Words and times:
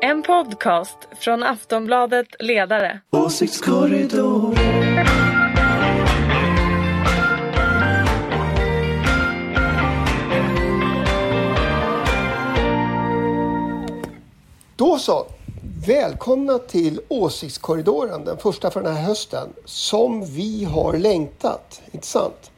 En 0.00 0.22
podcast 0.22 0.98
från 1.20 1.42
Aftonbladet 1.42 2.26
Ledare. 2.38 3.00
Åsiktskorridor. 3.10 4.54
Då 14.76 14.98
så. 14.98 15.26
Välkomna 15.86 16.58
till 16.58 17.00
Åsiktskorridoren, 17.08 18.24
den 18.24 18.38
första 18.38 18.70
för 18.70 18.82
den 18.82 18.96
här 18.96 19.02
hösten, 19.02 19.48
som 19.64 20.24
vi 20.26 20.64
har 20.64 20.98
längtat. 20.98 21.82
Inte 21.92 22.06
sant? 22.06 22.50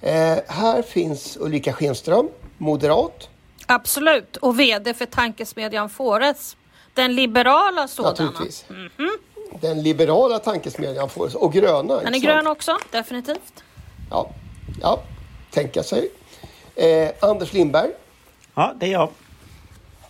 Eh, 0.00 0.38
här 0.46 0.82
finns 0.82 1.36
Ulrika 1.40 1.72
Schenström, 1.72 2.28
moderat. 2.58 3.28
Absolut, 3.66 4.36
och 4.36 4.60
VD 4.60 4.94
för 4.94 5.06
tankesmedjan 5.06 5.90
Fores. 5.90 6.56
Den 6.94 7.14
liberala 7.14 7.88
sådana. 7.88 8.10
Naturligtvis. 8.10 8.64
Den 9.60 9.82
liberala 9.82 10.38
tankesmedjan 10.38 11.08
Fores 11.08 11.34
och 11.34 11.52
gröna. 11.52 12.00
Den 12.00 12.14
är 12.14 12.18
grön 12.18 12.46
också, 12.46 12.78
definitivt. 12.90 13.64
Ja, 14.10 14.30
ja 14.80 15.00
tänka 15.50 15.82
sig. 15.82 16.10
Eh, 16.74 17.10
Anders 17.20 17.52
Lindberg, 17.52 17.90
Ja, 18.54 18.74
det 18.80 18.86
är 18.86 18.90
jag. 18.92 19.10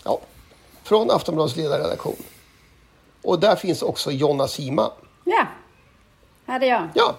ja, 0.04 0.20
från 0.82 1.10
Aftonbladets 1.10 1.56
ledarredaktion. 1.56 2.16
Och 3.22 3.40
där 3.40 3.56
finns 3.56 3.82
också 3.82 4.10
Jonna 4.10 4.48
Sima. 4.48 4.92
Ja, 5.24 5.46
här 6.46 6.62
är 6.62 6.66
jag. 6.66 6.88
Ja, 6.94 7.14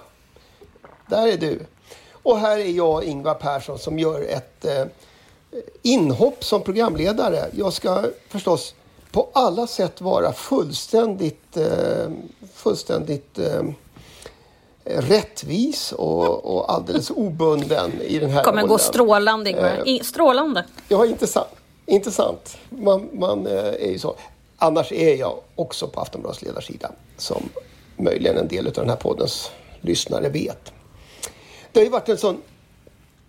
där 1.08 1.28
är 1.28 1.38
du. 1.38 1.66
Och 2.12 2.40
här 2.40 2.58
är 2.58 2.70
jag, 2.72 3.04
Ingvar 3.04 3.34
Persson, 3.34 3.80
som 3.80 4.00
gör 4.00 4.22
ett 4.22 4.66
eh, 4.66 4.86
inhopp 5.82 6.44
som 6.44 6.62
programledare. 6.62 7.50
Jag 7.54 7.74
ska 7.74 8.04
förstås 8.30 8.76
på 9.16 9.30
alla 9.34 9.68
sätt 9.68 10.02
vara 10.02 10.34
fullständigt, 10.34 11.58
eh, 11.58 12.10
fullständigt 12.54 13.40
eh, 13.40 13.64
rättvis 14.84 15.92
och, 15.92 16.56
och 16.56 16.74
alldeles 16.74 17.10
obunden 17.10 18.02
i 18.02 18.20
den 18.20 18.30
här 18.30 18.44
kommer 18.44 18.62
gå 18.62 18.68
rollen. 18.68 18.80
strålande 18.80 19.50
Ingvar. 19.50 19.84
Eh, 19.86 20.00
Strålande. 20.02 20.66
Ja, 20.88 21.06
intressant. 21.06 21.48
intressant. 21.86 22.58
Man, 22.70 23.10
man 23.14 23.48
är 23.48 23.92
ju 23.92 24.00
så. 24.00 24.16
Annars 24.58 24.92
är 24.92 25.16
jag 25.16 25.36
också 25.56 25.88
på 25.88 26.02
Aftonbladets 26.02 26.42
ledarsida, 26.42 26.92
som 27.18 27.50
möjligen 27.98 28.38
en 28.38 28.48
del 28.48 28.68
av 28.68 28.74
den 28.74 28.90
här 28.90 28.96
poddens 28.96 29.52
lyssnare 29.82 30.30
vet. 30.30 30.74
Det 31.72 31.80
har 31.80 31.86
ju 31.86 31.92
varit 31.92 32.10
en 32.10 32.18
sån 32.18 32.42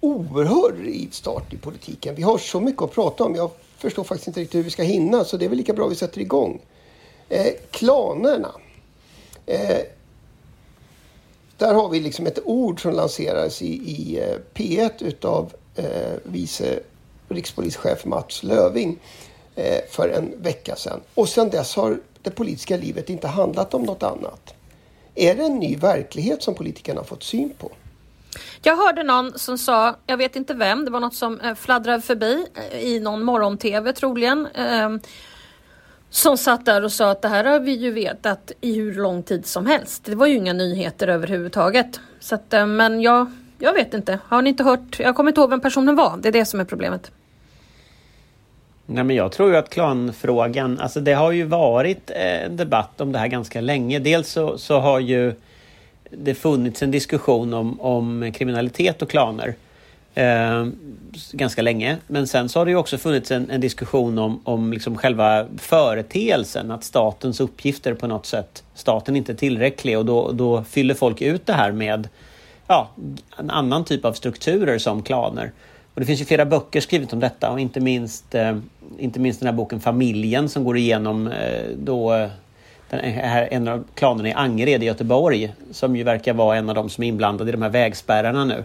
oerhörd 0.00 0.78
rivstart 0.78 1.52
i 1.52 1.56
politiken. 1.56 2.14
Vi 2.14 2.22
har 2.22 2.38
så 2.38 2.60
mycket 2.60 2.82
att 2.82 2.92
prata 2.92 3.24
om. 3.24 3.34
Jag 3.34 3.50
förstår 3.78 4.04
faktiskt 4.04 4.28
inte 4.28 4.40
riktigt 4.40 4.58
hur 4.58 4.64
vi 4.64 4.70
ska 4.70 4.82
hinna, 4.82 5.24
så 5.24 5.36
det 5.36 5.44
är 5.44 5.48
väl 5.48 5.58
lika 5.58 5.72
bra 5.72 5.86
vi 5.86 5.94
sätter 5.94 6.20
igång. 6.20 6.62
Eh, 7.28 7.52
klanerna. 7.70 8.50
Eh, 9.46 9.80
där 11.56 11.74
har 11.74 11.88
vi 11.88 12.00
liksom 12.00 12.26
ett 12.26 12.38
ord 12.44 12.82
som 12.82 12.92
lanserades 12.92 13.62
i, 13.62 13.74
i 13.74 14.20
eh, 14.20 14.36
P1 14.54 14.90
utav 15.04 15.52
eh, 15.74 16.12
vice 16.22 16.80
rikspolischef 17.28 18.04
Mats 18.04 18.42
Löving 18.42 18.98
eh, 19.54 19.80
för 19.90 20.08
en 20.08 20.42
vecka 20.42 20.76
sedan. 20.76 21.00
Och 21.14 21.28
sedan 21.28 21.50
dess 21.50 21.76
har 21.76 22.00
det 22.22 22.30
politiska 22.30 22.76
livet 22.76 23.10
inte 23.10 23.28
handlat 23.28 23.74
om 23.74 23.82
något 23.82 24.02
annat. 24.02 24.54
Är 25.14 25.34
det 25.34 25.42
en 25.42 25.58
ny 25.58 25.76
verklighet 25.76 26.42
som 26.42 26.54
politikerna 26.54 27.00
har 27.00 27.04
fått 27.04 27.22
syn 27.22 27.52
på? 27.58 27.70
Jag 28.62 28.76
hörde 28.76 29.02
någon 29.02 29.38
som 29.38 29.58
sa, 29.58 29.96
jag 30.06 30.16
vet 30.16 30.36
inte 30.36 30.54
vem, 30.54 30.84
det 30.84 30.90
var 30.90 31.00
något 31.00 31.14
som 31.14 31.40
eh, 31.40 31.54
fladdrade 31.54 32.02
förbi 32.02 32.46
eh, 32.72 32.80
i 32.80 33.00
någon 33.00 33.22
morgon-tv 33.22 33.92
troligen. 33.92 34.46
Ehm, 34.54 35.00
som 36.10 36.36
satt 36.36 36.64
där 36.64 36.84
och 36.84 36.92
sa 36.92 37.10
att 37.10 37.22
det 37.22 37.28
här 37.28 37.44
har 37.44 37.60
vi 37.60 37.72
ju 37.72 37.90
vetat 37.90 38.52
i 38.60 38.74
hur 38.74 38.94
lång 38.94 39.22
tid 39.22 39.46
som 39.46 39.66
helst. 39.66 40.04
Det 40.04 40.14
var 40.14 40.26
ju 40.26 40.34
inga 40.34 40.52
nyheter 40.52 41.08
överhuvudtaget. 41.08 42.00
Så 42.20 42.34
att, 42.34 42.54
eh, 42.54 42.66
men 42.66 43.00
jag, 43.00 43.32
jag 43.58 43.72
vet 43.72 43.94
inte. 43.94 44.18
Har 44.24 44.42
ni 44.42 44.50
inte 44.50 44.64
hört? 44.64 45.00
Jag 45.00 45.16
kommer 45.16 45.30
inte 45.30 45.40
ihåg 45.40 45.50
vem 45.50 45.60
personen 45.60 45.96
var. 45.96 46.16
Det 46.16 46.28
är 46.28 46.32
det 46.32 46.44
som 46.44 46.60
är 46.60 46.64
problemet. 46.64 47.10
Nej, 48.86 49.04
men 49.04 49.16
jag 49.16 49.32
tror 49.32 49.50
ju 49.50 49.56
att 49.56 49.70
klanfrågan, 49.70 50.80
alltså 50.80 51.00
det 51.00 51.12
har 51.12 51.32
ju 51.32 51.44
varit 51.44 52.10
en 52.10 52.56
debatt 52.56 53.00
om 53.00 53.12
det 53.12 53.18
här 53.18 53.28
ganska 53.28 53.60
länge. 53.60 53.98
Dels 53.98 54.30
så, 54.30 54.58
så 54.58 54.78
har 54.78 55.00
ju 55.00 55.34
det 56.10 56.34
funnits 56.34 56.82
en 56.82 56.90
diskussion 56.90 57.54
om, 57.54 57.80
om 57.80 58.32
kriminalitet 58.32 59.02
och 59.02 59.10
klaner 59.10 59.54
eh, 60.16 60.66
ganska 61.32 61.62
länge. 61.62 61.96
Men 62.06 62.26
sen 62.26 62.48
så 62.48 62.60
har 62.60 62.64
det 62.66 62.70
ju 62.70 62.76
också 62.76 62.98
funnits 62.98 63.30
en, 63.30 63.50
en 63.50 63.60
diskussion 63.60 64.18
om, 64.18 64.40
om 64.44 64.72
liksom 64.72 64.96
själva 64.98 65.46
företeelsen, 65.58 66.70
att 66.70 66.84
statens 66.84 67.40
uppgifter 67.40 67.94
på 67.94 68.06
något 68.06 68.26
sätt, 68.26 68.64
staten 68.74 69.16
inte 69.16 69.32
är 69.32 69.36
tillräcklig 69.36 69.98
och 69.98 70.06
då, 70.06 70.32
då 70.32 70.64
fyller 70.64 70.94
folk 70.94 71.22
ut 71.22 71.46
det 71.46 71.52
här 71.52 71.72
med 71.72 72.08
ja, 72.66 72.90
en 73.38 73.50
annan 73.50 73.84
typ 73.84 74.04
av 74.04 74.12
strukturer 74.12 74.78
som 74.78 75.02
klaner. 75.02 75.52
Och 75.94 76.00
det 76.00 76.06
finns 76.06 76.20
ju 76.20 76.24
flera 76.24 76.44
böcker 76.44 76.80
skrivet 76.80 77.12
om 77.12 77.20
detta 77.20 77.50
och 77.50 77.60
inte 77.60 77.80
minst, 77.80 78.34
eh, 78.34 78.58
inte 78.98 79.20
minst 79.20 79.40
den 79.40 79.46
här 79.46 79.54
boken 79.54 79.80
Familjen 79.80 80.48
som 80.48 80.64
går 80.64 80.76
igenom 80.76 81.26
eh, 81.26 81.64
då 81.76 82.28
den 82.90 83.00
här, 83.00 83.48
en 83.50 83.68
av 83.68 83.84
klanerna 83.94 84.28
i 84.28 84.32
Angered 84.32 84.82
i 84.82 84.86
Göteborg 84.86 85.54
som 85.70 85.96
ju 85.96 86.04
verkar 86.04 86.34
vara 86.34 86.56
en 86.56 86.68
av 86.68 86.74
de 86.74 86.88
som 86.88 87.04
är 87.04 87.08
inblandade 87.08 87.50
i 87.50 87.52
de 87.52 87.62
här 87.62 87.70
vägspärrarna 87.70 88.44
nu. 88.44 88.64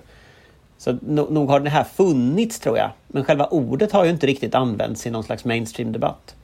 Så 0.78 0.98
no, 1.02 1.28
nog 1.30 1.50
har 1.50 1.60
det 1.60 1.70
här 1.70 1.84
funnits 1.84 2.60
tror 2.60 2.78
jag. 2.78 2.90
Men 3.08 3.24
själva 3.24 3.46
ordet 3.46 3.92
har 3.92 4.06
ju 4.06 4.12
inte 4.12 4.28
riktigt 4.28 4.56
använts 4.56 5.08
i 5.08 5.12
någon 5.12 5.24
slags 5.24 5.46
mainstream-debatt. 5.46 6.36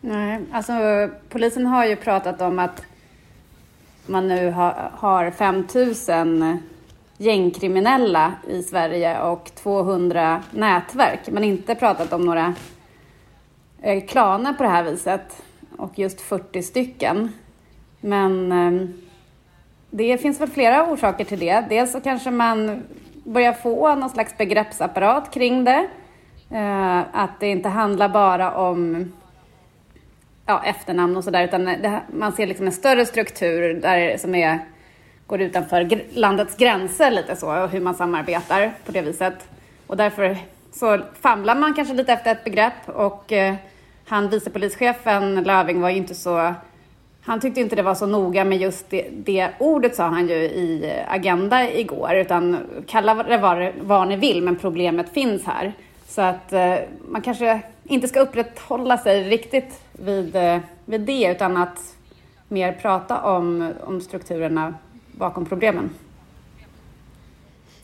Nej, 0.00 0.40
alltså 0.52 0.72
polisen 1.28 1.66
har 1.66 1.86
ju 1.86 1.96
pratat 1.96 2.40
om 2.40 2.58
att 2.58 2.82
man 4.06 4.28
nu 4.28 4.50
har, 4.50 4.90
har 4.94 5.30
5 5.30 5.66
000 6.44 6.58
gängkriminella 7.18 8.32
i 8.48 8.62
Sverige 8.62 9.20
och 9.20 9.50
200 9.54 10.42
nätverk. 10.50 11.20
Men 11.28 11.44
inte 11.44 11.74
pratat 11.74 12.12
om 12.12 12.24
några 12.26 12.54
eh, 13.82 14.04
klaner 14.04 14.52
på 14.52 14.62
det 14.62 14.68
här 14.68 14.82
viset 14.82 15.42
och 15.78 15.98
just 15.98 16.20
40 16.20 16.62
stycken. 16.62 17.32
Men 18.00 18.52
ehm, 18.52 18.92
det 19.90 20.18
finns 20.18 20.40
väl 20.40 20.48
flera 20.48 20.92
orsaker 20.92 21.24
till 21.24 21.38
det. 21.38 21.64
Dels 21.68 21.92
så 21.92 22.00
kanske 22.00 22.30
man 22.30 22.82
börjar 23.24 23.52
få 23.52 23.94
någon 23.94 24.10
slags 24.10 24.38
begreppsapparat 24.38 25.34
kring 25.34 25.64
det. 25.64 25.88
Eh, 26.50 26.98
att 27.12 27.40
det 27.40 27.48
inte 27.48 27.68
handlar 27.68 28.08
bara 28.08 28.54
om 28.56 29.12
ja, 30.46 30.64
efternamn 30.64 31.16
och 31.16 31.24
sådär, 31.24 31.44
utan 31.44 31.64
det, 31.64 32.00
man 32.12 32.32
ser 32.32 32.46
liksom 32.46 32.66
en 32.66 32.72
större 32.72 33.06
struktur 33.06 33.74
där 33.74 34.16
som 34.16 34.34
är, 34.34 34.58
går 35.26 35.40
utanför 35.40 36.02
landets 36.12 36.56
gränser 36.56 37.10
lite 37.10 37.36
så, 37.36 37.62
och 37.62 37.68
hur 37.68 37.80
man 37.80 37.94
samarbetar 37.94 38.72
på 38.86 38.92
det 38.92 39.02
viset. 39.02 39.48
Och 39.86 39.96
därför 39.96 40.36
så 40.72 40.98
famlar 41.20 41.54
man 41.54 41.74
kanske 41.74 41.94
lite 41.94 42.12
efter 42.12 42.32
ett 42.32 42.44
begrepp 42.44 42.88
och 42.88 43.32
eh, 43.32 43.54
han 44.06 44.28
vicepolischefen 44.28 45.44
Löving 45.44 45.80
var 45.80 45.90
ju 45.90 45.96
inte 45.96 46.14
så 46.14 46.54
han 47.26 47.40
tyckte 47.40 47.60
inte 47.60 47.76
det 47.76 47.82
var 47.82 47.94
så 47.94 48.06
noga 48.06 48.44
med 48.44 48.58
just 48.58 48.90
det, 48.90 49.06
det 49.10 49.50
ordet 49.58 49.96
sa 49.96 50.04
han 50.04 50.28
ju 50.28 50.34
i 50.34 50.92
Agenda 51.08 51.70
igår, 51.70 52.14
utan 52.14 52.58
kalla 52.86 53.14
det 53.14 53.38
vad, 53.38 53.72
vad 53.80 54.08
ni 54.08 54.16
vill, 54.16 54.42
men 54.42 54.56
problemet 54.56 55.08
finns 55.08 55.44
här. 55.44 55.72
Så 56.08 56.22
att 56.22 56.52
eh, 56.52 56.74
man 57.08 57.22
kanske 57.22 57.60
inte 57.84 58.08
ska 58.08 58.20
upprätthålla 58.20 58.98
sig 58.98 59.28
riktigt 59.28 59.80
vid, 59.92 60.36
eh, 60.36 60.58
vid 60.84 61.00
det, 61.00 61.30
utan 61.30 61.56
att 61.56 61.94
mer 62.48 62.72
prata 62.72 63.22
om, 63.22 63.72
om 63.84 64.00
strukturerna 64.00 64.74
bakom 65.12 65.46
problemen. 65.46 65.90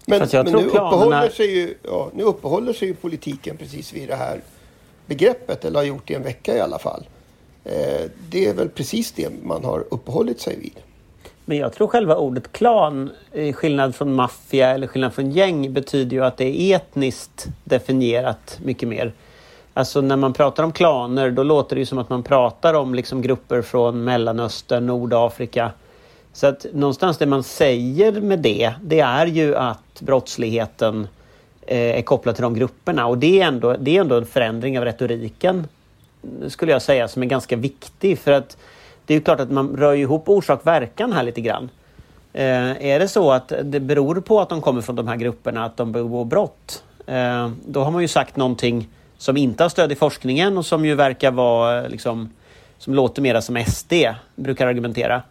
Men, 0.06 0.18
men 0.18 0.28
tror 0.28 0.44
nu, 0.44 0.50
planerna- 0.50 0.88
uppehåller 0.88 1.28
sig 1.28 1.58
ju, 1.58 1.74
ja, 1.82 2.10
nu 2.14 2.22
uppehåller 2.22 2.72
sig 2.72 2.88
ju 2.88 2.94
politiken 2.94 3.56
precis 3.56 3.92
vid 3.92 4.08
det 4.08 4.16
här 4.16 4.40
begreppet, 5.10 5.64
eller 5.64 5.78
har 5.78 5.86
gjort 5.86 6.02
det 6.06 6.12
i 6.12 6.16
en 6.16 6.22
vecka 6.22 6.56
i 6.56 6.60
alla 6.60 6.78
fall. 6.78 7.06
Eh, 7.64 8.10
det 8.30 8.46
är 8.46 8.54
väl 8.54 8.68
precis 8.68 9.12
det 9.12 9.28
man 9.42 9.64
har 9.64 9.84
uppehållit 9.90 10.40
sig 10.40 10.56
vid. 10.56 10.78
Men 11.44 11.58
jag 11.58 11.72
tror 11.72 11.86
själva 11.86 12.16
ordet 12.16 12.52
klan, 12.52 13.10
i 13.32 13.52
skillnad 13.52 13.94
från 13.94 14.14
maffia 14.14 14.70
eller 14.70 14.86
skillnad 14.86 15.12
från 15.12 15.30
gäng, 15.30 15.72
betyder 15.72 16.16
ju 16.16 16.24
att 16.24 16.36
det 16.36 16.44
är 16.44 16.76
etniskt 16.76 17.46
definierat 17.64 18.58
mycket 18.64 18.88
mer. 18.88 19.12
Alltså 19.74 20.00
när 20.00 20.16
man 20.16 20.32
pratar 20.32 20.62
om 20.62 20.72
klaner 20.72 21.30
då 21.30 21.42
låter 21.42 21.76
det 21.76 21.80
ju 21.80 21.86
som 21.86 21.98
att 21.98 22.08
man 22.08 22.22
pratar 22.22 22.74
om 22.74 22.94
liksom 22.94 23.22
grupper 23.22 23.62
från 23.62 24.04
Mellanöstern, 24.04 24.86
Nordafrika. 24.86 25.72
Så 26.32 26.46
att 26.46 26.66
någonstans 26.72 27.18
det 27.18 27.26
man 27.26 27.42
säger 27.42 28.12
med 28.20 28.38
det, 28.38 28.72
det 28.82 29.00
är 29.00 29.26
ju 29.26 29.56
att 29.56 30.00
brottsligheten 30.00 31.00
eh, 31.02 31.08
Eh, 31.70 31.98
är 31.98 32.02
kopplad 32.02 32.34
till 32.34 32.42
de 32.42 32.54
grupperna 32.54 33.06
och 33.06 33.18
det 33.18 33.40
är, 33.40 33.46
ändå, 33.46 33.76
det 33.78 33.96
är 33.96 34.00
ändå 34.00 34.16
en 34.16 34.26
förändring 34.26 34.78
av 34.78 34.84
retoriken 34.84 35.66
skulle 36.48 36.72
jag 36.72 36.82
säga 36.82 37.08
som 37.08 37.22
är 37.22 37.26
ganska 37.26 37.56
viktig 37.56 38.18
för 38.18 38.32
att 38.32 38.56
det 39.06 39.14
är 39.14 39.18
ju 39.18 39.24
klart 39.24 39.40
att 39.40 39.50
man 39.50 39.76
rör 39.76 39.94
ihop 39.94 40.28
orsak-verkan 40.28 41.12
här 41.12 41.22
lite 41.22 41.40
grann. 41.40 41.70
Eh, 42.32 42.86
är 42.86 42.98
det 42.98 43.08
så 43.08 43.32
att 43.32 43.52
det 43.62 43.80
beror 43.80 44.20
på 44.20 44.40
att 44.40 44.48
de 44.48 44.60
kommer 44.60 44.80
från 44.80 44.96
de 44.96 45.08
här 45.08 45.16
grupperna 45.16 45.64
att 45.64 45.76
de 45.76 45.92
begår 45.92 46.24
brott, 46.24 46.84
eh, 47.06 47.50
då 47.66 47.82
har 47.84 47.90
man 47.90 48.02
ju 48.02 48.08
sagt 48.08 48.36
någonting 48.36 48.88
som 49.18 49.36
inte 49.36 49.64
har 49.64 49.68
stöd 49.68 49.92
i 49.92 49.94
forskningen 49.94 50.58
och 50.58 50.66
som 50.66 50.84
ju 50.84 50.94
verkar 50.94 51.30
vara 51.30 51.84
eh, 51.84 51.88
liksom 51.88 52.30
som 52.78 52.94
låter 52.94 53.22
mera 53.22 53.42
som 53.42 53.64
SD 53.64 53.92
brukar 54.36 54.66
argumentera. 54.66 55.22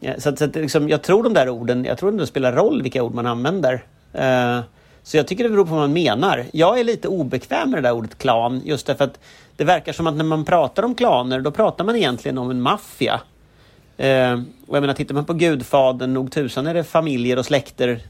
Eh, 0.00 0.18
så, 0.18 0.28
att, 0.28 0.38
så 0.38 0.44
att, 0.44 0.56
liksom, 0.56 0.88
jag 0.88 1.02
tror 1.02 1.22
de 1.22 1.34
där 1.34 1.48
orden, 1.48 1.84
jag 1.84 1.98
tror 1.98 2.12
det 2.12 2.26
spelar 2.26 2.52
roll 2.52 2.82
vilka 2.82 3.02
ord 3.02 3.14
man 3.14 3.26
använder. 3.26 3.84
Eh, 4.12 4.60
så 5.08 5.16
jag 5.16 5.26
tycker 5.26 5.44
det 5.44 5.50
beror 5.50 5.64
på 5.64 5.70
vad 5.70 5.80
man 5.80 5.92
menar. 5.92 6.44
Jag 6.52 6.80
är 6.80 6.84
lite 6.84 7.08
obekväm 7.08 7.70
med 7.70 7.82
det 7.82 7.88
där 7.88 7.94
ordet 7.94 8.18
klan 8.18 8.62
just 8.64 8.86
därför 8.86 9.04
att 9.04 9.20
det 9.56 9.64
verkar 9.64 9.92
som 9.92 10.06
att 10.06 10.14
när 10.14 10.24
man 10.24 10.44
pratar 10.44 10.82
om 10.82 10.94
klaner 10.94 11.40
då 11.40 11.50
pratar 11.50 11.84
man 11.84 11.96
egentligen 11.96 12.38
om 12.38 12.50
en 12.50 12.60
maffia. 12.60 13.20
Eh, 13.96 14.32
och 14.66 14.76
jag 14.76 14.80
menar, 14.80 14.94
tittar 14.94 15.14
man 15.14 15.24
på 15.24 15.32
Gudfadern, 15.32 16.14
nog 16.14 16.32
tusan 16.32 16.66
är 16.66 16.74
det 16.74 16.84
familjer 16.84 17.38
och 17.38 17.44
släkter 17.44 18.00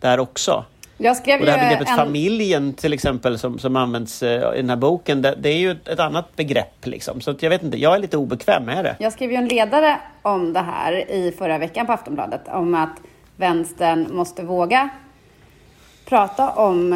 där 0.00 0.20
också. 0.20 0.64
Jag 0.96 1.16
skrev 1.16 1.40
och 1.40 1.46
det 1.46 1.52
här 1.52 1.68
begreppet 1.68 1.88
en... 1.88 1.96
familjen 1.96 2.72
till 2.72 2.92
exempel 2.92 3.38
som, 3.38 3.58
som 3.58 3.76
används 3.76 4.22
eh, 4.22 4.54
i 4.54 4.56
den 4.56 4.70
här 4.70 4.76
boken, 4.76 5.22
det, 5.22 5.34
det 5.38 5.48
är 5.48 5.58
ju 5.58 5.70
ett, 5.70 5.88
ett, 5.88 6.00
annat 6.00 6.36
begrepp. 6.36 6.86
Liksom. 6.86 7.20
Så 7.20 7.34
jag 7.40 7.50
vet 7.50 7.62
inte, 7.62 7.78
jag 7.78 7.94
är 7.94 7.98
lite 7.98 8.16
obekväm 8.16 8.64
med 8.64 8.84
det. 8.84 8.96
Jag 8.98 9.12
skrev 9.12 9.30
ju 9.30 9.36
en 9.36 9.48
ledare 9.48 9.98
om 10.22 10.52
det 10.52 10.60
här 10.60 11.10
i 11.10 11.34
förra 11.38 11.58
veckan 11.58 11.86
på 11.86 11.92
Aftonbladet, 11.92 12.40
om 12.48 12.74
att 12.74 12.96
vänstern 13.36 14.06
måste 14.10 14.42
våga 14.42 14.88
prata 16.08 16.50
om 16.50 16.92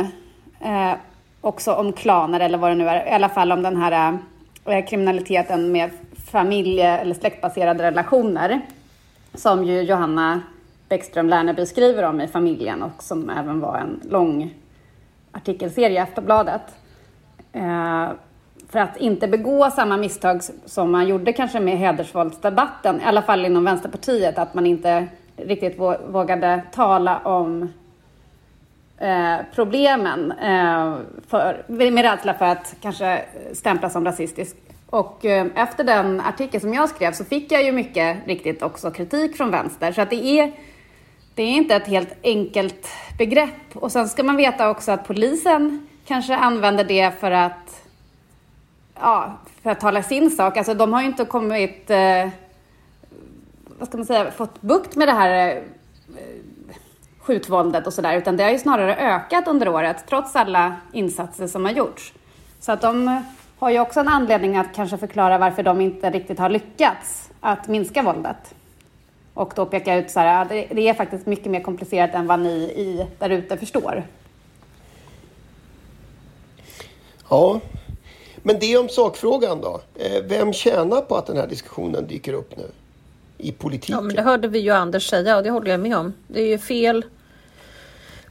eh, 0.61 0.93
också 1.41 1.73
om 1.75 1.93
klaner 1.93 2.41
eller 2.41 2.59
vad 2.59 2.71
det 2.71 2.75
nu 2.75 2.89
är, 2.89 3.07
i 3.07 3.11
alla 3.11 3.29
fall 3.29 3.53
om 3.53 3.63
den 3.63 3.77
här 3.77 4.19
eh, 4.65 4.85
kriminaliteten 4.87 5.73
med 5.73 5.91
familje 6.31 6.99
eller 6.99 7.15
släktbaserade 7.15 7.83
relationer 7.83 8.61
som 9.35 9.65
ju 9.65 9.83
Johanna 9.83 10.41
Bäckström 10.89 11.29
Lärneby 11.29 11.67
skriver 11.67 12.03
om 12.03 12.21
i 12.21 12.29
familjen 12.29 12.83
och 12.83 13.03
som 13.03 13.31
även 13.31 13.61
var 13.61 13.79
en 13.79 14.01
lång 14.11 14.55
artikelserie 15.33 15.97
i 15.97 15.99
Aftonbladet. 15.99 16.63
Eh, 17.53 18.09
för 18.69 18.79
att 18.79 18.97
inte 18.97 19.29
begå 19.29 19.71
samma 19.71 19.97
misstag 19.97 20.41
som 20.65 20.93
man 20.93 21.09
gjorde 21.09 21.33
kanske 21.33 21.61
med 21.61 21.79
hedersvåldsdebatten, 21.79 23.01
i 23.01 23.05
alla 23.05 23.23
fall 23.23 23.47
inom 23.47 23.65
Vänsterpartiet, 23.65 24.39
att 24.39 24.55
man 24.55 24.67
inte 24.67 25.07
riktigt 25.37 25.79
vågade 26.09 26.63
tala 26.73 27.19
om 27.19 27.69
eh, 29.03 29.37
problemen 29.55 30.33
eh, 30.33 30.97
för, 31.29 31.65
med 31.69 32.03
rädsla 32.03 32.35
för 32.35 32.45
att 32.45 32.75
kanske 32.81 33.25
stämplas 33.53 33.93
som 33.93 34.05
rasistisk. 34.05 34.57
Och 34.91 35.25
eh, 35.25 35.47
efter 35.55 35.85
den 35.85 36.21
artikeln 36.21 36.61
som 36.61 36.75
jag 36.75 36.89
skrev 36.89 37.13
så 37.13 37.25
fick 37.25 37.53
jag 37.53 37.63
ju 37.63 37.73
mycket 37.73 38.27
riktigt 38.27 38.63
också 38.63 38.91
kritik 38.91 39.37
från 39.37 39.51
vänster. 39.51 39.93
Så 39.93 40.01
att 40.01 40.11
det 40.11 40.25
är, 40.25 40.53
det 41.35 41.43
är 41.43 41.51
inte 41.51 41.77
ett 41.77 41.87
helt 41.87 42.15
enkelt 42.23 42.89
begrepp. 43.19 43.75
Och 43.75 43.93
sen 43.93 44.09
ska 44.09 44.23
man 44.23 44.37
veta 44.37 44.71
också 44.71 44.93
att 44.93 45.07
polisen 45.07 45.87
kanske 46.07 46.37
använder 46.37 46.85
det 46.85 47.21
för 47.21 47.31
att, 47.31 47.85
ja, 49.01 49.39
för 49.63 49.71
att 49.71 49.81
tala 49.81 50.03
sin 50.03 50.31
sak. 50.31 50.57
Alltså 50.57 50.75
de 50.75 50.93
har 50.93 51.01
ju 51.01 51.07
inte 51.07 51.25
kommit, 51.25 51.91
eh, 51.91 52.29
vad 53.79 53.89
ska 53.89 53.97
man 53.97 54.07
säga, 54.07 54.31
fått 54.31 54.63
bukt 54.63 54.97
med 54.97 55.09
det 55.09 55.13
här 55.13 55.57
eh, 55.57 55.63
skjutvåldet 57.23 57.87
och 57.87 57.93
sådär, 57.93 58.17
utan 58.17 58.37
det 58.37 58.45
har 58.45 58.51
ju 58.51 58.59
snarare 58.59 58.97
ökat 58.97 59.49
under 59.49 59.69
året 59.69 60.05
trots 60.09 60.37
alla 60.37 60.77
insatser 60.93 61.47
som 61.47 61.65
har 61.65 61.73
gjorts. 61.73 62.13
Så 62.61 62.73
att 62.73 62.81
de 62.81 63.23
har 63.59 63.71
ju 63.71 63.81
också 63.81 64.01
en 64.01 64.09
anledning 64.09 64.57
att 64.57 64.75
kanske 64.75 64.99
förklara 64.99 65.39
varför 65.39 65.63
de 65.63 65.81
inte 65.81 66.11
riktigt 66.11 66.39
har 66.39 66.49
lyckats 66.49 67.31
att 67.41 67.69
minska 67.69 68.03
våldet. 68.03 68.55
Och 69.35 69.53
då 69.57 69.67
peka 69.67 69.95
ut 69.95 70.11
så 70.11 70.21
här, 70.21 70.49
det 70.71 70.89
är 70.89 70.95
faktiskt 70.95 71.27
mycket 71.27 71.47
mer 71.47 71.61
komplicerat 71.61 72.15
än 72.15 72.27
vad 72.27 72.41
ni 72.41 72.55
i, 72.55 73.07
där 73.19 73.31
ute 73.31 73.57
förstår. 73.57 74.05
Ja, 77.31 77.61
men 78.37 78.59
det 78.59 78.77
om 78.77 78.89
sakfrågan 78.89 79.61
då. 79.61 79.81
Eh, 79.95 80.23
vem 80.25 80.53
tjänar 80.53 81.01
på 81.01 81.17
att 81.17 81.27
den 81.27 81.37
här 81.37 81.47
diskussionen 81.47 82.07
dyker 82.07 82.33
upp 82.33 82.57
nu? 82.57 82.71
I 83.43 83.53
politiken? 83.53 83.95
Ja, 83.95 84.01
men 84.01 84.17
det 84.17 84.23
hörde 84.23 84.49
vi 84.49 84.59
ju 84.59 84.71
Anders 84.71 85.11
säga 85.11 85.37
och 85.37 85.43
det 85.43 85.51
håller 85.51 85.71
jag 85.71 85.81
med 85.81 85.97
om. 85.97 86.13
Det 86.29 86.41
är 86.41 86.47
ju 86.47 86.59
fel 86.59 87.05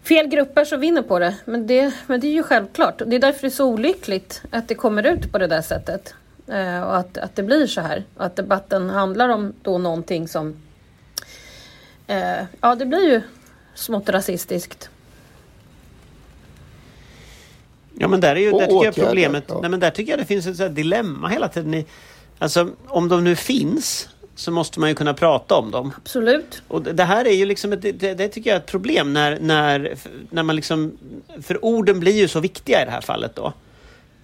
fel 0.03 0.27
grupper 0.27 0.65
som 0.65 0.79
vinner 0.79 1.01
på 1.01 1.19
det. 1.19 1.35
Men 1.45 1.67
det, 1.67 1.93
men 2.07 2.19
det 2.19 2.27
är 2.27 2.31
ju 2.31 2.43
självklart. 2.43 3.01
Det 3.05 3.15
är 3.15 3.19
därför 3.19 3.41
det 3.41 3.47
är 3.47 3.49
så 3.49 3.65
olyckligt 3.65 4.41
att 4.51 4.67
det 4.67 4.75
kommer 4.75 5.03
ut 5.03 5.31
på 5.31 5.37
det 5.37 5.47
där 5.47 5.61
sättet. 5.61 6.13
Eh, 6.47 6.81
och 6.81 6.97
att, 6.97 7.17
att 7.17 7.35
det 7.35 7.43
blir 7.43 7.67
så 7.67 7.81
här. 7.81 8.03
Och 8.15 8.25
att 8.25 8.35
debatten 8.35 8.89
handlar 8.89 9.29
om 9.29 9.53
då 9.61 9.77
någonting 9.77 10.27
som... 10.27 10.55
Eh, 12.07 12.43
ja, 12.61 12.75
det 12.75 12.85
blir 12.85 13.09
ju 13.09 13.21
smått 13.75 14.09
rasistiskt. 14.09 14.89
Ja 17.93 18.07
men 18.07 18.19
där 18.19 18.35
är 18.35 18.39
ju, 18.39 18.51
där 18.51 18.59
tycker 18.59 18.85
jag 18.85 18.95
problemet, 18.95 19.43
ja. 19.47 19.59
nej 19.61 19.69
men 19.69 19.79
där 19.79 19.89
tycker 19.89 20.11
jag 20.11 20.19
det 20.19 20.25
finns 20.25 20.59
ett 20.59 20.75
dilemma 20.75 21.27
hela 21.27 21.47
tiden. 21.47 21.73
I, 21.73 21.85
alltså 22.39 22.69
om 22.87 23.09
de 23.09 23.23
nu 23.23 23.35
finns 23.35 24.09
så 24.41 24.51
måste 24.51 24.79
man 24.79 24.89
ju 24.89 24.95
kunna 24.95 25.13
prata 25.13 25.55
om 25.55 25.71
dem. 25.71 25.93
Absolut. 25.97 26.61
Och 26.67 26.81
det 26.81 27.03
här 27.03 27.25
är 27.25 27.33
ju 27.33 27.45
liksom, 27.45 27.73
ett, 27.73 27.81
det, 27.81 28.13
det, 28.13 28.27
tycker 28.27 28.49
jag 28.49 28.55
är 28.55 28.59
ett 28.59 28.67
problem 28.67 29.13
när, 29.13 29.39
när, 29.39 29.95
när 30.29 30.43
man 30.43 30.55
liksom, 30.55 30.97
för 31.41 31.65
orden 31.65 31.99
blir 31.99 32.13
ju 32.13 32.27
så 32.27 32.39
viktiga 32.39 32.81
i 32.81 32.85
det 32.85 32.91
här 32.91 33.01
fallet 33.01 33.35
då. 33.35 33.53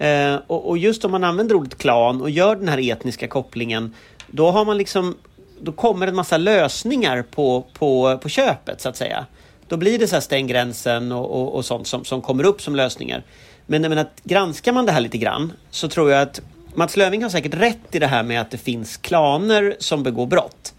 Eh, 0.06 0.36
och, 0.48 0.70
och, 0.70 0.78
just 0.78 1.06
om 1.06 1.12
man 1.12 1.24
använder 1.24 1.56
ordet 1.56 1.78
klan 1.78 2.22
och 2.22 2.30
gör 2.30 2.56
den 2.56 2.68
här 2.68 2.92
etniska 2.92 3.28
kopplingen, 3.28 3.94
då 4.28 4.52
har 4.52 4.66
man 4.66 4.78
liksom, 4.78 5.16
då 5.62 5.72
kommer 5.72 6.08
en 6.08 6.16
massa 6.16 6.38
lösningar 6.38 7.22
på, 7.22 7.66
på, 7.74 8.18
på 8.22 8.30
köpet 8.30 8.82
så 8.82 8.90
att 8.90 8.98
säga. 8.98 9.26
Då 9.68 9.78
blir 9.78 10.00
det 10.00 10.08
så 10.08 10.16
här 10.16 10.22
stäng 10.22 10.48
gränsen 10.48 11.12
och, 11.12 11.42
och, 11.42 11.56
och 11.56 11.66
sånt 11.66 11.88
som, 11.88 12.06
som 12.06 12.22
kommer 12.22 12.44
upp 12.44 12.62
som 12.62 12.76
lösningar. 12.76 13.24
Men, 13.66 13.82
men 13.82 13.98
att 13.98 14.22
granskar 14.24 14.74
man 14.74 14.86
det 14.86 14.92
här 14.92 15.02
lite 15.02 15.18
grann 15.18 15.54
så 15.70 15.88
tror 15.88 16.12
jag 16.12 16.22
att 16.22 16.42
Mats 16.78 16.98
Löving 16.98 17.24
har 17.24 17.30
säkert 17.30 17.54
rätt 17.54 17.96
i 17.96 18.00
det 18.00 18.08
här 18.08 18.24
med 18.24 18.42
att 18.42 18.52
det 18.52 18.58
finns 18.58 18.98
klaner 18.98 19.76
som 19.80 20.04
begår 20.04 20.26
brott. 20.26 20.74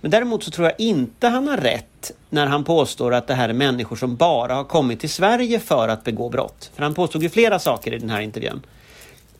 Men 0.00 0.10
däremot 0.10 0.44
så 0.44 0.50
tror 0.50 0.66
jag 0.66 0.80
inte 0.80 1.28
han 1.28 1.48
har 1.48 1.56
rätt 1.56 2.12
när 2.30 2.46
han 2.46 2.64
påstår 2.64 3.14
att 3.14 3.26
det 3.26 3.34
här 3.34 3.48
är 3.48 3.52
människor 3.52 3.96
som 3.96 4.16
bara 4.16 4.54
har 4.54 4.64
kommit 4.64 5.00
till 5.00 5.10
Sverige 5.10 5.58
för 5.58 5.88
att 5.88 6.04
begå 6.04 6.28
brott. 6.28 6.70
För 6.74 6.82
han 6.82 6.94
påstod 6.94 7.22
ju 7.22 7.28
flera 7.28 7.58
saker 7.58 7.92
i 7.94 7.98
den 7.98 8.10
här 8.10 8.20
intervjun. 8.20 8.62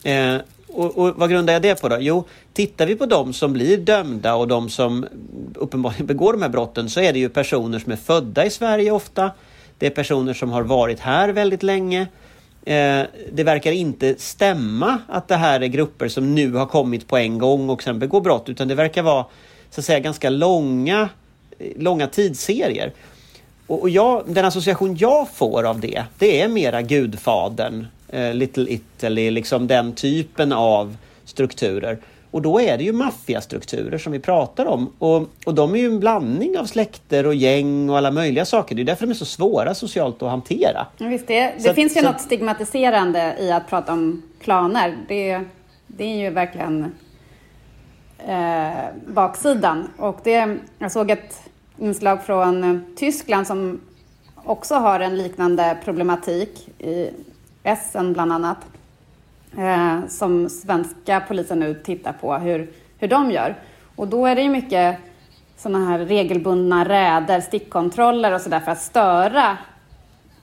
Eh, 0.03 0.37
och, 0.69 0.99
och, 0.99 1.15
vad 1.17 1.31
grundar 1.31 1.53
jag 1.53 1.63
det 1.63 1.81
på 1.81 1.89
då? 1.89 1.97
Jo, 2.01 2.25
tittar 2.53 2.87
vi 2.87 2.95
på 2.95 3.07
de 3.07 3.33
som 3.33 3.53
blir 3.53 3.77
dömda 3.77 4.35
och 4.35 4.49
de 4.49 4.71
som 4.71 5.07
uppenbarligen 5.55 6.07
begår 6.07 6.33
de 6.33 6.43
här 6.43 6.49
brotten 6.49 6.91
så 6.91 7.01
är 7.01 7.13
det 7.13 7.19
ju 7.19 7.29
personer 7.29 7.79
som 7.79 7.93
är 7.93 7.97
födda 7.97 8.45
i 8.45 8.51
Sverige 8.51 8.91
ofta. 8.91 9.31
Det 9.79 9.87
är 9.87 9.91
personer 9.91 10.35
som 10.35 10.51
har 10.51 10.63
varit 10.63 11.01
här 11.01 11.29
väldigt 11.29 11.63
länge. 11.63 12.07
Eh, 12.65 13.03
det 13.33 13.45
verkar 13.45 13.73
inte 13.73 14.15
stämma 14.19 14.99
att 15.09 15.29
det 15.29 15.37
här 15.37 15.61
är 15.61 15.67
grupper 15.67 16.09
som 16.09 16.35
nu 16.35 16.53
har 16.53 16.67
kommit 16.67 17.09
på 17.09 17.17
en 17.17 17.39
gång 17.39 17.71
och 17.71 17.83
sen 17.83 17.99
begår 17.99 18.21
brott 18.21 18.49
utan 18.49 18.69
det 18.69 18.75
verkar 18.75 19.03
vara 19.03 19.27
så 19.71 19.81
att 19.81 19.85
säga 19.85 20.01
ganska 20.01 20.31
långa, 20.31 21.09
eh, 21.59 21.67
långa 21.77 22.07
tidsserier. 22.07 22.93
Och, 23.67 23.91
jag, 23.91 24.25
den 24.27 24.45
association 24.45 24.97
jag 24.97 25.29
får 25.29 25.65
av 25.65 25.81
det, 25.81 26.05
det 26.19 26.41
är 26.41 26.49
mera 26.49 26.83
Gudfadern, 26.83 27.87
eh, 28.09 28.35
Little 28.35 28.73
Italy, 28.73 29.31
liksom 29.31 29.67
den 29.67 29.93
typen 29.93 30.53
av 30.53 30.97
strukturer. 31.25 31.99
Och 32.33 32.43
då 32.43 32.61
är 32.61 32.79
det 32.79 32.85
ju 32.85 32.93
maffiastrukturer 32.93 33.99
som 33.99 34.13
vi 34.13 34.19
pratar 34.19 34.67
om. 34.67 34.93
Och, 34.99 35.29
och 35.47 35.55
de 35.55 35.75
är 35.75 35.79
ju 35.79 35.87
en 35.87 36.01
blandning 36.01 36.59
av 36.59 36.65
släkter 36.65 37.27
och 37.27 37.35
gäng 37.35 37.91
och 37.91 37.99
alla 37.99 38.11
möjliga 38.11 38.45
saker. 38.45 38.75
Det 38.75 38.83
är 38.83 38.85
därför 38.85 39.07
de 39.07 39.11
är 39.11 39.15
så 39.15 39.25
svåra 39.25 39.75
socialt 39.75 40.23
att 40.23 40.31
hantera. 40.31 40.87
Ja, 40.99 41.07
visst, 41.07 41.27
det, 41.27 41.53
det 41.57 41.63
så, 41.63 41.75
finns 41.75 41.97
ju 41.97 42.01
så, 42.01 42.07
något 42.07 42.21
stigmatiserande 42.21 43.37
i 43.41 43.53
att 43.53 43.69
prata 43.69 43.93
om 43.93 44.23
klaner. 44.41 44.97
Det, 45.09 45.41
det 45.87 46.05
är 46.05 46.17
ju 46.17 46.31
verkligen 46.31 46.93
eh, 48.19 48.71
baksidan. 49.07 49.89
Och 49.97 50.21
det, 50.23 50.57
jag 50.79 50.93
såg 50.93 51.11
ett 51.11 51.41
inslag 51.79 52.25
från 52.25 52.85
Tyskland 52.97 53.47
som 53.47 53.81
också 54.45 54.75
har 54.75 55.01
en 55.01 55.17
liknande 55.17 55.77
problematik 55.85 56.69
i 56.79 57.11
Essen 57.63 58.13
bland 58.13 58.33
annat 58.33 58.59
eh, 59.59 60.07
som 60.09 60.49
svenska 60.49 61.23
polisen 61.29 61.59
nu 61.59 61.75
tittar 61.75 62.13
på 62.13 62.35
hur, 62.35 62.71
hur 62.99 63.09
de 63.09 63.31
gör. 63.31 63.55
Och 63.97 64.09
då 64.09 64.27
är 64.27 64.35
det 64.35 64.43
ju 64.43 64.51
mycket 64.51 64.99
sådana 65.57 65.87
här 65.87 65.99
regelbundna 65.99 66.89
räder, 66.89 67.41
stickkontroller 67.41 68.33
och 68.33 68.41
sådär 68.41 68.61
för 68.61 68.73
att 68.73 68.83
störa 68.83 69.59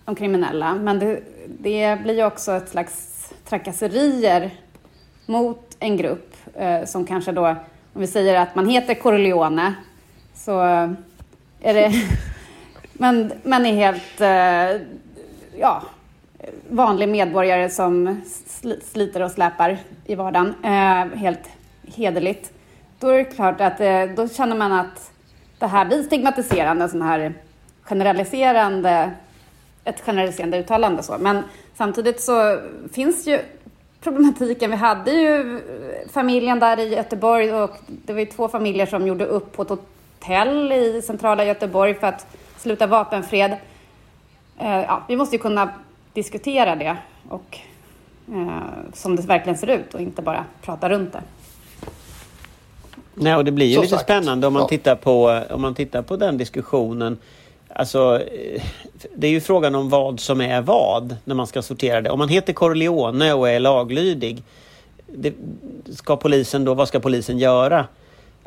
de 0.06 0.16
kriminella. 0.16 0.76
Men 0.76 1.00
det, 1.00 1.24
det 1.48 2.02
blir 2.04 2.18
ju 2.18 2.26
också 2.26 2.52
ett 2.52 2.70
slags 2.70 3.30
trakasserier 3.50 4.52
mot 5.26 5.78
en 5.80 5.98
grupp 5.98 6.36
eh, 6.56 6.86
som 6.86 7.06
kanske 7.06 7.32
då, 7.32 7.48
om 7.94 8.02
vi 8.02 8.08
säger 8.08 8.40
att 8.40 8.56
man 8.56 8.70
heter 8.70 8.94
Corleone, 8.94 9.74
så 10.36 10.60
är 11.62 11.74
det... 11.74 11.94
men, 12.94 13.32
men 13.44 13.66
är 13.66 13.74
helt, 13.74 14.22
eh, 14.22 14.88
ja, 15.60 15.82
vanlig 16.70 17.10
medborgare 17.10 17.70
som 17.70 18.22
sliter 18.92 19.22
och 19.22 19.32
släpar 19.32 19.78
i 20.06 20.16
vardagen, 20.16 20.56
eh, 20.64 21.18
helt 21.18 21.50
hederligt, 21.96 22.52
då 23.00 23.08
är 23.08 23.18
det 23.18 23.24
klart 23.24 23.62
att 23.62 23.80
eh, 23.80 24.04
då 24.16 24.28
känner 24.28 24.56
man 24.56 24.72
att 24.72 25.12
det 25.60 25.68
här 25.68 25.86
blir 25.86 26.04
stigmatiserande, 26.04 26.90
sån 26.90 27.02
här 27.02 27.34
generaliserande, 27.82 29.12
ett 29.84 30.02
generaliserande 30.02 30.58
uttalande. 30.60 31.04
Så. 31.04 31.18
Men 31.20 31.44
samtidigt 31.76 32.22
så 32.22 32.60
finns 32.94 33.28
ju 33.28 33.40
problematiken. 34.02 34.72
Vi 34.72 34.78
hade 34.78 35.12
ju 35.12 35.58
eh, 35.58 36.10
familjen 36.12 36.60
där 36.60 36.80
i 36.80 36.96
Göteborg 36.96 37.54
och 37.54 37.72
det 37.88 38.14
var 38.14 38.20
ju 38.20 38.26
två 38.26 38.48
familjer 38.48 38.86
som 38.86 39.08
gjorde 39.08 39.26
upp 39.26 39.54
på 39.56 39.62
ett 39.62 39.70
hotell 39.70 40.72
i 40.72 41.02
centrala 41.02 41.46
Göteborg 41.46 41.94
för 41.94 42.08
att 42.08 42.28
sluta 42.58 42.88
vapenfred. 42.88 43.52
Eh, 44.58 44.82
ja, 44.82 45.04
vi 45.08 45.16
måste 45.16 45.36
ju 45.36 45.42
kunna 45.42 45.70
diskutera 46.14 46.76
det 46.76 46.98
och 47.30 47.58
eh, 48.28 48.94
som 48.94 49.16
det 49.16 49.22
verkligen 49.22 49.58
ser 49.58 49.68
ut 49.68 49.94
och 49.94 50.02
inte 50.02 50.22
bara 50.22 50.46
prata 50.62 50.90
runt 50.90 51.14
det. 51.14 51.22
Nej, 53.14 53.36
och 53.36 53.46
det 53.46 53.52
blir 53.52 53.66
ju 53.66 53.74
Som 53.74 53.82
lite 53.82 53.96
sagt, 53.96 54.04
spännande 54.04 54.48
om 54.48 54.54
man, 54.54 54.62
ja. 54.62 54.68
tittar 54.68 54.96
på, 54.96 55.44
om 55.50 55.62
man 55.62 55.76
tittar 55.76 56.02
på 56.02 56.16
den 56.16 56.38
diskussionen. 56.38 57.18
Alltså, 57.68 58.22
eh, 58.22 58.62
det 59.16 59.28
är 59.28 59.32
ju 59.32 59.42
frågan 59.42 59.76
om 59.76 59.90
vad 59.90 60.20
som 60.20 60.42
är 60.42 60.62
vad 60.62 61.16
när 61.26 61.36
man 61.36 61.48
ska 61.48 61.62
sortera 61.62 62.02
det. 62.02 62.10
Om 62.10 62.20
man 62.20 62.30
heter 62.30 62.54
Corleone 62.54 63.34
och 63.34 63.50
är 63.50 63.60
laglydig, 63.60 64.44
det, 65.08 65.34
ska 65.96 66.16
polisen 66.16 66.66
då, 66.66 66.74
vad 66.74 66.88
ska 66.88 67.00
polisen 67.00 67.38
göra? 67.38 67.86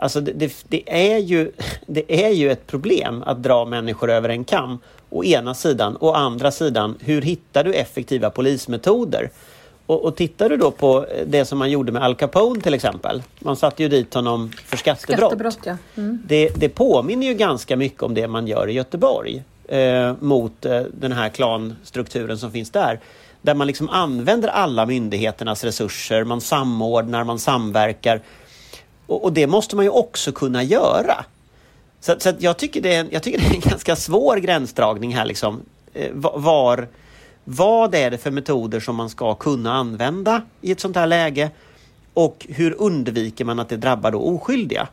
Alltså 0.03 0.21
det, 0.21 0.33
det, 0.33 0.65
det, 0.69 0.83
är 0.87 1.19
ju, 1.19 1.53
det 1.87 2.25
är 2.25 2.31
ju 2.31 2.51
ett 2.51 2.67
problem 2.67 3.23
att 3.27 3.43
dra 3.43 3.65
människor 3.65 4.11
över 4.11 4.29
en 4.29 4.45
kam. 4.45 4.79
Å 5.11 5.25
ena 5.25 5.55
sidan. 5.55 5.97
Å 6.01 6.13
andra 6.13 6.51
sidan, 6.51 6.97
hur 7.01 7.23
hittar 7.23 7.65
du 7.65 7.75
effektiva 7.75 8.31
polismetoder? 8.31 9.31
Och, 9.87 10.05
och 10.05 10.17
tittar 10.17 10.49
du 10.49 10.57
då 10.57 10.71
på 10.71 11.07
det 11.27 11.45
som 11.45 11.59
man 11.59 11.71
gjorde 11.71 11.93
med 11.93 12.03
Al 12.03 12.15
Capone 12.15 12.61
till 12.61 12.75
exempel. 12.75 13.23
Man 13.39 13.57
satte 13.57 13.83
ju 13.83 13.89
dit 13.89 14.15
honom 14.15 14.53
för 14.67 14.77
skattebrott. 14.77 15.19
Skattebrott, 15.19 15.59
ja. 15.65 15.77
Mm. 15.97 16.23
Det, 16.27 16.49
det 16.57 16.69
påminner 16.69 17.27
ju 17.27 17.35
ganska 17.35 17.77
mycket 17.77 18.03
om 18.03 18.15
det 18.15 18.29
man 18.29 18.47
gör 18.47 18.69
i 18.69 18.73
Göteborg 18.73 19.43
eh, 19.69 20.15
mot 20.21 20.65
eh, 20.65 20.81
den 20.93 21.13
här 21.13 21.29
klanstrukturen 21.29 22.39
som 22.39 22.53
finns 22.53 22.71
där. 22.71 23.01
Där 23.43 23.55
man 23.55 23.67
liksom 23.67 23.89
använder 23.89 24.49
alla 24.49 24.87
myndigheternas 24.87 25.65
resurser, 25.65 26.25
man 26.25 26.41
samordnar, 26.41 27.25
man 27.25 27.39
samverkar. 27.39 28.21
Och, 29.07 29.25
och 29.25 29.33
det 29.33 29.47
måste 29.47 29.77
man 29.77 29.85
ju 29.85 29.91
också 29.91 30.33
kunna 30.33 30.63
göra. 30.63 31.25
Så, 32.01 32.15
så 32.19 32.29
att 32.29 32.43
jag, 32.43 32.57
tycker 32.57 32.81
det 32.81 32.95
är, 32.95 33.01
en- 33.01 33.09
jag 33.11 33.23
tycker 33.23 33.39
det 33.39 33.47
är 33.47 33.55
en 33.55 33.61
ganska 33.71 33.97
svår 33.97 34.37
gränsdragning 34.37 35.15
här. 35.15 35.25
Liksom. 35.25 35.61
Eh, 35.95 36.11
var, 36.15 36.89
vad 37.45 37.95
är 37.95 38.11
det 38.11 38.19
för 38.19 38.31
metoder 38.31 38.81
som 38.81 38.97
man 38.97 39.11
ska 39.11 39.35
kunna 39.35 39.73
använda 39.73 40.43
i 40.61 40.73
ett 40.73 40.81
sånt 40.81 40.97
här 40.97 41.07
läge? 41.07 41.51
Och 42.15 42.47
hur 42.49 42.83
undviker 42.83 43.45
man 43.45 43.59
att 43.59 43.69
det 43.69 43.77
drabbar 43.77 44.11
då 44.11 44.21
oskyldiga? 44.21 44.89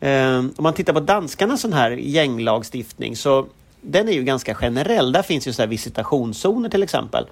Eh, 0.00 0.38
om 0.38 0.52
man 0.58 0.74
tittar 0.74 0.92
på 0.92 1.00
danskarnas 1.00 1.60
sån 1.60 1.72
här 1.72 1.90
gänglagstiftning 1.90 3.16
så 3.16 3.46
den 3.80 4.08
är 4.08 4.12
ju 4.12 4.22
ganska 4.22 4.54
generell. 4.54 5.12
Där 5.12 5.22
finns 5.22 5.48
ju 5.48 5.52
så 5.52 5.62
här 5.62 5.66
visitationszoner 5.66 6.68
till 6.68 6.82
exempel. 6.82 7.26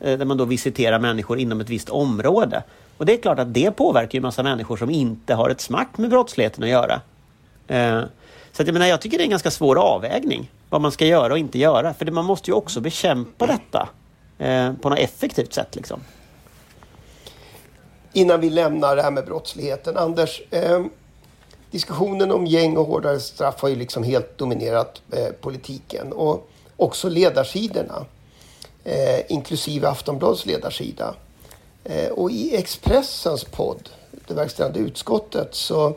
Eh, 0.00 0.18
där 0.18 0.24
man 0.24 0.36
då 0.36 0.44
visiterar 0.44 0.98
människor 0.98 1.38
inom 1.38 1.60
ett 1.60 1.68
visst 1.68 1.88
område. 1.88 2.62
Och 3.00 3.06
det 3.06 3.12
är 3.12 3.16
klart 3.16 3.38
att 3.38 3.54
det 3.54 3.70
påverkar 3.70 4.18
ju 4.18 4.22
massa 4.22 4.42
människor 4.42 4.76
som 4.76 4.90
inte 4.90 5.34
har 5.34 5.50
ett 5.50 5.60
smack 5.60 5.98
med 5.98 6.10
brottsligheten 6.10 6.64
att 6.64 6.70
göra. 6.70 7.00
Eh, 7.68 8.02
så 8.52 8.62
att 8.62 8.68
jag 8.68 8.72
menar, 8.72 8.86
jag 8.86 9.00
tycker 9.00 9.18
det 9.18 9.22
är 9.22 9.24
en 9.24 9.30
ganska 9.30 9.50
svår 9.50 9.78
avvägning. 9.78 10.50
Vad 10.70 10.80
man 10.80 10.92
ska 10.92 11.06
göra 11.06 11.32
och 11.32 11.38
inte 11.38 11.58
göra. 11.58 11.94
För 11.94 12.10
man 12.10 12.24
måste 12.24 12.50
ju 12.50 12.54
också 12.54 12.80
bekämpa 12.80 13.46
detta 13.46 13.88
eh, 14.38 14.72
på 14.72 14.88
något 14.88 14.98
effektivt 14.98 15.52
sätt. 15.52 15.76
Liksom. 15.76 16.00
Innan 18.12 18.40
vi 18.40 18.50
lämnar 18.50 18.96
det 18.96 19.02
här 19.02 19.10
med 19.10 19.24
brottsligheten. 19.24 19.96
Anders, 19.96 20.42
eh, 20.50 20.84
diskussionen 21.70 22.30
om 22.30 22.46
gäng 22.46 22.76
och 22.76 22.86
hårdare 22.86 23.20
straff 23.20 23.62
har 23.62 23.68
ju 23.68 23.76
liksom 23.76 24.02
helt 24.02 24.38
dominerat 24.38 25.02
eh, 25.12 25.32
politiken 25.40 26.12
och 26.12 26.50
också 26.76 27.08
ledarsidorna. 27.08 28.04
Eh, 28.84 29.20
inklusive 29.28 29.88
Aftonbladets 29.88 30.46
ledarsida. 30.46 31.14
Eh, 31.84 32.08
och 32.08 32.30
i 32.30 32.56
Expressens 32.56 33.44
podd, 33.44 33.88
det 34.26 34.34
verkställande 34.34 34.78
utskottet, 34.78 35.48
så, 35.54 35.96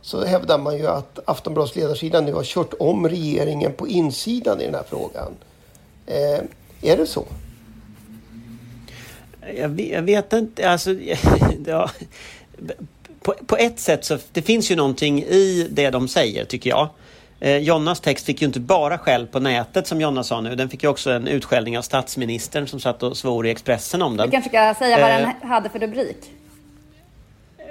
så 0.00 0.24
hävdar 0.24 0.58
man 0.58 0.78
ju 0.78 0.86
att 0.86 1.18
Aftonbladets 1.24 1.76
ledarsida 1.76 2.20
nu 2.20 2.32
har 2.32 2.44
kört 2.44 2.74
om 2.78 3.08
regeringen 3.08 3.72
på 3.72 3.88
insidan 3.88 4.60
i 4.60 4.64
den 4.64 4.74
här 4.74 4.84
frågan. 4.88 5.32
Eh, 6.06 6.40
är 6.82 6.96
det 6.96 7.06
så? 7.06 7.24
Jag 9.56 9.68
vet, 9.68 9.92
jag 9.92 10.02
vet 10.02 10.32
inte, 10.32 10.70
alltså... 10.70 10.90
Ja, 11.66 11.90
på, 13.20 13.34
på 13.46 13.56
ett 13.56 13.80
sätt 13.80 14.04
så 14.04 14.18
det 14.32 14.42
finns 14.42 14.70
ju 14.70 14.76
någonting 14.76 15.22
i 15.22 15.68
det 15.70 15.90
de 15.90 16.08
säger, 16.08 16.44
tycker 16.44 16.70
jag. 16.70 16.88
Eh, 17.40 17.56
Jonnas 17.56 18.00
text 18.00 18.26
fick 18.26 18.40
ju 18.42 18.46
inte 18.46 18.60
bara 18.60 18.98
skäll 18.98 19.26
på 19.26 19.40
nätet 19.40 19.86
som 19.86 20.00
Jonna 20.00 20.24
sa 20.24 20.40
nu. 20.40 20.54
Den 20.54 20.68
fick 20.68 20.82
ju 20.82 20.88
också 20.88 21.10
en 21.10 21.26
utskällning 21.28 21.78
av 21.78 21.82
statsministern 21.82 22.66
som 22.66 22.80
satt 22.80 23.02
och 23.02 23.16
svor 23.16 23.46
i 23.46 23.50
Expressen 23.50 24.02
om 24.02 24.16
den. 24.16 24.26
Du 24.26 24.32
kanske 24.32 24.50
ska 24.50 24.74
säga 24.78 25.00
vad 25.00 25.10
Eh. 25.10 25.16
den 25.40 25.48
hade 25.50 25.68
för 25.68 25.78
rubrik? 25.78 26.16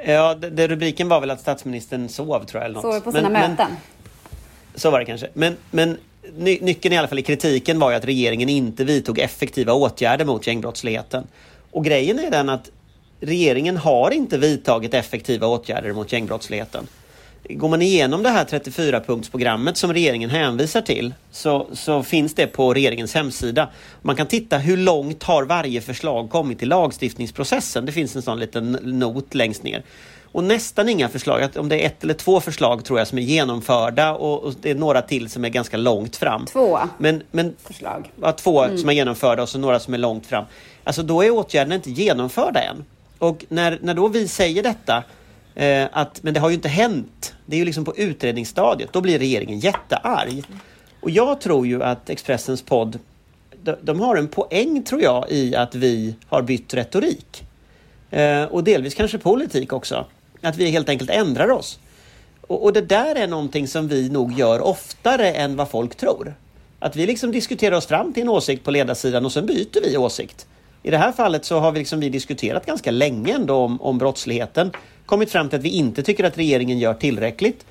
Ja, 0.05 0.35
det, 0.35 0.49
det, 0.49 0.67
rubriken 0.67 1.09
var 1.09 1.19
väl 1.19 1.31
att 1.31 1.39
statsministern 1.41 2.09
sov, 2.09 2.43
tror 2.45 2.61
jag. 2.61 2.65
Eller 2.65 2.81
något. 2.81 2.95
Så 2.95 3.01
på 3.01 3.11
sina 3.11 3.29
Men- 3.29 3.41
men- 3.41 3.51
möten. 3.51 3.67
Så 4.75 4.91
var 4.91 4.99
det 4.99 5.05
kanske. 5.05 5.27
Men, 5.33 5.57
men 5.71 5.97
ny, 6.37 6.59
nyckeln 6.61 6.93
i 6.93 6.97
alla 6.97 7.07
fall 7.07 7.19
i 7.19 7.23
kritiken 7.23 7.79
var 7.79 7.89
ju 7.91 7.97
att 7.97 8.05
regeringen 8.05 8.49
inte 8.49 8.83
vidtog 8.83 9.19
effektiva 9.19 9.73
åtgärder 9.73 10.25
mot 10.25 10.47
gängbrottsligheten. 10.47 11.27
Och 11.71 11.85
grejen 11.85 12.19
är 12.19 12.31
den 12.31 12.49
att 12.49 12.69
regeringen 13.19 13.77
har 13.77 14.11
inte 14.11 14.37
vidtagit 14.37 14.93
effektiva 14.93 15.47
åtgärder 15.47 15.93
mot 15.93 16.11
gängbrottsligheten. 16.13 16.87
Går 17.49 17.69
man 17.69 17.81
igenom 17.81 18.23
det 18.23 18.29
här 18.29 18.45
34-punktsprogrammet 18.45 19.73
som 19.73 19.93
regeringen 19.93 20.29
hänvisar 20.29 20.81
till 20.81 21.13
så, 21.31 21.67
så 21.73 22.03
finns 22.03 22.33
det 22.33 22.47
på 22.47 22.73
regeringens 22.73 23.13
hemsida. 23.13 23.69
Man 24.01 24.15
kan 24.15 24.27
titta 24.27 24.57
hur 24.57 24.77
långt 24.77 25.23
har 25.23 25.43
varje 25.43 25.81
förslag 25.81 26.29
kommit 26.29 26.63
i 26.63 26.65
lagstiftningsprocessen. 26.65 27.85
Det 27.85 27.91
finns 27.91 28.15
en 28.15 28.21
sån 28.21 28.39
liten 28.39 28.71
not 28.71 29.35
längst 29.35 29.63
ner. 29.63 29.83
Och 30.31 30.43
nästan 30.43 30.89
inga 30.89 31.09
förslag, 31.09 31.49
om 31.55 31.69
det 31.69 31.81
är 31.81 31.85
ett 31.85 32.03
eller 32.03 32.13
två 32.13 32.41
förslag 32.41 32.85
tror 32.85 32.99
jag 32.99 33.07
som 33.07 33.17
är 33.17 33.21
genomförda 33.21 34.13
och, 34.13 34.43
och 34.43 34.53
det 34.61 34.71
är 34.71 34.75
några 34.75 35.01
till 35.01 35.29
som 35.29 35.45
är 35.45 35.49
ganska 35.49 35.77
långt 35.77 36.15
fram. 36.15 36.45
Två 36.45 36.79
Men, 36.97 37.23
men 37.31 37.55
förslag. 37.63 38.11
ja, 38.21 38.31
två 38.31 38.77
som 38.77 38.89
är 38.89 38.93
genomförda 38.93 39.41
och 39.43 39.49
så 39.49 39.57
några 39.57 39.79
som 39.79 39.93
är 39.93 39.97
långt 39.97 40.25
fram. 40.25 40.45
Alltså 40.83 41.03
då 41.03 41.23
är 41.23 41.29
åtgärderna 41.29 41.75
inte 41.75 41.91
genomförda 41.91 42.61
än. 42.61 42.85
Och 43.19 43.45
när, 43.49 43.79
när 43.81 43.93
då 43.93 44.07
vi 44.07 44.27
säger 44.27 44.63
detta, 44.63 45.03
eh, 45.55 45.87
att 45.91 46.23
men 46.23 46.33
det 46.33 46.39
har 46.39 46.49
ju 46.49 46.55
inte 46.55 46.69
hänt, 46.69 47.35
det 47.45 47.55
är 47.55 47.59
ju 47.59 47.65
liksom 47.65 47.85
på 47.85 47.97
utredningsstadiet, 47.97 48.93
då 48.93 49.01
blir 49.01 49.19
regeringen 49.19 49.59
jättearg. 49.59 50.43
Och 50.99 51.09
jag 51.09 51.41
tror 51.41 51.67
ju 51.67 51.83
att 51.83 52.09
Expressens 52.09 52.61
podd, 52.61 52.99
de, 53.63 53.75
de 53.81 53.99
har 53.99 54.15
en 54.15 54.27
poäng 54.27 54.83
tror 54.83 55.01
jag 55.01 55.25
i 55.29 55.55
att 55.55 55.75
vi 55.75 56.15
har 56.27 56.41
bytt 56.41 56.73
retorik. 56.73 57.43
Eh, 58.09 58.43
och 58.43 58.63
delvis 58.63 58.95
kanske 58.95 59.17
politik 59.17 59.73
också. 59.73 60.05
Att 60.41 60.57
vi 60.57 60.69
helt 60.69 60.89
enkelt 60.89 61.09
ändrar 61.09 61.51
oss. 61.51 61.79
Och, 62.41 62.63
och 62.63 62.73
det 62.73 62.81
där 62.81 63.15
är 63.15 63.27
någonting 63.27 63.67
som 63.67 63.87
vi 63.87 64.09
nog 64.09 64.39
gör 64.39 64.61
oftare 64.61 65.31
än 65.31 65.55
vad 65.55 65.69
folk 65.69 65.95
tror. 65.95 66.35
Att 66.79 66.95
vi 66.95 67.05
liksom 67.05 67.31
diskuterar 67.31 67.75
oss 67.75 67.85
fram 67.85 68.13
till 68.13 68.23
en 68.23 68.29
åsikt 68.29 68.63
på 68.63 68.71
ledarsidan 68.71 69.25
och 69.25 69.31
sen 69.31 69.45
byter 69.45 69.81
vi 69.81 69.97
åsikt. 69.97 70.47
I 70.83 70.91
det 70.91 70.97
här 70.97 71.11
fallet 71.11 71.45
så 71.45 71.59
har 71.59 71.71
vi, 71.71 71.79
liksom 71.79 71.99
vi 71.99 72.09
diskuterat 72.09 72.65
ganska 72.65 72.91
länge 72.91 73.33
ändå 73.33 73.55
om, 73.55 73.81
om 73.81 73.97
brottsligheten. 73.97 74.71
Kommit 75.05 75.31
fram 75.31 75.49
till 75.49 75.59
att 75.59 75.65
vi 75.65 75.69
inte 75.69 76.03
tycker 76.03 76.23
att 76.23 76.37
regeringen 76.37 76.79
gör 76.79 76.93
tillräckligt. 76.93 77.65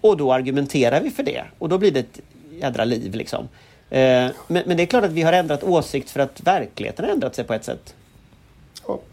Och 0.00 0.16
då 0.16 0.32
argumenterar 0.32 1.00
vi 1.00 1.10
för 1.10 1.22
det. 1.22 1.44
Och 1.58 1.68
då 1.68 1.78
blir 1.78 1.90
det 1.90 2.00
ett 2.00 2.20
jädra 2.60 2.84
liv 2.84 3.14
liksom. 3.14 3.48
Eh, 3.90 4.26
men, 4.46 4.62
men 4.66 4.76
det 4.76 4.82
är 4.82 4.86
klart 4.86 5.04
att 5.04 5.12
vi 5.12 5.22
har 5.22 5.32
ändrat 5.32 5.64
åsikt 5.64 6.10
för 6.10 6.20
att 6.20 6.40
verkligheten 6.40 7.04
har 7.04 7.12
ändrat 7.12 7.34
sig 7.34 7.44
på 7.44 7.54
ett 7.54 7.64
sätt. 7.64 7.94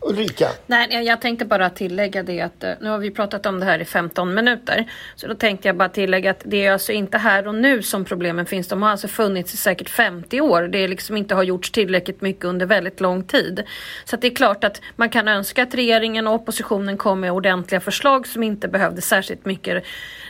Ulrika? 0.01 0.47
Nej, 0.67 1.03
jag- 1.05 1.21
tänkte 1.21 1.45
bara 1.45 1.69
tillägga 1.69 2.23
det 2.23 2.41
att 2.41 2.63
eh, 2.63 2.71
nu 2.81 2.89
har 2.89 2.97
vi 2.97 3.11
pratat 3.11 3.45
om 3.45 3.59
det 3.59 3.65
här 3.65 3.79
i 3.79 3.85
15 3.85 4.33
minuter. 4.33 4.85
Så 5.15 5.27
då 5.27 5.35
tänkte 5.35 5.67
jag 5.67 5.75
bara 5.75 5.89
tillägga 5.89 6.31
att 6.31 6.41
det 6.45 6.65
är 6.65 6.71
alltså 6.71 6.91
inte 6.91 7.17
här 7.17 7.47
och 7.47 7.55
nu 7.55 7.81
som 7.83 8.05
problemen 8.05 8.45
finns. 8.45 8.67
De 8.67 8.81
har 8.83 8.89
alltså 8.89 9.07
funnits 9.07 9.53
i 9.53 9.57
säkert 9.57 9.89
50 9.89 10.41
år. 10.41 10.61
Det 10.61 10.77
är 10.83 10.87
liksom 10.87 11.17
inte 11.17 11.35
har 11.35 11.43
gjorts 11.43 11.71
tillräckligt 11.71 12.21
mycket 12.21 12.45
under 12.45 12.65
väldigt 12.65 12.99
lång 13.01 13.23
tid. 13.23 13.63
Så 14.05 14.15
att 14.15 14.21
det 14.21 14.27
är 14.27 14.35
klart 14.35 14.63
att 14.63 14.81
man 14.95 15.09
kan 15.09 15.27
önska 15.27 15.63
att 15.63 15.75
regeringen 15.75 16.27
och 16.27 16.33
oppositionen 16.33 16.97
kom 16.97 17.19
med 17.19 17.31
ordentliga 17.31 17.81
förslag 17.81 18.27
som 18.27 18.43
inte 18.43 18.67
behövde 18.67 19.01
särskilt 19.01 19.45
mycket 19.45 19.83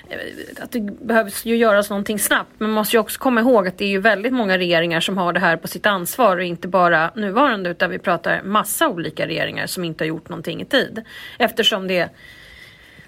eh, 0.10 0.18
att 0.64 0.72
det 0.72 0.80
behövs 0.82 1.46
ju 1.46 1.56
göras 1.58 1.90
någonting 1.90 2.20
snabbt. 2.20 2.50
Men 2.58 2.70
man 2.70 2.76
måste 2.76 2.96
ju 2.96 3.00
också 3.00 3.20
komma 3.20 3.42
ihåg 3.42 3.68
att 3.68 3.78
det 3.78 3.86
är 3.86 3.90
ju 3.90 4.00
väldigt 4.00 4.34
många 4.34 4.58
regeringar 4.58 5.00
som 5.00 5.18
har 5.18 5.34
det 5.34 5.40
här 5.40 5.58
på 5.58 5.68
sitt 5.68 5.86
ansvar 5.86 6.38
och 6.38 6.44
inte 6.44 6.68
bara 6.68 7.12
nuvarande 7.16 7.70
utan 7.70 7.90
vi 7.90 8.00
pratar 8.00 8.42
massa 8.44 8.88
olika 8.90 9.29
regeringar 9.30 9.68
som 9.68 9.84
inte 9.84 10.04
har 10.04 10.08
gjort 10.08 10.30
någonting 10.30 10.62
i 10.62 10.66
tid. 10.66 11.04
Eftersom 11.38 11.88
det 11.88 12.10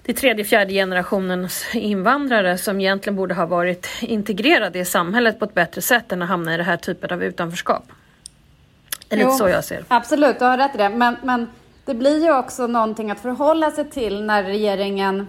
det 0.04 0.12
är 0.12 0.16
tredje, 0.16 0.44
fjärde 0.44 0.72
generationens 0.72 1.74
invandrare 1.74 2.58
som 2.58 2.80
egentligen 2.80 3.16
borde 3.16 3.34
ha 3.34 3.46
varit 3.46 3.88
integrerade 4.00 4.78
i 4.78 4.84
samhället 4.84 5.38
på 5.38 5.44
ett 5.44 5.54
bättre 5.54 5.82
sätt 5.82 6.12
än 6.12 6.22
att 6.22 6.28
hamna 6.28 6.54
i 6.54 6.56
det 6.56 6.62
här 6.62 6.76
typen 6.76 7.12
av 7.12 7.22
utanförskap. 7.22 7.82
Det 9.08 9.14
är 9.14 9.18
lite 9.18 9.30
Jo, 9.30 9.36
så 9.36 9.48
jag 9.48 9.64
ser. 9.64 9.84
Absolut, 9.88 10.38
du 10.38 10.44
har 10.44 10.58
rätt 10.58 10.74
i 10.74 10.78
det. 10.78 10.88
Men, 10.88 11.16
men 11.22 11.50
det 11.84 11.94
blir 11.94 12.24
ju 12.24 12.38
också 12.38 12.66
någonting 12.66 13.10
att 13.10 13.20
förhålla 13.20 13.70
sig 13.70 13.90
till 13.90 14.22
när 14.22 14.42
regeringen 14.42 15.26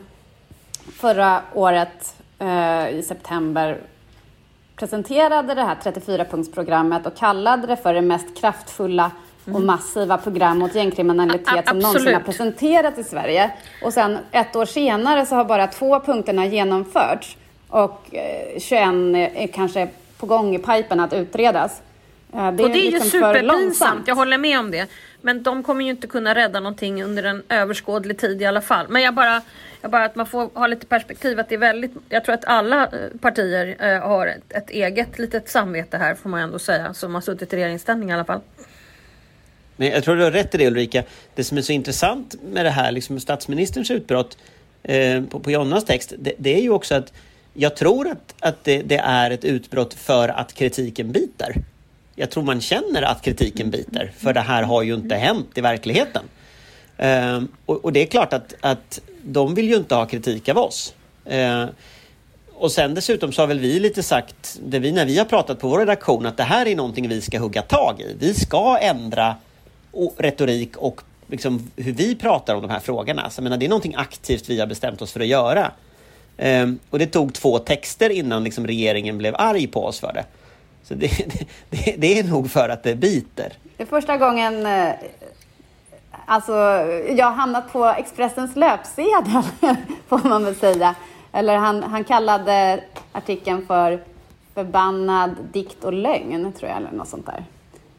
förra 0.95 1.41
året 1.53 2.15
eh, 2.39 2.89
i 2.89 3.03
september 3.07 3.77
presenterade 4.75 5.53
det 5.53 5.61
här 5.61 5.75
34-punktsprogrammet 5.75 7.07
och 7.07 7.17
kallade 7.17 7.67
det 7.67 7.77
för 7.77 7.93
det 7.93 8.01
mest 8.01 8.37
kraftfulla 8.37 9.11
och 9.45 9.61
massiva 9.61 10.17
program 10.17 10.57
mot 10.57 10.75
gängkriminalitet 10.75 11.67
som 11.67 11.79
någonsin 11.79 12.13
har 12.13 12.21
presenterats 12.21 12.99
i 12.99 13.03
Sverige. 13.03 13.51
Och 13.81 13.93
sen 13.93 14.17
ett 14.31 14.55
år 14.55 14.65
senare 14.65 15.25
så 15.25 15.35
har 15.35 15.45
bara 15.45 15.67
två 15.67 15.99
punkterna 15.99 16.45
genomförts 16.45 17.37
och 17.67 18.15
eh, 18.15 18.59
21 18.59 18.83
är 19.35 19.47
kanske 19.47 19.87
på 20.17 20.25
gång 20.25 20.55
i 20.55 20.59
pipen 20.59 20.99
att 20.99 21.13
utredas. 21.13 21.81
Eh, 22.33 22.47
och 22.47 22.53
det 22.53 22.63
är 22.63 22.67
ju 22.67 22.91
liksom 22.91 23.09
för 23.09 23.33
superpinsamt, 23.33 24.07
jag 24.07 24.15
håller 24.15 24.37
med 24.37 24.59
om 24.59 24.71
det. 24.71 24.87
Men 25.21 25.43
de 25.43 25.63
kommer 25.63 25.83
ju 25.85 25.89
inte 25.89 26.07
kunna 26.07 26.35
rädda 26.35 26.59
någonting 26.59 27.03
under 27.03 27.23
en 27.23 27.43
överskådlig 27.49 28.17
tid 28.17 28.41
i 28.41 28.45
alla 28.45 28.61
fall. 28.61 28.85
Men 28.89 29.01
jag 29.01 29.13
bara, 29.13 29.41
jag 29.81 29.91
bara 29.91 30.05
att 30.05 30.15
man 30.15 30.25
får 30.25 30.49
ha 30.53 30.67
lite 30.67 30.85
perspektiv 30.85 31.39
att 31.39 31.49
det 31.49 31.55
är 31.55 31.59
väldigt, 31.59 31.91
jag 32.09 32.25
tror 32.25 32.35
att 32.35 32.45
alla 32.45 32.83
eh, 32.83 32.89
partier 33.21 33.75
eh, 33.79 34.01
har 34.01 34.27
ett, 34.27 34.51
ett 34.51 34.69
eget 34.69 35.19
litet 35.19 35.49
samvete 35.49 35.97
här 35.97 36.15
får 36.15 36.29
man 36.29 36.41
ändå 36.41 36.59
säga, 36.59 36.93
som 36.93 37.13
har 37.13 37.21
suttit 37.21 37.53
i 37.53 37.55
regeringsställning 37.55 38.09
i 38.09 38.13
alla 38.13 38.25
fall. 38.25 38.41
Men 39.75 39.87
jag 39.87 40.03
tror 40.03 40.15
du 40.15 40.23
har 40.23 40.31
rätt 40.31 40.55
i 40.55 40.57
det 40.57 40.67
Ulrika. 40.67 41.03
Det 41.35 41.43
som 41.43 41.57
är 41.57 41.61
så 41.61 41.71
intressant 41.71 42.35
med 42.43 42.65
det 42.65 42.69
här, 42.69 42.91
liksom 42.91 43.19
statsministerns 43.19 43.91
utbrott 43.91 44.37
eh, 44.83 45.23
på, 45.23 45.39
på 45.39 45.51
Jonnas 45.51 45.85
text, 45.85 46.13
det, 46.19 46.33
det 46.37 46.55
är 46.55 46.61
ju 46.61 46.69
också 46.69 46.95
att 46.95 47.13
jag 47.53 47.75
tror 47.75 48.07
att, 48.07 48.35
att 48.39 48.63
det, 48.63 48.81
det 48.81 48.97
är 48.97 49.31
ett 49.31 49.45
utbrott 49.45 49.93
för 49.93 50.29
att 50.29 50.53
kritiken 50.53 51.11
biter. 51.11 51.55
Jag 52.15 52.29
tror 52.29 52.43
man 52.43 52.61
känner 52.61 53.01
att 53.01 53.21
kritiken 53.21 53.69
biter, 53.69 54.11
för 54.17 54.33
det 54.33 54.41
här 54.41 54.63
har 54.63 54.81
ju 54.81 54.93
inte 54.93 55.15
hänt 55.15 55.49
i 55.55 55.61
verkligheten. 55.61 56.23
Eh, 56.97 57.41
och, 57.65 57.85
och 57.85 57.93
det 57.93 58.01
är 58.01 58.05
klart 58.05 58.33
att, 58.33 58.53
att 58.61 59.01
de 59.23 59.55
vill 59.55 59.69
ju 59.69 59.75
inte 59.75 59.95
ha 59.95 60.05
kritik 60.05 60.49
av 60.49 60.57
oss. 60.57 60.93
Eh, 61.25 61.65
och 62.53 62.71
sen 62.71 62.93
dessutom 62.93 63.31
så 63.31 63.41
har 63.41 63.47
väl 63.47 63.59
vi 63.59 63.79
lite 63.79 64.03
sagt, 64.03 64.59
det 64.65 64.79
vi, 64.79 64.91
när 64.91 65.05
vi 65.05 65.17
har 65.17 65.25
pratat 65.25 65.59
på 65.59 65.67
vår 65.67 65.79
redaktion, 65.79 66.25
att 66.25 66.37
det 66.37 66.43
här 66.43 66.65
är 66.65 66.75
någonting 66.75 67.07
vi 67.07 67.21
ska 67.21 67.39
hugga 67.39 67.61
tag 67.61 68.01
i. 68.01 68.15
Vi 68.19 68.33
ska 68.33 68.77
ändra 68.77 69.35
retorik 70.17 70.77
och 70.77 71.01
liksom 71.27 71.71
hur 71.75 71.93
vi 71.93 72.15
pratar 72.15 72.55
om 72.55 72.61
de 72.61 72.71
här 72.71 72.79
frågorna. 72.79 73.29
Så 73.29 73.39
jag 73.39 73.43
menar, 73.43 73.57
det 73.57 73.65
är 73.65 73.69
någonting 73.69 73.95
aktivt 73.95 74.49
vi 74.49 74.59
har 74.59 74.67
bestämt 74.67 75.01
oss 75.01 75.11
för 75.11 75.19
att 75.19 75.27
göra. 75.27 75.71
Um, 76.37 76.79
och 76.89 76.99
det 76.99 77.05
tog 77.05 77.33
två 77.33 77.59
texter 77.59 78.09
innan 78.09 78.43
liksom 78.43 78.67
regeringen 78.67 79.17
blev 79.17 79.35
arg 79.37 79.67
på 79.67 79.85
oss 79.85 79.99
för 79.99 80.13
det. 80.13 80.25
Så 80.83 80.93
det, 80.93 81.07
det, 81.69 81.95
det, 81.97 82.19
är 82.19 82.23
nog 82.23 82.51
för 82.51 82.69
att 82.69 82.83
det 82.83 82.95
biter. 82.95 83.53
Det 83.77 83.83
är 83.83 83.87
första 83.87 84.17
gången 84.17 84.65
eh, 84.65 84.93
alltså, 86.25 86.53
jag 87.17 87.25
har 87.25 87.33
hamnat 87.33 87.73
på 87.73 87.85
Expressens 87.85 88.55
löpsedel, 88.55 89.43
får 90.07 90.29
man 90.29 90.45
väl 90.45 90.55
säga. 90.55 90.95
Eller 91.31 91.55
han, 91.55 91.83
han 91.83 92.03
kallade 92.03 92.83
artikeln 93.11 93.65
för 93.67 94.03
förbannad 94.53 95.35
dikt 95.53 95.83
och 95.83 95.93
lögn, 95.93 96.53
tror 96.53 96.69
jag, 96.69 96.77
eller 96.77 96.91
något 96.91 97.07
sånt 97.07 97.25
där. 97.25 97.43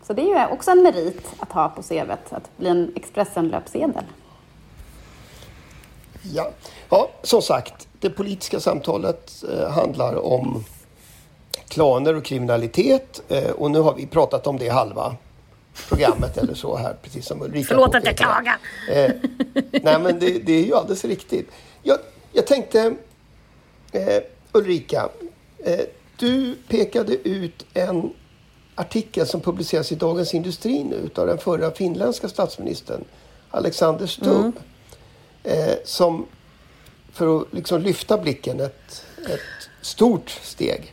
Så 0.07 0.13
det 0.13 0.23
är 0.23 0.27
ju 0.47 0.53
också 0.53 0.71
en 0.71 0.83
merit 0.83 1.27
att 1.39 1.53
ha 1.53 1.69
på 1.69 1.83
CVt, 1.83 2.33
att 2.33 2.57
bli 2.57 2.69
en 2.69 2.93
Expressen-löpsedel. 2.97 4.05
Ja. 6.23 6.51
ja, 6.91 7.11
som 7.23 7.43
sagt, 7.43 7.89
det 8.01 8.11
politiska 8.11 8.61
samtalet 8.61 9.45
eh, 9.53 9.71
handlar 9.71 10.25
om 10.25 10.65
klaner 11.69 12.17
och 12.17 12.25
kriminalitet 12.25 13.23
eh, 13.29 13.51
och 13.51 13.71
nu 13.71 13.81
har 13.81 13.95
vi 13.95 14.07
pratat 14.07 14.47
om 14.47 14.59
det 14.59 14.69
halva 14.69 15.17
programmet 15.89 16.39
eller 16.39 16.55
så 16.55 16.77
här, 16.77 16.97
precis 17.03 17.27
som 17.27 17.43
Ulrika 17.43 17.67
Förlåt 17.69 17.95
att 17.95 18.05
jag 18.05 18.17
klagar. 18.17 18.59
Eh, 18.91 19.11
nej, 19.83 20.01
men 20.01 20.19
det, 20.19 20.39
det 20.39 20.53
är 20.53 20.65
ju 20.65 20.75
alldeles 20.75 21.05
riktigt. 21.05 21.51
Jag, 21.83 21.99
jag 22.33 22.47
tänkte, 22.47 22.95
eh, 23.93 24.23
Ulrika, 24.53 25.09
eh, 25.59 25.81
du 26.17 26.55
pekade 26.69 27.29
ut 27.29 27.67
en 27.75 28.13
artikel 28.75 29.27
som 29.27 29.41
publiceras 29.41 29.93
i 29.93 29.95
Dagens 29.95 30.35
Industri 30.35 30.85
nu 30.85 31.11
av 31.15 31.27
den 31.27 31.39
förra 31.39 31.71
finländska 31.71 32.29
statsministern 32.29 33.05
Alexander 33.51 34.07
Stubb. 34.07 34.61
Eh, 35.43 35.75
som, 35.85 36.27
för 37.13 37.41
att 37.41 37.53
liksom 37.53 37.81
lyfta 37.83 38.19
blicken 38.19 38.61
ett, 38.61 39.05
ett 39.29 39.71
stort 39.81 40.31
steg. 40.31 40.93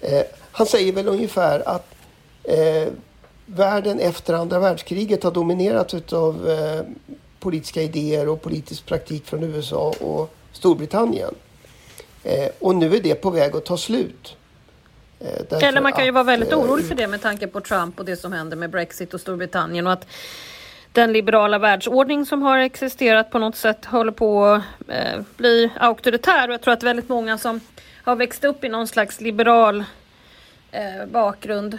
Eh, 0.00 0.22
han 0.52 0.66
säger 0.66 0.92
väl 0.92 1.08
ungefär 1.08 1.68
att 1.68 1.94
eh, 2.44 2.88
världen 3.46 4.00
efter 4.00 4.34
andra 4.34 4.58
världskriget 4.58 5.22
har 5.22 5.30
dominerats 5.30 6.12
av 6.12 6.48
eh, 6.50 6.84
politiska 7.40 7.82
idéer 7.82 8.28
och 8.28 8.42
politisk 8.42 8.86
praktik 8.86 9.26
från 9.26 9.42
USA 9.42 9.94
och 10.00 10.34
Storbritannien. 10.52 11.34
Eh, 12.22 12.48
och 12.58 12.74
nu 12.74 12.96
är 12.96 13.00
det 13.00 13.14
på 13.14 13.30
väg 13.30 13.56
att 13.56 13.64
ta 13.64 13.76
slut. 13.76 14.36
Eh, 15.24 15.44
därför 15.48 15.66
Eller 15.66 15.80
man 15.80 15.92
kan 15.92 16.04
ju 16.04 16.10
att, 16.10 16.14
vara 16.14 16.24
väldigt 16.24 16.52
eh, 16.52 16.58
orolig 16.58 16.86
för 16.86 16.94
det 16.94 17.06
med 17.06 17.22
tanke 17.22 17.46
på 17.46 17.60
Trump 17.60 17.98
och 17.98 18.04
det 18.04 18.16
som 18.16 18.32
händer 18.32 18.56
med 18.56 18.70
Brexit 18.70 19.14
och 19.14 19.20
Storbritannien 19.20 19.86
och 19.86 19.92
att 19.92 20.06
den 20.92 21.12
liberala 21.12 21.58
världsordning 21.58 22.26
som 22.26 22.42
har 22.42 22.58
existerat 22.58 23.30
på 23.30 23.38
något 23.38 23.56
sätt 23.56 23.84
håller 23.84 24.12
på 24.12 24.44
att 24.44 24.62
eh, 24.88 25.20
bli 25.36 25.70
auktoritär 25.80 26.48
och 26.48 26.54
jag 26.54 26.60
tror 26.60 26.74
att 26.74 26.82
väldigt 26.82 27.08
många 27.08 27.38
som 27.38 27.60
har 28.04 28.16
växt 28.16 28.44
upp 28.44 28.64
i 28.64 28.68
någon 28.68 28.88
slags 28.88 29.20
liberal 29.20 29.84
bakgrund 31.06 31.78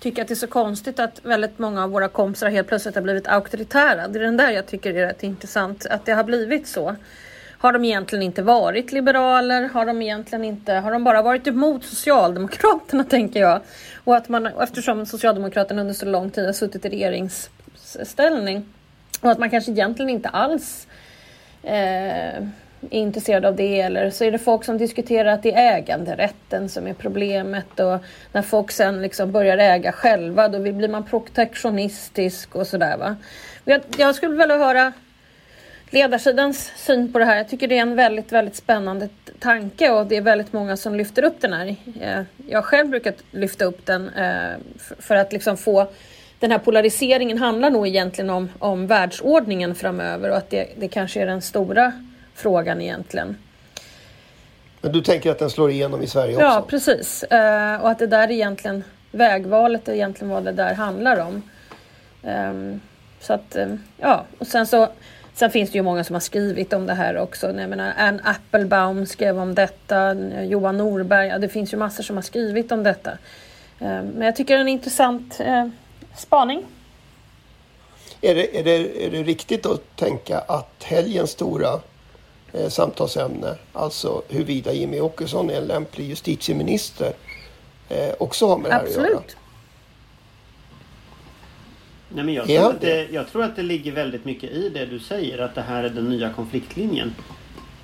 tycker 0.00 0.22
att 0.22 0.28
det 0.28 0.34
är 0.34 0.36
så 0.36 0.46
konstigt 0.46 0.98
att 0.98 1.20
väldigt 1.22 1.58
många 1.58 1.84
av 1.84 1.90
våra 1.90 2.08
kompisar 2.08 2.50
helt 2.50 2.68
plötsligt 2.68 2.94
har 2.94 3.02
blivit 3.02 3.26
auktoritära. 3.26 4.08
Det 4.08 4.18
är 4.18 4.22
den 4.22 4.36
där 4.36 4.50
jag 4.50 4.66
tycker 4.66 4.94
är 4.94 5.06
rätt 5.06 5.22
intressant, 5.22 5.86
att 5.86 6.06
det 6.06 6.12
har 6.12 6.24
blivit 6.24 6.68
så. 6.68 6.96
Har 7.64 7.72
de 7.72 7.84
egentligen 7.84 8.22
inte 8.22 8.42
varit 8.42 8.92
liberaler? 8.92 9.68
Har 9.68 9.86
de 9.86 10.02
egentligen 10.02 10.44
inte, 10.44 10.72
har 10.72 10.92
de 10.92 11.04
bara 11.04 11.22
varit 11.22 11.46
emot 11.46 11.84
Socialdemokraterna 11.84 13.04
tänker 13.10 13.40
jag? 13.40 13.60
Och 14.04 14.16
att 14.16 14.28
man, 14.28 14.46
eftersom 14.46 15.06
Socialdemokraterna 15.06 15.80
under 15.80 15.94
så 15.94 16.06
lång 16.06 16.30
tid 16.30 16.46
har 16.46 16.52
suttit 16.52 16.84
i 16.84 16.88
regeringsställning 16.88 18.66
och 19.20 19.30
att 19.30 19.38
man 19.38 19.50
kanske 19.50 19.70
egentligen 19.70 20.10
inte 20.10 20.28
alls 20.28 20.86
eh, 21.62 21.74
är 21.74 22.52
intresserad 22.90 23.44
av 23.44 23.56
det 23.56 23.80
eller 23.80 24.10
så 24.10 24.24
är 24.24 24.32
det 24.32 24.38
folk 24.38 24.64
som 24.64 24.78
diskuterar 24.78 25.32
att 25.32 25.42
det 25.42 25.54
är 25.54 25.76
äganderätten 25.76 26.68
som 26.68 26.86
är 26.86 26.94
problemet 26.94 27.80
och 27.80 27.98
när 28.32 28.42
folk 28.42 28.70
sen 28.70 29.02
liksom 29.02 29.32
börjar 29.32 29.58
äga 29.58 29.92
själva 29.92 30.48
då 30.48 30.58
blir 30.58 30.88
man 30.88 31.04
protektionistisk 31.04 32.56
och 32.56 32.66
sådär 32.66 32.96
va. 32.96 33.16
Jag, 33.64 33.80
jag 33.96 34.14
skulle 34.14 34.36
vilja 34.36 34.56
höra 34.56 34.92
ledarsidans 35.94 36.72
syn 36.76 37.12
på 37.12 37.18
det 37.18 37.24
här. 37.24 37.36
Jag 37.36 37.48
tycker 37.48 37.68
det 37.68 37.78
är 37.78 37.82
en 37.82 37.96
väldigt, 37.96 38.32
väldigt 38.32 38.56
spännande 38.56 39.08
tanke 39.38 39.90
och 39.90 40.06
det 40.06 40.16
är 40.16 40.20
väldigt 40.20 40.52
många 40.52 40.76
som 40.76 40.94
lyfter 40.94 41.24
upp 41.24 41.40
den 41.40 41.52
här. 41.52 41.76
Eh, 42.00 42.22
Jag 42.46 42.64
själv 42.64 42.88
brukat 42.88 43.14
lyfta 43.30 43.64
upp 43.64 43.86
den 43.86 44.08
eh, 44.08 44.52
för 44.98 45.16
att 45.16 45.32
liksom 45.32 45.56
få 45.56 45.86
den 46.38 46.50
här 46.50 46.58
polariseringen 46.58 47.38
handlar 47.38 47.70
nog 47.70 47.86
egentligen 47.88 48.30
om, 48.30 48.48
om 48.58 48.86
världsordningen 48.86 49.74
framöver 49.74 50.30
och 50.30 50.36
att 50.36 50.50
det, 50.50 50.66
det 50.76 50.88
kanske 50.88 51.22
är 51.22 51.26
den 51.26 51.42
stora 51.42 51.92
frågan 52.34 52.80
egentligen. 52.80 53.36
Men 54.80 54.92
du 54.92 55.00
tänker 55.02 55.30
att 55.30 55.38
den 55.38 55.50
slår 55.50 55.70
igenom 55.70 56.02
i 56.02 56.06
Sverige 56.06 56.34
också? 56.34 56.44
Ja, 56.46 56.64
precis. 56.68 57.22
Eh, 57.22 57.82
och 57.82 57.90
att 57.90 57.98
det 57.98 58.06
där 58.06 58.30
egentligen, 58.30 58.84
vägvalet 59.10 59.88
är 59.88 59.92
egentligen 59.92 60.30
vad 60.30 60.44
det 60.44 60.52
där 60.52 60.74
handlar 60.74 61.20
om. 61.20 61.42
Ehm, 62.22 62.80
så 63.20 63.32
att, 63.32 63.56
eh, 63.56 63.74
ja, 63.96 64.24
och 64.38 64.46
sen 64.46 64.66
så 64.66 64.88
Sen 65.34 65.50
finns 65.50 65.70
det 65.70 65.78
ju 65.78 65.82
många 65.82 66.04
som 66.04 66.14
har 66.14 66.20
skrivit 66.20 66.72
om 66.72 66.86
det 66.86 66.94
här 66.94 67.18
också. 67.18 67.46
Jag 67.46 67.70
menar, 67.70 67.92
Ann 67.96 68.20
Applebaum 68.24 69.06
skrev 69.06 69.38
om 69.38 69.54
detta, 69.54 70.14
Johan 70.42 70.76
Norberg, 70.76 71.28
ja, 71.28 71.38
det 71.38 71.48
finns 71.48 71.72
ju 71.72 71.76
massor 71.76 72.02
som 72.02 72.16
har 72.16 72.22
skrivit 72.22 72.72
om 72.72 72.82
detta. 72.82 73.10
Ehm, 73.80 74.06
men 74.06 74.26
jag 74.26 74.36
tycker 74.36 74.54
det 74.54 74.58
är 74.58 74.60
en 74.60 74.68
intressant 74.68 75.40
eh, 75.40 75.66
spaning. 76.16 76.66
Är 78.20 78.34
det, 78.34 78.58
är, 78.58 78.64
det, 78.64 79.06
är 79.06 79.10
det 79.10 79.22
riktigt 79.22 79.66
att 79.66 79.96
tänka 79.96 80.38
att 80.38 80.82
helgens 80.82 81.30
stora 81.30 81.80
eh, 82.52 82.68
samtalsämne, 82.68 83.54
alltså 83.72 84.22
huruvida 84.28 84.72
Jimmy 84.72 85.00
Åkesson 85.00 85.50
är 85.50 85.54
en 85.54 85.66
lämplig 85.66 86.08
justitieminister, 86.08 87.12
eh, 87.88 88.14
också 88.18 88.46
har 88.46 88.58
med 88.58 88.70
det 88.70 88.74
här 88.74 88.84
att 88.84 88.96
göra? 88.96 89.20
Nej, 92.14 92.24
men 92.24 92.34
jag, 92.34 92.50
Ja, 92.50 92.60
tror 92.60 92.70
att 92.70 92.80
det- 92.80 93.08
jag 93.12 93.28
tror 93.28 93.42
att 93.44 93.56
det 93.56 93.62
ligger 93.62 93.92
väldigt 93.92 94.24
mycket 94.24 94.50
i 94.50 94.68
det 94.68 94.86
du 94.86 94.98
säger, 94.98 95.38
att 95.38 95.54
det 95.54 95.62
här 95.62 95.84
är 95.84 95.88
den 95.88 96.04
nya 96.08 96.32
konfliktlinjen. 96.32 97.14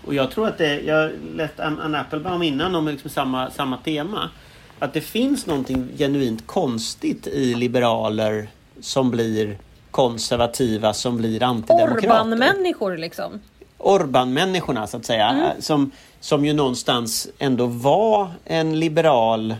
Och 0.07 0.14
jag 0.14 0.31
tror 0.31 0.49
att 0.49 0.59
det, 0.59 0.81
jag 0.81 1.11
läste 1.35 1.64
Ann 1.64 1.95
Applebaum 1.95 2.43
innan 2.43 2.75
om 2.75 2.88
liksom 2.88 3.11
samma, 3.11 3.51
samma 3.51 3.77
tema. 3.77 4.31
Att 4.79 4.93
det 4.93 5.01
finns 5.01 5.47
någonting 5.47 5.88
genuint 5.99 6.47
konstigt 6.47 7.27
i 7.27 7.55
liberaler 7.55 8.49
som 8.81 9.11
blir 9.11 9.59
konservativa, 9.90 10.93
som 10.93 11.16
blir 11.16 11.43
antidemokrater. 11.43 12.09
Orban-människor 12.09 12.97
liksom. 12.97 13.40
Orban-människorna 13.79 14.87
så 14.87 14.97
att 14.97 15.05
säga. 15.05 15.29
Mm. 15.29 15.62
Som, 15.62 15.90
som 16.21 16.45
ju 16.45 16.53
någonstans 16.53 17.29
ändå 17.38 17.66
var 17.66 18.29
en 18.45 18.79
liberal, 18.81 19.55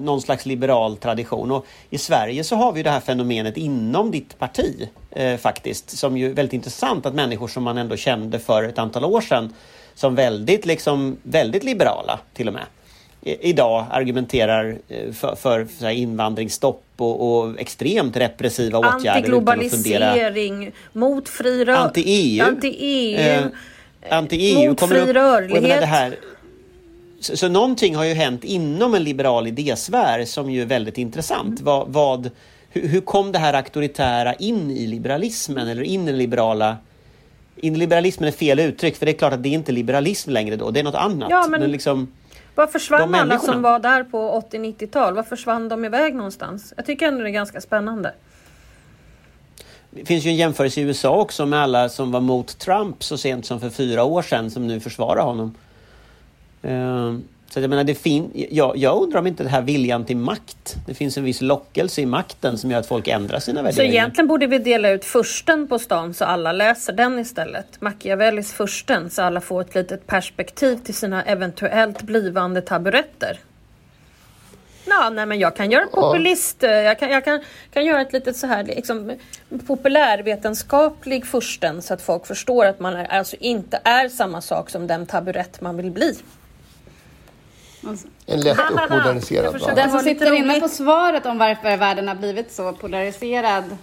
någon 0.00 0.20
slags 0.20 0.46
liberal 0.46 0.96
tradition. 0.96 1.50
Och 1.50 1.66
I 1.90 1.98
Sverige 1.98 2.44
så 2.44 2.56
har 2.56 2.72
vi 2.72 2.82
det 2.82 2.90
här 2.90 3.00
fenomenet 3.00 3.56
inom 3.56 4.10
ditt 4.10 4.38
parti 4.38 4.88
eh, 5.10 5.36
faktiskt. 5.36 5.90
Som 5.90 6.16
ju 6.16 6.30
är 6.30 6.34
väldigt 6.34 6.52
intressant 6.52 7.06
att 7.06 7.14
människor 7.14 7.48
som 7.48 7.62
man 7.62 7.78
ändå 7.78 7.96
kände 7.96 8.38
för 8.38 8.62
ett 8.62 8.78
antal 8.78 9.04
år 9.04 9.20
sedan 9.20 9.54
som 9.94 10.14
väldigt, 10.14 10.66
liksom, 10.66 11.16
väldigt 11.22 11.64
liberala 11.64 12.20
till 12.34 12.48
och 12.48 12.54
med. 12.54 12.64
idag 13.22 13.86
argumenterar 13.90 14.76
eh, 14.88 15.12
för, 15.12 15.34
för, 15.34 15.64
för 15.64 15.90
invandringsstopp 15.90 16.84
och, 16.96 17.38
och, 17.38 17.60
extremt 17.60 18.16
repressiva 18.16 18.78
åtgärder. 18.78 19.18
Antiglobalisering, 19.18 20.72
mot 20.92 21.28
fri 21.28 21.64
rör... 21.64 21.76
Anti-EU. 21.76 22.44
Anti-EU. 22.44 23.18
Eh, 23.18 23.44
anti-EU 24.10 24.68
mot 24.68 24.88
fri 24.88 25.12
rörlighet. 25.12 25.80
Det 25.80 25.86
här, 25.86 26.16
så, 27.20 27.36
så 27.36 27.48
någonting 27.48 27.96
har 27.96 28.04
ju 28.04 28.14
hänt 28.14 28.44
inom 28.44 28.94
en 28.94 29.04
liberal 29.04 29.46
idésfär 29.46 30.24
som 30.24 30.50
ju 30.50 30.62
är 30.62 30.66
väldigt 30.66 30.98
intressant. 30.98 31.60
Mm. 31.60 31.64
Vad, 31.64 31.88
vad, 31.88 32.30
hur, 32.70 32.88
hur, 32.88 33.00
kom 33.00 33.32
det 33.32 33.38
här 33.38 33.54
auktoritära 33.54 34.34
in 34.34 34.70
i 34.70 34.86
liberalismen 34.86 35.68
eller 35.68 35.82
in 35.82 36.02
i 36.02 36.06
den 36.06 36.18
liberala 36.18 36.76
in 37.56 37.78
liberalismen 37.78 38.28
är 38.28 38.32
fel 38.32 38.60
uttryck 38.60 38.96
för 38.96 39.06
det 39.06 39.12
är 39.12 39.18
klart 39.18 39.32
att 39.32 39.42
det 39.42 39.48
är 39.48 39.54
inte 39.54 39.72
liberalism 39.72 40.30
längre 40.30 40.56
då, 40.56 40.70
det 40.70 40.80
är 40.80 40.84
något 40.84 40.94
annat. 40.94 41.30
Ja, 41.30 41.46
men, 41.48 41.60
men 41.60 41.72
liksom, 41.72 42.12
var 42.54 42.66
försvann 42.66 43.14
alla 43.14 43.38
som 43.38 43.62
var 43.62 43.78
där 43.78 44.04
på 44.04 44.42
80-90-tal? 44.52 45.14
Var 45.14 45.22
försvann 45.22 45.68
de 45.68 45.84
iväg 45.84 46.14
någonstans? 46.14 46.74
Jag 46.76 46.86
tycker 46.86 47.06
ändå 47.06 47.22
det 47.22 47.28
är 47.28 47.32
ganska 47.32 47.60
spännande. 47.60 48.14
Det 49.90 50.04
finns 50.04 50.24
ju 50.24 50.30
en 50.30 50.36
jämförelse 50.36 50.80
i 50.80 50.84
USA 50.84 51.16
också 51.16 51.46
med 51.46 51.62
alla 51.62 51.88
som 51.88 52.12
var 52.12 52.20
mot 52.20 52.58
Trump 52.58 53.04
så 53.04 53.18
sent 53.18 53.46
som 53.46 53.60
för 53.60 53.70
fyra 53.70 54.04
år 54.04 54.22
sedan 54.22 54.50
som 54.50 54.66
nu 54.66 54.80
försvarar 54.80 55.22
honom. 55.22 55.54
Ehm, 56.62 57.24
så 57.50 57.60
jag 57.60 57.70
menar, 57.70 57.84
det 57.84 57.94
fin 57.94 58.30
jag, 58.50 58.76
jag 58.76 59.02
undrar 59.02 59.18
om 59.18 59.26
inte 59.26 59.42
det 59.42 59.48
här 59.48 59.62
viljan 59.62 60.04
till 60.04 60.16
makt, 60.16 60.76
det 60.86 60.94
finns 60.94 61.18
en 61.18 61.24
viss 61.24 61.40
lockelse 61.40 62.00
i 62.00 62.06
makten 62.06 62.58
som 62.58 62.70
gör 62.70 62.78
att 62.78 62.86
folk 62.86 63.08
ändrar 63.08 63.38
sina 63.38 63.62
värderingar. 63.62 63.92
Så 63.92 63.96
egentligen 63.96 64.28
borde 64.28 64.46
vi 64.46 64.58
dela 64.58 64.90
ut 64.90 65.04
försten 65.04 65.68
på 65.68 65.78
stan 65.78 66.14
så 66.14 66.24
alla 66.24 66.52
läser 66.52 66.92
den 66.92 67.18
istället. 67.18 67.80
Machiavellis 67.80 68.52
försten 68.52 69.10
så 69.10 69.22
alla 69.22 69.40
får 69.40 69.60
ett 69.60 69.74
litet 69.74 70.06
perspektiv 70.06 70.76
till 70.76 70.94
sina 70.94 71.22
eventuellt 71.22 72.02
blivande 72.02 72.60
taburetter. 72.60 73.38
Ja, 74.86 75.10
nej, 75.10 75.26
men 75.26 75.38
jag 75.38 75.56
kan 75.56 75.70
göra 75.70 75.86
populist, 75.86 76.62
eh, 76.62 76.70
jag 76.70 76.98
kan, 76.98 77.10
jag 77.10 77.24
kan, 77.24 77.40
kan 77.72 77.84
göra 77.84 78.00
ett 78.00 78.12
litet 78.12 78.36
så 78.36 78.46
här 78.46 78.64
liksom, 78.64 79.16
populärvetenskaplig 79.66 81.26
försten 81.26 81.82
så 81.82 81.94
att 81.94 82.02
folk 82.02 82.26
förstår 82.26 82.66
att 82.66 82.80
man 82.80 82.94
är, 82.94 83.04
alltså 83.04 83.36
inte 83.40 83.80
är 83.84 84.08
samma 84.08 84.40
sak 84.40 84.70
som 84.70 84.86
den 84.86 85.06
taburett 85.06 85.60
man 85.60 85.76
vill 85.76 85.90
bli. 85.90 86.16
Alltså. 87.86 88.08
En 88.26 88.40
lätt 88.40 88.58
uppmoderniserad 88.58 89.60
värld. 89.60 89.76
Den 89.76 89.90
som 89.90 90.00
sitter 90.00 90.32
inne 90.32 90.60
på 90.60 90.68
svaret 90.68 91.26
om 91.26 91.38
varför 91.38 91.76
världen 91.76 92.08
har 92.08 92.14
blivit 92.14 92.52
så 92.52 92.72
polariserad, 92.72 93.76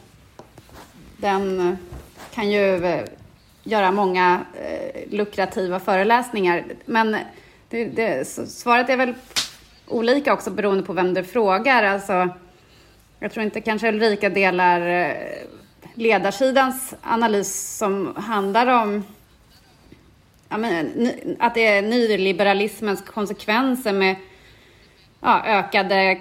den 1.18 1.78
kan 2.34 2.52
ju 2.52 2.86
eh, 2.86 3.06
göra 3.64 3.92
många 3.92 4.40
eh, 4.54 5.12
lukrativa 5.12 5.80
föreläsningar. 5.80 6.64
Men 6.86 7.18
det, 7.70 7.86
det, 7.86 8.28
svaret 8.28 8.90
är 8.90 8.98
väl 8.98 9.14
olika 9.88 10.34
också 10.34 10.52
beroende 10.52 10.84
på 10.84 10.94
vem 10.94 11.14
du 11.14 11.24
frågar. 11.24 11.84
Alltså, 11.84 12.30
jag 13.20 13.32
tror 13.32 13.46
inte 13.46 13.62
kanske 13.62 13.90
Ulrika 13.90 14.30
delar 14.30 14.82
eh, 14.82 15.16
ledarsidans 15.94 16.94
analys 17.02 17.78
som 17.78 18.16
handlar 18.16 18.68
om 18.68 19.04
ja, 20.50 20.58
men, 20.58 21.12
att 21.40 21.54
det 21.54 21.66
är 21.66 21.82
nyliberalismens 21.82 23.02
konsekvenser 23.02 23.94
med 23.94 24.16
ja, 25.22 25.44
ökade 25.46 26.20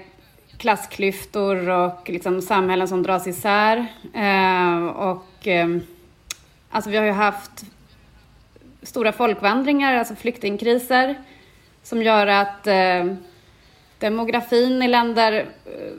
klassklyftor 0.59 1.69
och 1.69 2.11
liksom 2.11 2.43
samhällen 2.43 2.89
som 2.89 3.03
dras 3.03 3.27
isär. 3.27 3.87
Eh, 4.15 4.87
och 4.87 5.47
eh, 5.49 5.69
alltså 6.71 6.91
vi 6.91 6.97
har 6.97 7.05
ju 7.05 7.13
haft 7.13 7.65
stora 8.83 9.13
folkvandringar, 9.13 9.97
alltså 9.97 10.15
flyktingkriser, 10.15 11.15
som 11.83 12.03
gör 12.03 12.27
att 12.27 12.67
eh, 12.67 13.15
demografin 13.99 14.83
i 14.83 14.89
länder 14.89 15.47
eh, 15.65 15.93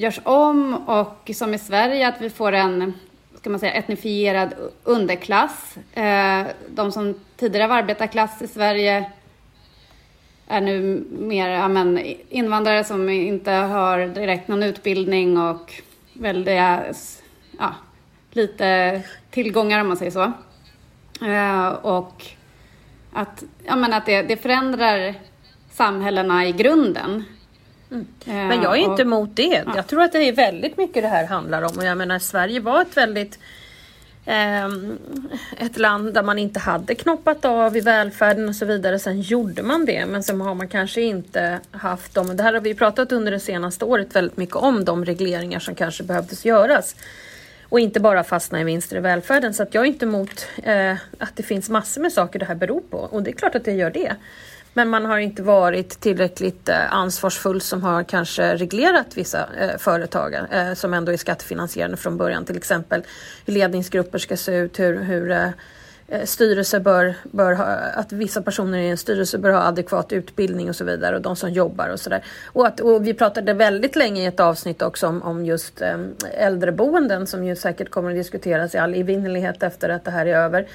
görs 0.00 0.20
om 0.24 0.74
och 0.74 1.30
som 1.34 1.54
i 1.54 1.58
Sverige 1.58 2.08
att 2.08 2.20
vi 2.20 2.30
får 2.30 2.52
en 2.52 2.94
ska 3.48 3.50
man 3.50 3.60
säga, 3.60 3.72
etnifierad 3.72 4.54
underklass. 4.84 5.78
Eh, 5.92 6.46
de 6.68 6.92
som 6.92 7.14
tidigare 7.36 7.66
var 7.66 7.76
arbetarklass 7.76 8.42
i 8.42 8.48
Sverige 8.48 9.10
är 10.48 10.60
nu 10.60 11.04
mer 11.10 11.48
ja, 11.48 11.68
men, 11.68 11.98
invandrare 12.28 12.84
som 12.84 13.08
inte 13.08 13.50
har 13.50 14.06
direkt 14.06 14.48
någon 14.48 14.62
utbildning 14.62 15.38
och 15.38 15.72
väldiga, 16.12 16.84
ja, 17.58 17.74
lite 18.30 19.02
tillgångar 19.30 19.80
om 19.80 19.88
man 19.88 19.96
säger 19.96 20.10
så. 20.10 20.32
Eh, 21.26 21.68
och 21.68 22.24
att, 23.12 23.44
ja, 23.64 23.76
men 23.76 23.92
att 23.92 24.06
det, 24.06 24.22
det 24.22 24.36
förändrar 24.36 25.14
samhällena 25.70 26.46
i 26.46 26.52
grunden. 26.52 27.24
Mm. 27.90 28.06
Men 28.24 28.62
jag 28.62 28.72
är 28.76 28.80
inte 28.80 29.02
emot 29.02 29.36
det. 29.36 29.62
Ja. 29.66 29.72
Jag 29.76 29.86
tror 29.86 30.02
att 30.02 30.12
det 30.12 30.28
är 30.28 30.32
väldigt 30.32 30.76
mycket 30.76 31.02
det 31.02 31.08
här 31.08 31.26
handlar 31.26 31.62
om. 31.62 31.78
Och 31.78 31.84
jag 31.84 31.98
menar, 31.98 32.18
Sverige 32.18 32.60
var 32.60 32.82
ett 32.82 32.96
väldigt 32.96 33.38
eh, 34.26 34.66
ett 35.56 35.78
land 35.78 36.14
där 36.14 36.22
man 36.22 36.38
inte 36.38 36.60
hade 36.60 36.94
knoppat 36.94 37.44
av 37.44 37.76
i 37.76 37.80
välfärden 37.80 38.48
och 38.48 38.56
så 38.56 38.64
vidare. 38.64 38.98
Sen 38.98 39.20
gjorde 39.20 39.62
man 39.62 39.84
det, 39.84 40.06
men 40.06 40.22
sen 40.22 40.40
har 40.40 40.54
man 40.54 40.68
kanske 40.68 41.00
inte 41.00 41.60
haft 41.70 42.14
dem. 42.14 42.36
Det 42.36 42.42
här 42.42 42.52
har 42.52 42.60
vi 42.60 42.74
pratat 42.74 43.12
under 43.12 43.32
det 43.32 43.40
senaste 43.40 43.84
året 43.84 44.16
väldigt 44.16 44.36
mycket 44.36 44.56
om, 44.56 44.84
de 44.84 45.04
regleringar 45.04 45.58
som 45.58 45.74
kanske 45.74 46.02
behövdes 46.02 46.44
göras. 46.44 46.96
Och 47.70 47.80
inte 47.80 48.00
bara 48.00 48.24
fastna 48.24 48.60
i 48.60 48.64
vinster 48.64 48.96
i 48.96 49.00
välfärden. 49.00 49.54
Så 49.54 49.62
att 49.62 49.74
jag 49.74 49.84
är 49.84 49.88
inte 49.88 50.04
emot 50.04 50.46
eh, 50.62 50.96
att 51.18 51.36
det 51.36 51.42
finns 51.42 51.70
massor 51.70 52.00
med 52.00 52.12
saker 52.12 52.38
det 52.38 52.44
här 52.44 52.54
beror 52.54 52.80
på. 52.80 52.98
Och 52.98 53.22
det 53.22 53.30
är 53.30 53.34
klart 53.34 53.54
att 53.54 53.64
det 53.64 53.72
gör 53.72 53.90
det. 53.90 54.16
Men 54.78 54.88
man 54.88 55.04
har 55.04 55.18
inte 55.18 55.42
varit 55.42 56.00
tillräckligt 56.00 56.68
eh, 56.68 56.94
ansvarsfull 56.94 57.60
som 57.60 57.82
har 57.82 58.02
kanske 58.02 58.56
reglerat 58.56 59.06
vissa 59.16 59.48
eh, 59.60 59.78
företag 59.78 60.34
eh, 60.34 60.74
som 60.74 60.94
ändå 60.94 61.12
är 61.12 61.16
skattefinansierande 61.16 61.96
från 61.96 62.16
början. 62.16 62.44
Till 62.44 62.56
exempel 62.56 63.02
hur 63.46 63.52
ledningsgrupper 63.52 64.18
ska 64.18 64.36
se 64.36 64.56
ut, 64.56 64.78
hur, 64.78 65.02
hur 65.02 65.52
styrelser 66.24 66.80
bör, 66.80 67.14
bör 67.22 67.52
ha, 67.52 67.64
att 67.94 68.12
vissa 68.12 68.42
personer 68.42 68.78
i 68.78 68.88
en 68.88 68.96
styrelse 68.96 69.38
bör 69.38 69.50
ha 69.50 69.62
adekvat 69.62 70.12
utbildning 70.12 70.68
och 70.68 70.76
så 70.76 70.84
vidare 70.84 71.16
och 71.16 71.22
de 71.22 71.36
som 71.36 71.50
jobbar 71.50 71.88
och 71.88 72.00
sådär. 72.00 72.24
Och, 72.46 72.80
och 72.80 73.06
vi 73.06 73.14
pratade 73.14 73.52
väldigt 73.52 73.96
länge 73.96 74.22
i 74.22 74.26
ett 74.26 74.40
avsnitt 74.40 74.82
också 74.82 75.06
om, 75.06 75.22
om 75.22 75.44
just 75.44 75.82
eh, 75.82 75.98
äldreboenden 76.32 77.26
som 77.26 77.44
ju 77.44 77.56
säkert 77.56 77.90
kommer 77.90 78.10
att 78.10 78.16
diskuteras 78.16 78.74
i 78.74 78.78
all 78.78 78.94
evinnerlighet 78.94 79.62
efter 79.62 79.88
att 79.88 80.04
det 80.04 80.10
här 80.10 80.26
är 80.26 80.36
över. 80.36 80.66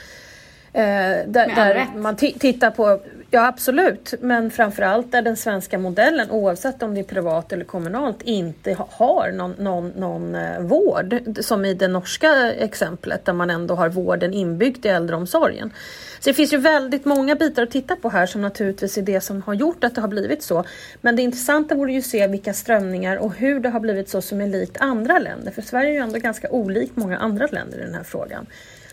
Eh, 0.73 1.27
där, 1.27 1.55
där 1.55 1.87
man 1.95 2.15
tittar 2.15 2.71
på, 2.71 2.99
ja 3.33 3.47
absolut, 3.47 4.13
men 4.21 4.51
framförallt 4.51 5.11
där 5.11 5.21
den 5.21 5.37
svenska 5.37 5.77
modellen, 5.77 6.31
oavsett 6.31 6.83
om 6.83 6.93
det 6.93 6.99
är 6.99 7.03
privat 7.03 7.53
eller 7.53 7.65
kommunalt, 7.65 8.21
inte 8.21 8.77
har 8.89 9.31
någon, 9.31 9.51
någon, 9.51 9.89
någon 9.89 10.35
eh, 10.35 10.59
vård. 10.59 11.15
Som 11.39 11.65
i 11.65 11.73
det 11.73 11.87
norska 11.87 12.53
exemplet 12.53 13.25
där 13.25 13.33
man 13.33 13.49
ändå 13.49 13.75
har 13.75 13.89
vården 13.89 14.33
inbyggd 14.33 14.85
i 14.85 14.89
äldreomsorgen. 14.89 15.71
Så 16.19 16.29
det 16.29 16.33
finns 16.33 16.53
ju 16.53 16.57
väldigt 16.57 17.05
många 17.05 17.35
bitar 17.35 17.63
att 17.63 17.71
titta 17.71 17.95
på 17.95 18.09
här 18.09 18.25
som 18.25 18.41
naturligtvis 18.41 18.97
är 18.97 19.01
det 19.01 19.21
som 19.21 19.41
har 19.41 19.53
gjort 19.53 19.83
att 19.83 19.95
det 19.95 20.01
har 20.01 20.07
blivit 20.07 20.43
så. 20.43 20.63
Men 21.01 21.15
det 21.15 21.21
intressanta 21.21 21.75
vore 21.75 21.91
ju 21.91 21.99
att 21.99 22.05
se 22.05 22.27
vilka 22.27 22.53
strömningar 22.53 23.17
och 23.17 23.35
hur 23.35 23.59
det 23.59 23.69
har 23.69 23.79
blivit 23.79 24.09
så 24.09 24.21
som 24.21 24.41
är 24.41 24.47
likt 24.47 24.77
andra 24.79 25.19
länder. 25.19 25.51
För 25.51 25.61
Sverige 25.61 25.89
är 25.89 25.93
ju 25.93 25.99
ändå 25.99 26.19
ganska 26.19 26.49
olikt 26.49 26.95
många 26.95 27.17
andra 27.17 27.47
länder 27.47 27.77
i 27.77 27.81
den 27.81 27.93
här 27.93 28.03
frågan. 28.03 28.45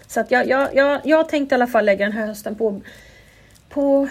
Så 0.07 0.21
att 0.21 0.31
jag, 0.31 0.49
jag, 0.49 0.75
jag, 0.75 1.01
jag 1.05 1.29
tänkte 1.29 1.55
i 1.55 1.57
alla 1.57 1.67
fall 1.67 1.85
lägga 1.85 2.05
den 2.05 2.13
här 2.13 2.27
hösten 2.27 2.55
på, 2.55 2.81
på 3.71 4.09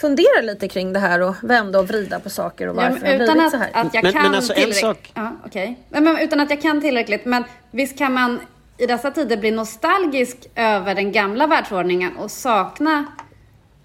fundera 0.00 0.40
lite 0.42 0.68
kring 0.68 0.92
det 0.92 0.98
här 0.98 1.20
och 1.20 1.34
vända 1.42 1.78
och 1.78 1.88
vrida 1.88 2.20
på 2.20 2.30
saker 2.30 2.68
och 2.68 2.76
varför 2.76 3.06
ja, 3.06 3.14
utan 3.14 3.18
det 3.18 3.32
har 3.32 3.34
blivit 3.34 3.50
så 3.50 3.56
här. 3.56 3.70
Att 3.72 3.94
jag 3.94 4.02
men, 4.02 4.12
kan 4.12 4.22
men 4.22 4.34
alltså 4.34 4.54
en 4.56 4.72
sak... 4.72 5.12
Ja, 5.14 5.32
okay. 5.46 5.74
men, 5.88 6.18
utan 6.18 6.40
att 6.40 6.50
jag 6.50 6.62
kan 6.62 6.80
tillräckligt. 6.80 7.24
Men 7.24 7.44
visst 7.70 7.98
kan 7.98 8.12
man 8.12 8.40
i 8.78 8.86
dessa 8.86 9.10
tider 9.10 9.36
bli 9.36 9.50
nostalgisk 9.50 10.36
över 10.54 10.94
den 10.94 11.12
gamla 11.12 11.46
världsordningen 11.46 12.16
och 12.16 12.30
sakna 12.30 13.04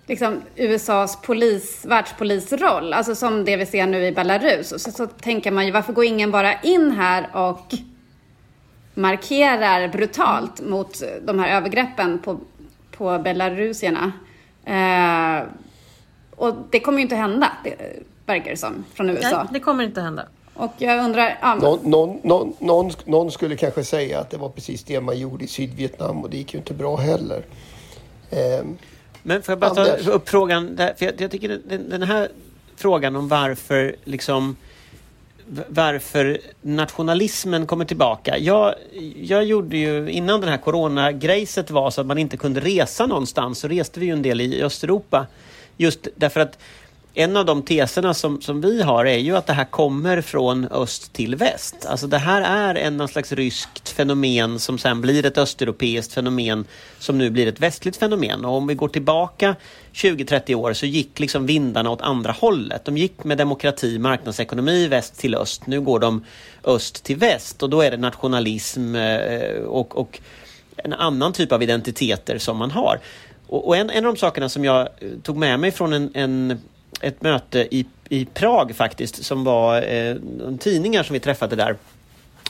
liksom, 0.05 0.41
USAs 0.55 1.21
polis, 1.21 1.85
världspolisroll, 1.85 2.93
alltså 2.93 3.15
som 3.15 3.45
det 3.45 3.57
vi 3.57 3.65
ser 3.65 3.87
nu 3.87 4.05
i 4.05 4.11
Belarus. 4.11 4.69
Så, 4.69 4.79
så, 4.79 4.91
så 4.91 5.07
tänker 5.07 5.51
man 5.51 5.65
ju, 5.65 5.71
varför 5.71 5.93
går 5.93 6.05
ingen 6.05 6.31
bara 6.31 6.61
in 6.61 6.91
här 6.91 7.29
och 7.33 7.73
markerar 8.93 9.87
brutalt 9.87 10.61
mot 10.61 11.03
de 11.25 11.39
här 11.39 11.57
övergreppen 11.57 12.19
på, 12.19 12.39
på 12.91 13.19
belarusierna. 13.19 14.11
Eh, 14.65 15.43
och 16.35 16.55
det 16.69 16.79
kommer 16.79 16.97
ju 16.97 17.03
inte 17.03 17.15
hända, 17.15 17.51
det 17.63 17.75
verkar 18.25 18.51
det 18.51 18.57
som, 18.57 18.85
från 18.93 19.09
USA. 19.09 19.37
Nej, 19.37 19.47
det 19.51 19.59
kommer 19.59 19.83
inte 19.83 20.01
hända. 20.01 20.25
Och 20.53 20.71
jag 20.77 21.05
undrar... 21.05 21.37
Ja, 21.41 21.55
någon, 21.55 21.79
någon, 21.89 22.19
någon, 22.23 22.53
någon, 22.59 22.91
någon 23.05 23.31
skulle 23.31 23.55
kanske 23.55 23.83
säga 23.83 24.19
att 24.19 24.29
det 24.29 24.37
var 24.37 24.49
precis 24.49 24.83
det 24.83 25.01
man 25.01 25.19
gjorde 25.19 25.43
i 25.43 25.47
Sydvietnam 25.47 26.23
och 26.23 26.29
det 26.29 26.37
gick 26.37 26.53
ju 26.53 26.59
inte 26.59 26.73
bra 26.73 26.95
heller. 26.95 27.45
Eh, 28.29 28.65
Men 29.23 29.41
får 29.41 29.51
jag 29.51 29.59
bara 29.59 29.75
ta 29.75 30.11
upp 30.11 30.29
frågan, 30.29 30.75
där, 30.75 30.93
för 30.97 31.05
jag, 31.05 31.21
jag 31.21 31.31
tycker 31.31 31.59
den, 31.65 31.89
den 31.89 32.03
här 32.03 32.29
frågan 32.75 33.15
om 33.15 33.27
varför 33.27 33.95
liksom 34.03 34.55
varför 35.67 36.39
nationalismen 36.61 37.67
kommer 37.67 37.85
tillbaka. 37.85 38.37
Jag, 38.37 38.75
jag 39.15 39.43
gjorde 39.43 39.77
ju, 39.77 40.09
innan 40.11 40.41
den 40.41 40.49
här 40.49 40.57
coronagrejset 40.57 41.71
var 41.71 41.91
så 41.91 42.01
att 42.01 42.07
man 42.07 42.17
inte 42.17 42.37
kunde 42.37 42.59
resa 42.59 43.05
någonstans, 43.05 43.59
så 43.59 43.67
reste 43.67 43.99
vi 43.99 44.05
ju 44.05 44.11
en 44.11 44.21
del 44.21 44.41
i 44.41 44.63
Östeuropa. 44.63 45.27
Just 45.77 46.07
därför 46.15 46.39
att 46.39 46.57
en 47.13 47.37
av 47.37 47.45
de 47.45 47.61
teserna 47.61 48.13
som, 48.13 48.41
som 48.41 48.61
vi 48.61 48.81
har 48.81 49.05
är 49.05 49.17
ju 49.17 49.37
att 49.37 49.47
det 49.47 49.53
här 49.53 49.65
kommer 49.65 50.21
från 50.21 50.65
öst 50.65 51.13
till 51.13 51.35
väst. 51.35 51.85
Alltså 51.85 52.07
det 52.07 52.17
här 52.17 52.41
är 52.41 52.75
en 52.75 52.97
någon 52.97 53.07
slags 53.07 53.31
ryskt 53.31 53.89
fenomen 53.89 54.59
som 54.59 54.77
sen 54.77 55.01
blir 55.01 55.25
ett 55.25 55.37
östeuropeiskt 55.37 56.13
fenomen 56.13 56.65
som 56.99 57.17
nu 57.17 57.29
blir 57.29 57.47
ett 57.47 57.59
västligt 57.59 57.97
fenomen. 57.97 58.45
Och 58.45 58.57
om 58.57 58.67
vi 58.67 58.75
går 58.75 58.87
tillbaka 58.87 59.55
20-30 59.93 60.55
år 60.55 60.73
så 60.73 60.85
gick 60.85 61.19
liksom 61.19 61.45
vindarna 61.45 61.89
åt 61.89 62.01
andra 62.01 62.31
hållet. 62.31 62.85
De 62.85 62.97
gick 62.97 63.23
med 63.23 63.37
demokrati, 63.37 63.99
marknadsekonomi 63.99 64.87
väst 64.87 65.19
till 65.19 65.35
öst. 65.35 65.67
Nu 65.67 65.81
går 65.81 65.99
de 65.99 66.25
öst 66.63 67.03
till 67.03 67.17
väst 67.17 67.63
och 67.63 67.69
då 67.69 67.81
är 67.81 67.91
det 67.91 67.97
nationalism 67.97 68.95
eh, 68.95 69.61
och, 69.65 69.97
och 69.97 70.19
en 70.77 70.93
annan 70.93 71.33
typ 71.33 71.51
av 71.51 71.63
identiteter 71.63 72.37
som 72.37 72.57
man 72.57 72.71
har. 72.71 72.99
Och, 73.47 73.77
en, 73.77 73.89
en 73.89 74.05
av 74.05 74.13
de 74.13 74.19
sakerna 74.19 74.49
som 74.49 74.65
jag 74.65 74.81
eh, 74.81 74.87
tog 75.23 75.37
med 75.37 75.59
mig 75.59 75.71
från 75.71 75.93
en, 75.93 76.11
en 76.13 76.59
ett 77.01 77.21
möte 77.21 77.67
i, 77.71 77.85
i 78.09 78.25
Prag 78.25 78.75
faktiskt 78.75 79.25
som 79.25 79.43
var 79.43 79.81
eh, 79.81 80.15
tidningar 80.59 81.03
som 81.03 81.13
vi 81.13 81.19
träffade 81.19 81.55
där. 81.55 81.75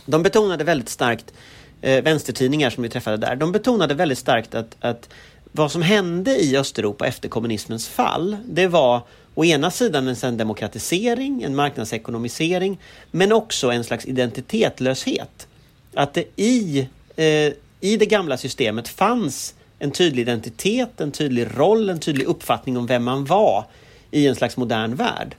De 0.05 0.23
betonade 0.23 0.63
väldigt 0.63 0.89
starkt, 0.89 1.33
eh, 1.81 2.03
vänstertidningar 2.03 2.69
som 2.69 2.83
vi 2.83 2.89
träffade 2.89 3.17
där, 3.17 3.35
de 3.35 3.51
betonade 3.51 3.93
väldigt 3.93 4.17
starkt 4.17 4.55
att, 4.55 4.75
att 4.79 5.09
vad 5.51 5.71
som 5.71 5.81
hände 5.81 6.43
i 6.43 6.57
Östeuropa 6.57 7.07
efter 7.07 7.29
kommunismens 7.29 7.87
fall, 7.87 8.37
det 8.45 8.67
var 8.67 9.01
å 9.35 9.45
ena 9.45 9.71
sidan 9.71 10.07
en 10.07 10.37
demokratisering, 10.37 11.43
en 11.43 11.55
marknadsekonomisering, 11.55 12.79
men 13.11 13.31
också 13.31 13.71
en 13.71 13.83
slags 13.83 14.05
identitetslöshet. 14.05 15.47
Att 15.93 16.13
det 16.13 16.25
i, 16.35 16.87
eh, 17.15 17.53
i 17.79 17.97
det 17.97 18.05
gamla 18.05 18.37
systemet 18.37 18.87
fanns 18.87 19.53
en 19.79 19.91
tydlig 19.91 20.21
identitet, 20.21 21.01
en 21.01 21.11
tydlig 21.11 21.47
roll, 21.57 21.89
en 21.89 21.99
tydlig 21.99 22.25
uppfattning 22.25 22.77
om 22.77 22.85
vem 22.85 23.03
man 23.03 23.25
var 23.25 23.65
i 24.11 24.27
en 24.27 24.35
slags 24.35 24.57
modern 24.57 24.95
värld. 24.95 25.35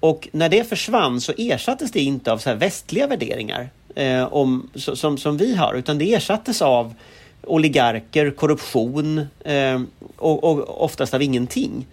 Och 0.00 0.28
när 0.32 0.48
det 0.48 0.64
försvann 0.64 1.20
så 1.20 1.32
ersattes 1.38 1.90
det 1.90 2.00
inte 2.00 2.32
av 2.32 2.38
så 2.38 2.50
här 2.50 2.56
västliga 2.56 3.06
värderingar 3.06 3.68
eh, 3.94 4.32
om, 4.32 4.70
som, 4.74 5.18
som 5.18 5.36
vi 5.36 5.54
har, 5.54 5.74
utan 5.74 5.98
det 5.98 6.14
ersattes 6.14 6.62
av 6.62 6.94
oligarker, 7.42 8.30
korruption 8.30 9.26
eh, 9.44 9.82
och, 10.16 10.44
och 10.44 10.84
oftast 10.84 11.14
av 11.14 11.22
ingenting. 11.22 11.86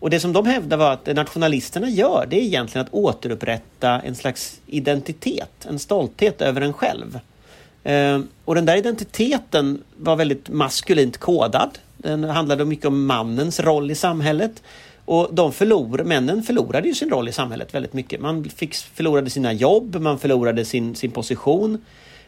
Och 0.00 0.10
det 0.10 0.20
som 0.20 0.32
de 0.32 0.46
hävdar 0.46 0.76
var 0.76 0.92
att 0.92 1.06
nationalisterna 1.06 1.88
gör, 1.88 2.26
det 2.30 2.36
är 2.36 2.42
egentligen 2.42 2.86
att 2.86 2.94
återupprätta 2.94 4.00
en 4.00 4.14
slags 4.14 4.60
identitet, 4.66 5.66
en 5.68 5.78
stolthet 5.78 6.42
över 6.42 6.60
en 6.60 6.72
själv. 6.72 7.20
Eh, 7.84 8.20
och 8.44 8.54
den 8.54 8.66
där 8.66 8.76
identiteten 8.76 9.82
var 9.96 10.16
väldigt 10.16 10.48
maskulint 10.48 11.18
kodad. 11.18 11.78
Den 11.96 12.24
handlade 12.24 12.64
mycket 12.64 12.86
om 12.86 13.06
mannens 13.06 13.60
roll 13.60 13.90
i 13.90 13.94
samhället. 13.94 14.62
Och 15.06 15.28
de 15.32 15.52
förlor, 15.52 16.04
männen 16.04 16.42
förlorade 16.42 16.88
ju 16.88 16.94
sin 16.94 17.10
roll 17.10 17.28
i 17.28 17.32
samhället 17.32 17.74
väldigt 17.74 17.92
mycket. 17.92 18.20
Man 18.20 18.44
fick, 18.44 18.74
förlorade 18.74 19.30
sina 19.30 19.52
jobb, 19.52 19.96
man 19.96 20.18
förlorade 20.18 20.64
sin, 20.64 20.94
sin 20.94 21.10
position. 21.10 21.84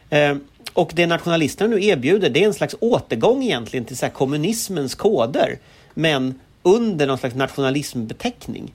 Eh, 0.09 0.35
och 0.73 0.91
det 0.95 1.07
nationalisterna 1.07 1.75
nu 1.75 1.85
erbjuder 1.85 2.29
det 2.29 2.43
är 2.43 2.47
en 2.47 2.53
slags 2.53 2.75
återgång 2.79 3.43
egentligen 3.43 3.85
till 3.85 3.97
så 3.97 4.09
kommunismens 4.09 4.95
koder. 4.95 5.59
Men 5.93 6.39
under 6.63 7.07
någon 7.07 7.17
slags 7.17 7.35
nationalismbeteckning. 7.35 8.73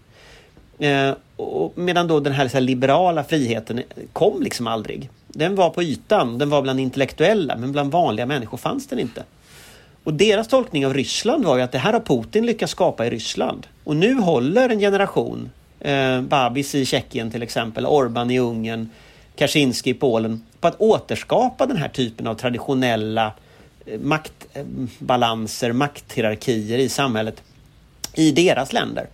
Eh, 0.79 1.15
och 1.37 1.79
medan 1.79 2.09
då 2.09 2.21
den 2.21 2.33
här, 2.33 2.49
så 2.49 2.57
här, 2.57 2.61
liberala 2.61 3.25
friheten 3.25 3.83
kom 4.13 4.43
liksom 4.43 4.67
aldrig. 4.67 5.11
Den 5.29 5.55
var 5.55 5.71
på 5.71 5.83
ytan, 5.83 6.39
den 6.39 6.51
var 6.51 6.63
bland 6.63 6.81
intellektuella, 6.81 7.57
men 7.57 7.73
bland 7.73 7.93
vanliga 7.93 8.27
människor 8.27 8.59
fanns 8.59 8.87
den 8.87 8.99
inte. 8.99 9.25
Och 10.05 10.15
deras 10.15 10.49
tolkning 10.49 10.87
av 10.87 10.95
Ryssland 10.95 11.45
var 11.45 11.57
ju 11.57 11.63
att 11.63 11.73
det 11.73 11.79
här 11.79 11.93
har 11.93 12.01
Putin 12.01 12.47
lyckats 12.47 12.73
skapa 12.73 13.07
i 13.07 13.11
Ryssland. 13.11 13.67
Och 13.85 13.97
nu 13.97 14.15
håller 14.15 14.69
en 14.69 14.79
generation, 14.79 15.51
eh, 15.81 16.21
Babis 16.21 16.75
i 16.75 16.87
Tjeckien 16.87 17.31
till 17.31 17.43
exempel, 17.43 17.87
Orban 17.87 18.31
i 18.31 18.39
Ungern, 18.39 18.89
Kaczynski 19.37 19.91
i 19.91 19.95
Polen, 19.95 20.43
på 20.61 20.69
att 20.69 20.81
återskapa 20.81 21.67
den 21.67 21.77
här 21.77 21.89
typen 21.89 22.27
av 22.27 22.35
traditionella 22.35 23.33
eh, 23.87 24.01
maktbalanser, 24.01 25.69
eh, 25.69 25.75
makthierarkier 25.75 26.79
i 26.79 26.89
samhället 26.89 27.43
i 28.15 28.31
deras 28.31 28.73
länder. 28.73 29.07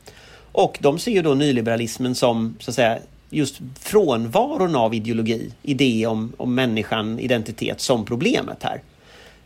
Och 0.52 0.78
de 0.80 0.98
ser 0.98 1.12
ju 1.12 1.22
då 1.22 1.34
nyliberalismen 1.34 2.14
som 2.14 2.56
så 2.60 2.70
att 2.70 2.74
säga 2.74 2.98
just 3.30 3.60
frånvaron 3.80 4.76
av 4.76 4.94
ideologi, 4.94 5.52
idé 5.62 6.06
om, 6.06 6.32
om 6.36 6.54
människan, 6.54 7.18
identitet 7.18 7.80
som 7.80 8.04
problemet 8.04 8.62
här. 8.62 8.80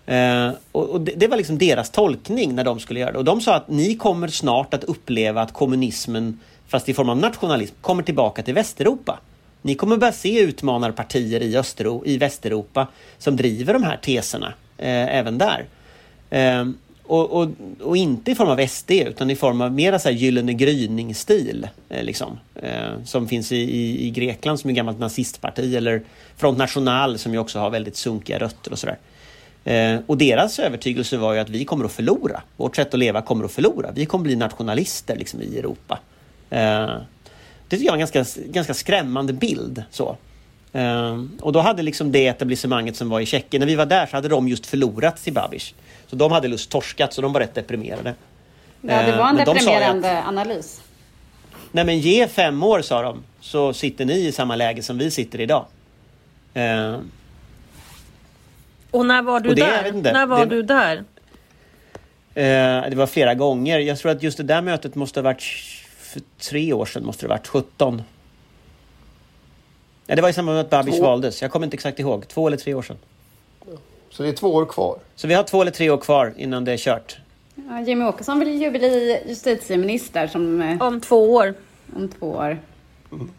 Eh, 0.07 0.51
och, 0.73 1.01
det, 1.01 1.13
det, 1.17 1.27
var 1.27 1.37
liksom 1.37 1.59
deras 1.59 1.91
tolkning 1.91 2.55
när 2.55 2.65
de 2.65 2.81
skulle 2.81 3.01
göra 3.01 3.13
det. 3.13 3.19
Och 3.19 3.25
de 3.25 3.41
sa 3.41 3.55
att 3.55 3.69
ni 3.69 3.97
kommer 3.97 4.29
snart 4.29 4.75
att 4.75 4.85
uppleva 4.85 5.43
att 5.43 5.53
kommunismen, 5.53 6.41
fast 6.69 6.89
i 6.89 6.95
form 6.95 7.09
av 7.09 7.17
nationalism, 7.17 7.75
kommer 7.81 8.03
tillbaka 8.03 8.43
till 8.43 8.55
Västeuropa. 8.55 9.19
Ni 9.63 9.75
kommer 9.75 9.97
börja 9.97 10.13
se 10.13 10.41
utmanarpartier 10.41 11.43
i, 11.43 11.57
Östero, 11.57 12.03
i 12.07 12.19
Västeuropa 12.19 12.87
som 13.19 13.37
driver 13.37 13.73
de 13.73 13.83
här 13.83 13.97
teserna 13.97 14.55
eh, 14.79 15.17
även 15.17 15.39
där. 15.39 15.65
Eh, 16.31 16.65
och, 17.07 17.33
och, 17.33 17.49
och, 17.81 17.97
inte 17.97 18.31
i 18.31 18.35
form 18.35 18.49
av 18.49 18.67
SD 18.67 18.91
utan 18.91 19.31
i 19.31 19.37
form 19.37 19.61
av 19.61 19.73
mera 19.73 19.99
så 19.99 20.09
här 20.09 20.17
Gyllene 20.17 20.53
gryning-stil. 20.53 21.69
Eh, 21.89 22.05
liksom, 22.05 22.39
eh, 22.55 23.05
som 23.05 23.29
finns 23.29 23.53
i, 23.53 23.57
i, 23.57 24.07
i, 24.07 24.11
Grekland 24.11 24.61
som 24.61 24.71
är 24.71 24.75
gammalt 24.75 24.99
nazistparti 24.99 25.77
eller 25.77 26.03
Front 26.37 26.59
National 26.59 27.19
som 27.19 27.33
ju 27.33 27.39
också 27.39 27.59
har 27.59 27.71
väldigt 27.71 27.97
sunkiga 27.97 28.39
rötter 28.39 28.73
och 28.73 28.79
sådär. 28.79 28.97
Eh, 28.97 29.14
och 30.07 30.19
deras 30.19 30.59
övertygelse 30.59 31.17
var 31.17 31.33
ju 31.33 31.41
att 31.41 31.49
vi 31.49 31.65
kommer 31.65 31.85
att 31.85 31.93
förlora. 31.93 32.43
Vårt 32.57 32.77
sätt 32.77 32.95
att 32.95 33.01
leva 33.01 33.23
kommer 33.23 33.45
att 33.45 33.53
förlora. 33.53 33.91
Vi 33.95 34.07
kommer 34.07 34.23
bli 34.23 34.37
nationalister 34.37 35.17
liksom, 35.17 35.43
i 35.43 35.59
Europa. 35.59 35.99
Eh, 36.51 36.97
det 37.69 37.77
tycker 37.77 37.85
jag 37.85 38.01
är 38.01 38.07
en 38.07 38.13
ganska, 38.13 38.25
ganska 38.47 38.75
skrämmande 38.75 39.33
bild. 39.33 39.85
Så. 39.91 40.17
Eh, 40.73 41.25
och 41.41 41.53
då 41.53 41.61
hade 41.61 41.83
liksom 41.83 42.13
det 42.13 42.27
etablissemanget 42.27 42.97
som 42.97 43.09
var 43.09 43.21
i 43.21 43.27
Tjeckien, 43.27 43.61
när 43.61 43.67
vi 43.67 43.75
var 43.75 43.87
där 43.87 44.07
så 44.07 44.17
hade 44.17 44.29
de 44.29 44.49
just 44.49 44.67
förlorat 44.67 45.17
till 45.17 45.33
Babiš. 45.33 45.75
Så 46.07 46.17
de 46.17 46.33
hade 46.33 46.49
lust 46.49 46.71
torskat, 46.71 47.13
så 47.13 47.23
de 47.23 47.33
var 47.33 47.41
rätt 47.41 47.55
deprimerade. 47.55 48.15
Ja, 48.81 49.03
det 49.03 49.17
var 49.17 49.29
en 49.29 49.39
eh, 49.39 49.45
deprimerande 49.45 50.19
att, 50.19 50.27
analys. 50.27 50.81
Nej 51.73 51.85
men 51.85 51.99
ge 51.99 52.29
fem 52.29 52.63
år 52.63 52.83
sa 52.83 53.03
de, 53.03 53.23
så 53.41 53.73
sitter 53.73 54.05
ni 54.05 54.27
i 54.27 54.33
samma 54.33 54.57
läge 54.57 54.83
som 54.83 54.99
vi 54.99 55.11
sitter 55.11 55.41
idag. 55.41 55.67
Och 58.95 59.07
när 59.07 59.23
var 59.23 59.41
du 59.41 59.55
det, 59.55 59.55
där? 59.55 59.97
Inte, 59.97 60.13
när 60.13 60.27
var 60.27 60.47
det, 60.47 60.57
du 60.57 60.63
där? 60.63 61.05
Eh, 62.35 62.91
det 62.91 62.97
var 62.97 63.07
flera 63.07 63.35
gånger. 63.35 63.79
Jag 63.79 63.99
tror 63.99 64.13
att 64.13 64.23
just 64.23 64.37
det 64.37 64.43
där 64.43 64.63
mötet 64.63 64.95
måste 64.95 65.21
ha 65.21 65.25
varit 65.25 65.43
för 65.99 66.21
tre 66.39 66.73
år 66.73 66.87
sedan. 66.87 67.05
Måste 67.05 67.27
det 67.27 67.29
ha 67.29 67.37
varit 67.37 67.47
17. 67.47 68.03
Ja, 70.07 70.17
det 70.17 70.23
var 70.23 70.29
i 70.29 70.33
samband 70.33 70.57
med 70.57 70.65
att 70.65 70.71
Babis 70.71 71.01
valdes. 71.01 71.43
Jag 71.43 71.51
kommer 71.51 71.67
inte 71.67 71.75
exakt 71.75 71.99
ihåg. 71.99 72.29
Två 72.29 72.47
eller 72.47 72.57
tre 72.57 72.75
år 72.75 72.83
sedan. 72.83 72.97
Så 74.11 74.23
det 74.23 74.29
är 74.29 74.33
två 74.33 74.55
år 74.55 74.67
kvar? 74.67 74.99
Så 75.17 75.29
vi 75.29 75.35
har 75.35 75.43
två 75.43 75.63
eller 75.63 75.73
tre 75.73 75.91
år 75.91 75.99
kvar 75.99 76.33
innan 76.37 76.65
det 76.65 76.73
är 76.73 76.77
kört. 76.77 77.17
Ja, 77.55 77.81
Jimmy 77.81 78.05
Åkesson 78.05 78.39
vill 78.39 78.63
ju 78.63 78.71
bli 78.71 79.23
justitieminister 79.29 80.27
som... 80.27 80.63
Eh, 80.63 80.83
om 80.83 81.01
två 81.01 81.35
år. 81.35 81.55
Om 81.97 82.09
två 82.09 82.27
år. 82.27 82.59
Mm. 83.13 83.31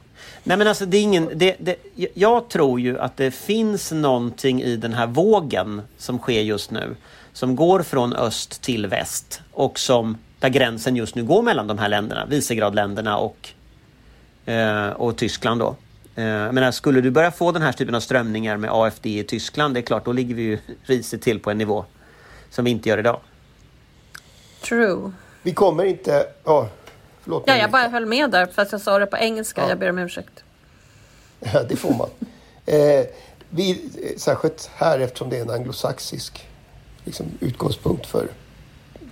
Nej 0.47 0.57
men 0.57 0.67
alltså 0.67 0.85
det 0.85 0.97
är 0.97 1.01
ingen... 1.01 1.29
Det, 1.35 1.55
det, 1.59 1.75
jag 2.13 2.49
tror 2.49 2.79
ju 2.79 2.99
att 2.99 3.17
det 3.17 3.31
finns 3.31 3.91
någonting 3.91 4.61
i 4.61 4.75
den 4.75 4.93
här 4.93 5.07
vågen 5.07 5.81
som 5.97 6.17
sker 6.19 6.41
just 6.41 6.71
nu. 6.71 6.95
Som 7.33 7.55
går 7.55 7.81
från 7.81 8.13
öst 8.13 8.61
till 8.61 8.87
väst 8.87 9.41
och 9.51 9.79
som 9.79 10.17
där 10.39 10.49
gränsen 10.49 10.95
just 10.95 11.15
nu 11.15 11.23
går 11.23 11.41
mellan 11.41 11.67
de 11.67 11.77
här 11.77 11.89
länderna, 11.89 12.25
Visegradländerna 12.25 13.17
och, 13.17 13.49
eh, 14.45 14.89
och 14.89 15.17
Tyskland 15.17 15.61
då. 15.61 15.75
Eh, 16.15 16.51
men 16.51 16.73
skulle 16.73 17.01
du 17.01 17.11
börja 17.11 17.31
få 17.31 17.51
den 17.51 17.61
här 17.61 17.71
typen 17.71 17.95
av 17.95 17.99
strömningar 17.99 18.57
med 18.57 18.69
AFD 18.73 19.19
i 19.19 19.23
Tyskland, 19.23 19.73
det 19.73 19.79
är 19.79 19.81
klart, 19.81 20.05
då 20.05 20.11
ligger 20.11 20.35
vi 20.35 20.41
ju 20.41 20.59
risigt 20.83 21.21
till 21.21 21.39
på 21.39 21.51
en 21.51 21.57
nivå 21.57 21.85
som 22.49 22.65
vi 22.65 22.71
inte 22.71 22.89
gör 22.89 22.97
idag. 22.97 23.19
True. 24.61 25.11
Vi 25.43 25.53
kommer 25.53 25.83
inte... 25.85 26.25
Ja, 26.43 26.69
Förlåt 27.25 27.43
ja, 27.45 27.57
jag 27.57 27.71
bara 27.71 27.87
höll 27.87 28.05
med 28.05 28.31
där 28.31 28.45
fast 28.45 28.71
jag 28.71 28.81
sa 28.81 28.99
det 28.99 29.05
på 29.05 29.17
engelska. 29.17 29.61
Ja. 29.61 29.69
Jag 29.69 29.79
ber 29.79 29.89
om 29.89 29.97
ursäkt. 29.99 30.43
Ja, 31.53 31.63
det 31.63 31.75
får 31.75 31.93
man. 31.93 32.09
eh, 32.65 33.05
vi, 33.49 33.89
särskilt 34.17 34.69
här 34.75 34.99
eftersom 34.99 35.29
det 35.29 35.37
är 35.37 35.41
en 35.41 35.49
anglosaxisk 35.49 36.47
liksom, 37.03 37.25
utgångspunkt 37.39 38.05
för 38.05 38.27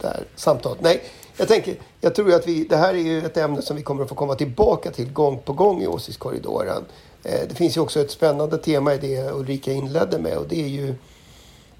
det 0.01 0.07
här 0.07 0.23
samtalet. 0.35 0.81
Nej, 0.81 1.03
jag 1.37 1.47
tänker, 1.47 1.75
jag 2.01 2.15
tror 2.15 2.33
att 2.33 2.47
vi, 2.47 2.63
det 2.63 2.77
här 2.77 2.93
är 2.93 2.97
ju 2.97 3.25
ett 3.25 3.37
ämne 3.37 3.61
som 3.61 3.75
vi 3.75 3.83
kommer 3.83 4.03
att 4.03 4.09
få 4.09 4.15
komma 4.15 4.35
tillbaka 4.35 4.91
till 4.91 5.11
gång 5.13 5.39
på 5.39 5.53
gång 5.53 5.81
i 5.81 5.87
Åsiktskorridoren. 5.87 6.83
Eh, 7.23 7.41
det 7.49 7.55
finns 7.55 7.77
ju 7.77 7.81
också 7.81 7.99
ett 8.01 8.11
spännande 8.11 8.57
tema 8.57 8.93
i 8.93 8.97
det 8.97 9.31
Ulrika 9.31 9.71
inledde 9.71 10.19
med 10.19 10.37
och 10.37 10.47
det 10.47 10.63
är 10.63 10.67
ju 10.67 10.95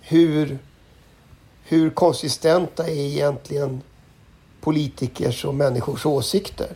hur, 0.02 0.58
hur 1.64 1.90
konsistenta 1.90 2.88
är 2.88 3.08
egentligen 3.08 3.82
politikers 4.64 5.46
och 5.46 5.56
människors 5.56 6.06
åsikter. 6.06 6.68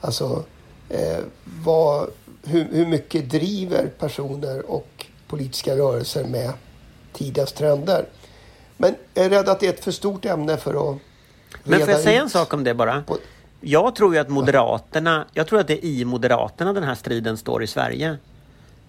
Alltså, 0.00 0.44
eh, 0.88 1.18
vad, 1.64 2.10
hur, 2.42 2.68
hur 2.72 2.86
mycket 2.86 3.30
driver 3.30 3.86
personer 3.98 4.70
och 4.70 5.06
politiska 5.28 5.76
rörelser 5.76 6.24
med 6.24 6.52
tidens 7.12 7.52
trender? 7.52 8.06
Men 8.76 8.94
jag 9.14 9.24
är 9.24 9.30
rädd 9.30 9.48
att 9.48 9.60
det 9.60 9.66
är 9.66 9.72
ett 9.72 9.84
för 9.84 9.90
stort 9.90 10.24
ämne 10.24 10.56
för 10.56 10.90
att 10.90 10.98
Men 11.64 11.80
får 11.80 11.90
jag 11.90 12.00
säga 12.00 12.22
en 12.22 12.30
sak 12.30 12.54
om 12.54 12.64
det 12.64 12.74
bara? 12.74 13.02
På, 13.02 13.18
Jag 13.60 13.94
tror 13.94 14.14
ju 14.14 14.20
att 14.20 14.28
Moderaterna, 14.28 15.26
jag 15.32 15.46
tror 15.46 15.60
att 15.60 15.66
det 15.66 15.84
är 15.84 15.84
i 15.84 16.04
Moderaterna 16.04 16.72
den 16.72 16.84
här 16.84 16.94
striden 16.94 17.36
står 17.36 17.62
i 17.62 17.66
Sverige. 17.66 18.16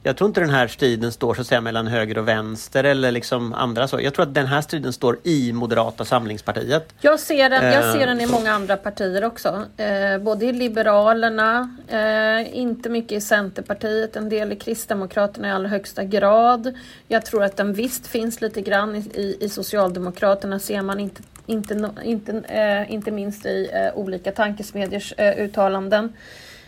Jag 0.08 0.18
tror 0.18 0.28
inte 0.28 0.40
den 0.40 0.50
här 0.50 0.68
striden 0.68 1.12
står 1.12 1.34
så 1.34 1.42
att 1.42 1.48
säga 1.48 1.62
mellan 1.62 1.88
höger 1.88 2.18
och 2.18 2.28
vänster 2.28 2.84
eller 2.84 3.12
liksom 3.12 3.54
andra 3.54 3.88
så. 3.88 4.02
Jag 4.02 4.14
tror 4.14 4.24
att 4.24 4.34
den 4.34 4.46
här 4.48 4.62
striden 4.62 4.94
står 4.94 5.18
i 5.24 5.54
Moderata 5.54 6.06
samlingspartiet. 6.06 6.94
Jag 7.02 7.20
ser 7.20 7.50
den, 7.50 7.66
jag 7.66 7.86
Eh. 7.86 7.94
ser 7.94 8.08
den 8.08 8.22
i 8.22 8.26
många 8.26 8.52
andra 8.52 8.78
partier 8.78 9.24
också. 9.24 9.66
Eh, 9.78 10.18
både 10.18 10.46
i 10.46 10.54
Liberalerna, 10.54 11.76
eh, 11.88 12.58
inte 12.58 12.90
mycket 12.90 13.12
i 13.12 13.22
Centerpartiet, 13.22 14.16
en 14.16 14.30
del 14.30 14.52
i 14.52 14.56
Kristdemokraterna 14.56 15.48
i 15.48 15.52
allra 15.52 15.70
högsta 15.70 16.04
grad. 16.04 16.74
Jag 17.08 17.26
tror 17.26 17.44
att 17.44 17.58
den 17.58 17.74
visst 17.74 18.08
finns 18.08 18.42
lite 18.42 18.62
grann 18.62 18.96
i, 18.96 19.38
i, 19.40 19.50
Socialdemokraterna, 19.50 20.60
ser 20.60 20.82
man 20.82 21.00
inte, 21.00 21.22
inte, 21.46 21.90
inte, 22.04 22.32
eh, 22.48 22.94
inte 22.94 23.12
minst 23.12 23.46
i 23.46 23.70
eh, 23.74 23.98
olika 24.00 24.32
tankesmedjers 24.32 25.14
eh, 25.18 25.46
uttalanden. 25.46 26.14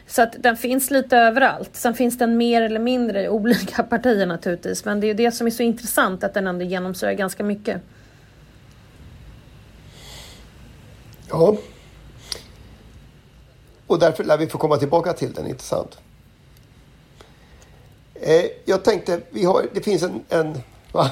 Så 0.08 0.22
att 0.22 0.36
den 0.40 0.58
finns 0.58 0.92
lite 0.92 1.18
överallt. 1.18 1.70
Sen 1.74 1.94
finns 1.94 2.18
den 2.18 2.38
mer 2.38 2.62
eller 2.62 2.80
mindre 2.80 3.24
i 3.24 3.30
olika 3.30 3.84
partier 3.90 4.26
naturligtvis. 4.26 4.86
Men 4.86 5.00
det 5.00 5.06
är 5.06 5.10
ju 5.10 5.14
det 5.14 5.32
som 5.32 5.48
är 5.48 5.52
så 5.52 5.64
intressant 5.64 6.24
att 6.24 6.34
den 6.34 6.48
ändå 6.48 6.66
genomsyrar 6.66 7.14
ganska 7.14 7.44
mycket. 7.44 7.82
Ja. 11.30 11.58
Och 13.88 14.00
därför 14.00 14.24
lär 14.24 14.38
vi 14.38 14.48
få 14.48 14.58
komma 14.58 14.78
tillbaka 14.78 15.14
till 15.14 15.34
den, 15.34 15.48
inte 15.48 15.64
sant? 15.64 15.98
Eh, 18.14 18.46
jag 18.66 18.84
tänkte, 18.84 19.22
vi 19.30 19.44
har, 19.46 19.66
det 19.74 19.82
finns 19.82 20.04
en... 20.04 20.24
en 20.30 20.54
va? 20.92 21.10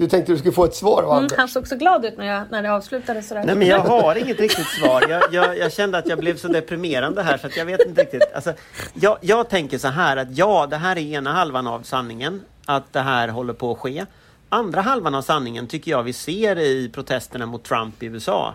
Du 0.00 0.08
tänkte 0.08 0.32
du 0.32 0.38
skulle 0.38 0.52
få 0.52 0.64
ett 0.64 0.74
svar 0.74 1.02
av 1.02 1.10
Mm, 1.10 1.18
Anders? 1.18 1.38
han 1.38 1.48
såg 1.48 1.68
så 1.68 1.76
glad 1.76 2.04
ut 2.04 2.18
när, 2.18 2.26
jag, 2.26 2.44
när 2.50 2.62
det 2.62 2.72
avslutades 2.72 3.28
sådär. 3.28 3.44
Nej 3.44 3.54
men 3.56 3.68
jag 3.68 3.78
har 3.78 4.14
inget 4.14 4.40
riktigt 4.40 4.66
svar. 4.66 5.04
Jag, 5.08 5.22
jag, 5.32 5.58
jag 5.58 5.72
kände 5.72 5.98
att 5.98 6.08
jag 6.08 6.18
blev 6.18 6.36
så 6.36 6.48
deprimerande 6.48 7.22
här 7.22 7.38
så 7.38 7.46
att 7.46 7.56
jag 7.56 7.64
vet 7.66 7.80
inte 7.86 8.02
riktigt. 8.02 8.22
Alltså, 8.34 8.52
jag, 8.94 9.18
jag 9.20 9.48
tänker 9.48 9.78
så 9.78 9.88
här 9.88 10.16
att 10.16 10.36
ja, 10.36 10.66
det 10.70 10.76
här 10.76 10.96
är 10.98 11.00
ena 11.00 11.32
halvan 11.32 11.66
av 11.66 11.82
sanningen. 11.82 12.42
Att 12.66 12.92
det 12.92 13.00
här 13.00 13.28
håller 13.28 13.52
på 13.52 13.72
att 13.72 13.78
ske. 13.78 14.06
Andra 14.48 14.80
halvan 14.80 15.14
av 15.14 15.22
sanningen 15.22 15.66
tycker 15.66 15.90
jag 15.90 16.02
vi 16.02 16.12
ser 16.12 16.58
i 16.58 16.90
protesterna 16.94 17.46
mot 17.46 17.64
Trump 17.64 18.02
i 18.02 18.06
USA. 18.06 18.54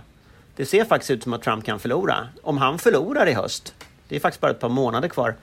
Det 0.56 0.66
ser 0.66 0.86
faktiskt 0.86 1.12
ut 1.12 1.24
som 1.24 1.34
att 1.34 1.42
Trump 1.42 1.66
kan 1.66 1.80
förlora. 1.80 2.28
Om 2.44 2.58
han 2.58 2.80
förlorar 2.80 3.28
i 3.28 3.34
höst, 3.34 3.74
det 4.08 4.16
är 4.16 4.20
faktiskt 4.20 4.42
bara 4.42 4.52
ett 4.52 4.60
par 4.60 4.70
månader 4.70 5.08
kvar 5.08 5.36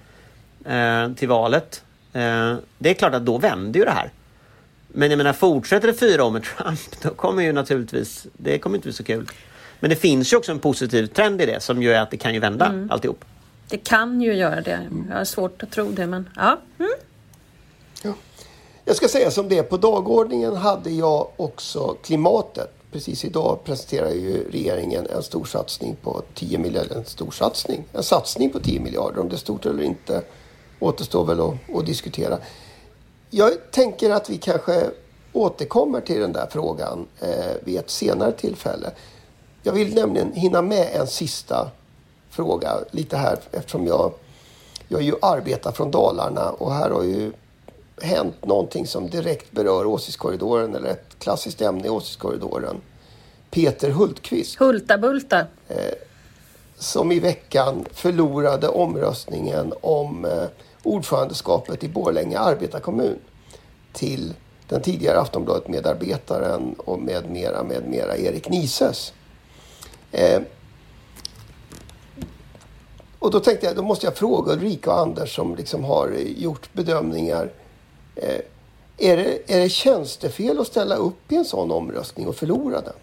eh, 0.65 1.13
till 1.13 1.29
valet. 1.29 1.85
Eh, 2.13 2.55
det 2.79 2.91
är 2.91 2.95
klart 2.95 3.15
att 3.15 3.27
då 3.27 3.39
vänder 3.39 3.81
ju 3.81 3.85
det 3.85 3.91
här. 3.93 4.11
Men 4.95 5.11
jag 5.11 5.17
menar, 5.19 5.33
fortsätter 5.33 5.89
det 5.89 5.95
fyra 5.95 6.25
år 6.25 6.31
med 6.31 6.43
Trump, 6.43 6.81
då 7.03 7.11
kommer 7.11 7.43
ju 7.43 7.53
naturligtvis, 7.53 8.27
det 8.33 8.59
kommer 8.59 8.77
inte 8.77 8.87
bli 8.87 8.93
så 8.93 9.05
kul. 9.05 9.29
Men 9.81 9.91
det 9.91 9.97
finns 9.97 10.33
ju 10.33 10.37
också 10.37 10.53
en 10.53 10.59
positiv 10.59 11.07
trend 11.07 11.41
i 11.43 11.47
det 11.47 11.61
som 11.63 11.83
ju 11.83 11.93
är 11.93 12.01
att 12.01 12.11
det 12.11 12.17
kan 12.17 12.35
ju 12.35 12.41
vända 12.41 12.67
Mm. 12.67 12.91
alltihop. 12.91 13.25
Det 13.69 13.77
kan 13.79 14.21
ju 14.21 14.35
göra 14.35 14.61
det. 14.61 14.81
Jag 15.09 15.17
har 15.17 15.25
svårt 15.25 15.63
att 15.63 15.71
tro 15.71 15.91
det, 15.91 16.07
men 16.07 16.29
ja. 16.37 16.59
Mm. 16.79 16.91
Jag 18.85 18.97
ska 18.97 19.09
säga 19.09 19.31
som 19.31 19.49
det 19.49 19.59
är. 19.59 19.63
På 19.63 19.77
dagordningen 19.77 20.57
hade 20.57 20.91
jag 20.91 21.29
också 21.37 21.97
klimatet. 22.05 22.71
Precis 22.93 23.25
idag 23.25 23.59
presenterar 23.65 24.11
ju 24.11 24.51
regeringen 24.51 25.07
en 25.17 25.23
stor 25.23 25.45
satsning 25.45 25.97
på 26.03 26.23
10 26.35 26.59
miljarder. 26.59 26.97
En 26.97 27.05
stor 27.05 27.31
satsning. 27.31 27.85
En 27.93 28.03
satsning 28.03 28.51
på 28.51 28.61
10 28.61 28.81
miljarder. 28.81 29.21
Om 29.21 29.29
det 29.29 29.35
är 29.35 29.39
stort 29.39 29.67
eller 29.67 29.83
inte 29.83 30.23
återstår 30.81 31.25
väl 31.25 31.41
att, 31.41 31.77
att 31.77 31.87
diskutera. 31.87 32.39
Jag 33.35 33.71
tänker 33.71 34.11
att 34.11 34.31
vi 34.31 34.39
kanske 34.39 34.91
återkommer 35.33 36.01
till 36.01 36.21
den 36.21 36.33
där 36.33 36.47
frågan 36.51 37.07
eh, 37.21 37.55
vid 37.65 37.79
ett 37.79 37.91
senare 37.91 38.33
tillfälle. 38.33 38.91
Jag 39.63 39.73
vill 39.73 39.95
nämligen 39.95 40.33
hinna 40.33 40.63
med 40.63 40.89
en 40.95 41.07
sista 41.07 41.71
fråga 42.31 42.79
lite 42.91 43.17
här 43.17 43.39
eftersom 43.53 43.87
jag, 43.87 44.13
jag 44.89 45.03
ju 45.03 45.15
arbetar 45.23 45.73
från 45.73 45.91
Dalarna 45.91 46.51
och 46.51 46.75
här 46.75 46.91
har 46.91 47.03
ju 47.03 47.33
hänt 48.03 48.45
någonting 48.45 48.87
som 48.87 49.11
direkt 49.11 49.53
berör 49.53 49.87
åsiktskorridoren 49.87 50.75
eller 50.75 50.89
ett 50.89 51.19
klassiskt 51.19 51.61
ämne 51.61 51.87
i 51.87 51.91
åsiktskorridoren. 51.91 52.77
Peter 53.51 53.91
Hultqvist 53.91 54.59
Hulta 54.59 54.99
bulta. 54.99 55.47
som 56.79 57.13
i 57.13 57.21
veckan 57.21 57.85
förlorade 57.93 58.69
omröstningen 58.69 59.73
om 59.81 60.25
eh, 60.25 60.45
ordförandeskapet 60.83 61.85
i 61.85 61.89
Borlänge 61.89 62.39
arbetarkommun 62.39 63.19
till 63.93 64.35
den 64.69 64.83
tidigare 64.83 65.21
Aftonbladet-medarbetaren 65.21 66.75
och 66.79 66.99
med 66.99 67.31
mera, 67.31 67.63
med 67.63 67.89
mera 67.89 68.17
Erik 68.17 68.49
Nises. 68.49 69.13
Eh, 70.13 70.43
och 73.19 73.31
då 73.31 73.41
tänkte 73.41 73.67
jag, 73.67 73.77
då 73.77 73.83
måste 73.83 74.07
jag 74.07 74.17
fråga 74.17 74.53
Ulrika 74.53 74.91
och 74.91 75.01
Anders 75.01 75.35
som 75.35 75.57
liksom 75.57 75.85
har 75.85 76.11
gjort 76.37 76.73
bedömningar. 76.73 77.51
Eh, 78.17 78.41
är, 78.99 79.17
det, 79.17 79.55
är 79.55 79.61
det 79.61 79.69
tjänstefel 79.69 80.61
att 80.61 80.67
ställa 80.67 80.95
upp 80.95 81.33
i 81.33 81.37
en 81.37 81.45
sån 81.45 81.71
omröstning 81.71 82.29
och 82.29 82.37
förlora 82.37 82.81
den? 82.81 82.95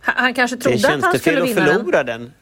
Han, 0.00 0.34
kanske 0.34 0.56
Det 0.56 0.60
är 0.70 0.78
trodde 0.78 0.94
att 0.94 1.02
han 1.04 1.18
skulle 1.18 1.36
tjänstefel 1.36 1.42
att 1.42 1.48
vinna 1.48 1.66
den. 1.66 1.78
förlora 1.78 2.04
den. 2.04 2.32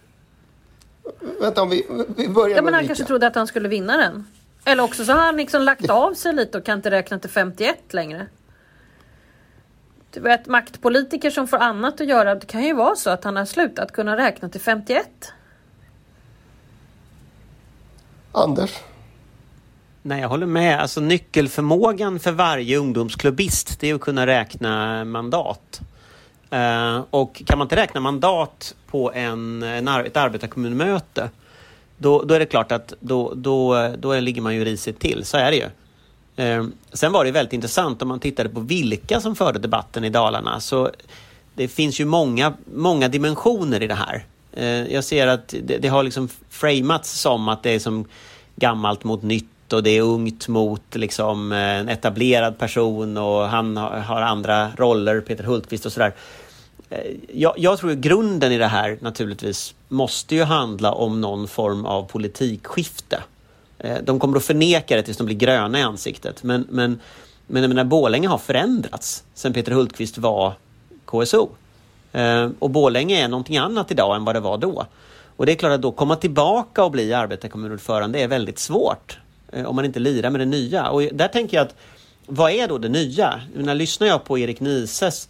Vänta, 1.40 1.62
om 1.62 1.70
vi, 1.70 1.86
vi 2.16 2.28
börjar 2.28 2.56
Ja, 2.56 2.62
men 2.62 2.64
med 2.64 2.74
han 2.74 2.86
kanske 2.86 3.04
trodde 3.04 3.26
att 3.26 3.34
han 3.34 3.46
skulle 3.46 3.68
vinna 3.68 3.96
den. 3.96 4.26
Eller 4.64 4.82
också 4.82 5.04
så 5.04 5.12
har 5.12 5.20
han 5.20 5.36
liksom 5.36 5.62
lagt 5.62 5.90
av 5.90 6.14
sig 6.14 6.32
lite 6.32 6.58
och 6.58 6.64
kan 6.64 6.78
inte 6.78 6.90
räkna 6.90 7.18
till 7.18 7.30
51 7.30 7.78
längre. 7.90 8.26
Du 10.10 10.20
vet, 10.20 10.46
maktpolitiker 10.46 11.30
som 11.30 11.48
får 11.48 11.56
annat 11.56 12.00
att 12.00 12.06
göra, 12.08 12.34
det 12.34 12.46
kan 12.46 12.62
ju 12.62 12.74
vara 12.74 12.96
så 12.96 13.10
att 13.10 13.24
han 13.24 13.36
har 13.36 13.44
slutat 13.44 13.92
kunna 13.92 14.16
räkna 14.16 14.48
till 14.48 14.60
51. 14.60 15.32
Anders? 18.32 18.70
Nej, 20.02 20.20
jag 20.20 20.28
håller 20.28 20.46
med. 20.46 20.80
Alltså 20.80 21.00
nyckelförmågan 21.00 22.20
för 22.20 22.32
varje 22.32 22.76
ungdomsklubbist, 22.76 23.80
det 23.80 23.90
är 23.90 23.94
att 23.94 24.00
kunna 24.00 24.26
räkna 24.26 25.04
mandat. 25.04 25.80
Eh, 26.50 27.02
och 27.10 27.42
kan 27.46 27.58
man 27.58 27.64
inte 27.64 27.76
räkna 27.76 28.00
mandat 28.00 28.74
på 28.86 29.12
en, 29.12 29.62
en, 29.62 29.88
ett 29.88 30.16
arbetarkommunmöte, 30.16 31.30
då, 31.98 32.22
då 32.22 32.34
är 32.34 32.38
det 32.38 32.46
klart 32.46 32.72
att 32.72 32.92
då, 33.00 33.32
då, 33.34 33.88
då 33.98 34.20
ligger 34.20 34.42
man 34.42 34.54
ju 34.54 34.64
risigt 34.64 35.00
till. 35.00 35.24
Så 35.24 35.36
är 35.36 35.50
det 35.50 35.56
ju. 35.56 35.66
Eh, 36.44 36.66
sen 36.92 37.12
var 37.12 37.24
det 37.24 37.30
väldigt 37.30 37.52
intressant 37.52 38.02
om 38.02 38.08
man 38.08 38.20
tittade 38.20 38.48
på 38.48 38.60
vilka 38.60 39.20
som 39.20 39.36
förde 39.36 39.58
debatten 39.58 40.04
i 40.04 40.10
Dalarna. 40.10 40.60
Så 40.60 40.90
det 41.54 41.68
finns 41.68 42.00
ju 42.00 42.04
många, 42.04 42.54
många 42.74 43.08
dimensioner 43.08 43.82
i 43.82 43.86
det 43.86 43.94
här. 43.94 44.24
Eh, 44.52 44.92
jag 44.92 45.04
ser 45.04 45.26
att 45.26 45.54
det, 45.62 45.78
det 45.78 45.88
har 45.88 46.02
liksom 46.02 46.28
framats 46.50 47.20
som 47.20 47.48
att 47.48 47.62
det 47.62 47.70
är 47.70 47.78
som 47.78 48.04
gammalt 48.56 49.04
mot 49.04 49.22
nytt 49.22 49.72
och 49.72 49.82
det 49.82 49.90
är 49.90 50.02
ungt 50.02 50.48
mot 50.48 50.94
liksom 50.94 51.52
en 51.52 51.88
etablerad 51.88 52.58
person 52.58 53.16
och 53.16 53.48
han 53.48 53.76
har 53.76 54.22
andra 54.22 54.70
roller, 54.76 55.20
Peter 55.20 55.44
Hultqvist 55.44 55.86
och 55.86 55.92
sådär. 55.92 56.12
Eh, 56.90 57.00
jag, 57.32 57.54
jag 57.56 57.78
tror 57.78 57.90
att 57.90 57.98
grunden 57.98 58.52
i 58.52 58.58
det 58.58 58.66
här 58.66 58.98
naturligtvis 59.00 59.74
måste 59.88 60.34
ju 60.34 60.42
handla 60.42 60.92
om 60.92 61.20
någon 61.20 61.48
form 61.48 61.86
av 61.86 62.02
politikskifte. 62.02 63.22
Eh, 63.78 63.96
de 64.02 64.20
kommer 64.20 64.36
att 64.36 64.44
förneka 64.44 64.96
det 64.96 65.02
tills 65.02 65.16
de 65.16 65.26
blir 65.26 65.36
gröna 65.36 65.78
i 65.78 65.82
ansiktet. 65.82 66.42
Men, 66.42 66.66
men, 66.70 67.00
men 67.46 67.62
jag 67.62 67.68
menar, 67.68 67.84
Borlänge 67.84 68.28
har 68.28 68.38
förändrats 68.38 69.24
sedan 69.34 69.52
Peter 69.52 69.72
Hultqvist 69.72 70.18
var 70.18 70.52
KSO. 71.04 71.48
Eh, 72.12 72.48
och 72.58 72.70
Borlänge 72.70 73.24
är 73.24 73.28
någonting 73.28 73.56
annat 73.56 73.90
idag 73.90 74.16
än 74.16 74.24
vad 74.24 74.34
det 74.34 74.40
var 74.40 74.58
då. 74.58 74.86
Och 75.36 75.46
det 75.46 75.52
är 75.52 75.56
klart 75.56 75.72
att 75.72 75.82
då 75.82 75.92
komma 75.92 76.16
tillbaka 76.16 76.84
och 76.84 76.90
bli 76.90 77.14
arbetarkommunordförande 77.14 78.18
är 78.18 78.28
väldigt 78.28 78.58
svårt. 78.58 79.18
Om 79.66 79.76
man 79.76 79.84
inte 79.84 80.00
lirar 80.00 80.30
med 80.30 80.40
det 80.40 80.44
nya. 80.44 80.90
Och 80.90 81.02
där 81.02 81.28
tänker 81.28 81.56
jag 81.56 81.66
att 81.66 81.74
vad 82.26 82.52
är 82.52 82.68
då 82.68 82.78
det 82.78 82.88
nya? 82.88 83.40
Jag 83.52 83.60
menar, 83.60 83.74
lyssnar 83.74 84.06
jag 84.06 84.24
på 84.24 84.38
Erik 84.38 84.60
Nises 84.60 85.28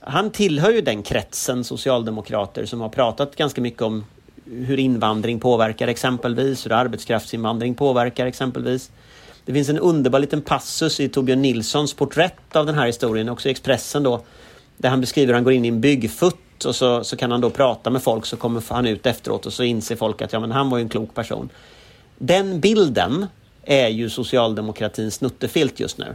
han 0.00 0.30
tillhör 0.30 0.70
ju 0.70 0.80
den 0.80 1.02
kretsen 1.02 1.64
socialdemokrater 1.64 2.64
som 2.64 2.80
har 2.80 2.88
pratat 2.88 3.36
ganska 3.36 3.60
mycket 3.60 3.82
om 3.82 4.04
hur 4.44 4.78
invandring 4.78 5.40
påverkar 5.40 5.88
exempelvis, 5.88 6.66
hur 6.66 6.72
arbetskraftsinvandring 6.72 7.74
påverkar 7.74 8.26
exempelvis. 8.26 8.90
Det 9.44 9.52
finns 9.52 9.68
en 9.68 9.78
underbar 9.78 10.18
liten 10.18 10.42
passus 10.42 11.00
i 11.00 11.08
Torbjörn 11.08 11.42
Nilssons 11.42 11.94
porträtt 11.94 12.56
av 12.56 12.66
den 12.66 12.74
här 12.74 12.86
historien, 12.86 13.28
också 13.28 13.48
i 13.48 13.50
Expressen 13.50 14.02
då, 14.02 14.22
där 14.76 14.88
han 14.88 15.00
beskriver 15.00 15.26
hur 15.26 15.34
han 15.34 15.44
går 15.44 15.52
in 15.52 15.64
i 15.64 15.68
en 15.68 15.80
byggfutt 15.80 16.64
och 16.64 16.76
så, 16.76 17.04
så 17.04 17.16
kan 17.16 17.30
han 17.30 17.40
då 17.40 17.50
prata 17.50 17.90
med 17.90 18.02
folk 18.02 18.26
så 18.26 18.36
kommer 18.36 18.62
han 18.68 18.86
ut 18.86 19.06
efteråt 19.06 19.46
och 19.46 19.52
så 19.52 19.62
inser 19.62 19.96
folk 19.96 20.22
att 20.22 20.32
ja, 20.32 20.40
men 20.40 20.52
han 20.52 20.70
var 20.70 20.78
ju 20.78 20.82
en 20.82 20.88
klok 20.88 21.14
person. 21.14 21.48
Den 22.18 22.60
bilden 22.60 23.26
är 23.64 23.88
ju 23.88 24.10
socialdemokratins 24.10 25.14
snuttefilt 25.14 25.80
just 25.80 25.98
nu. 25.98 26.14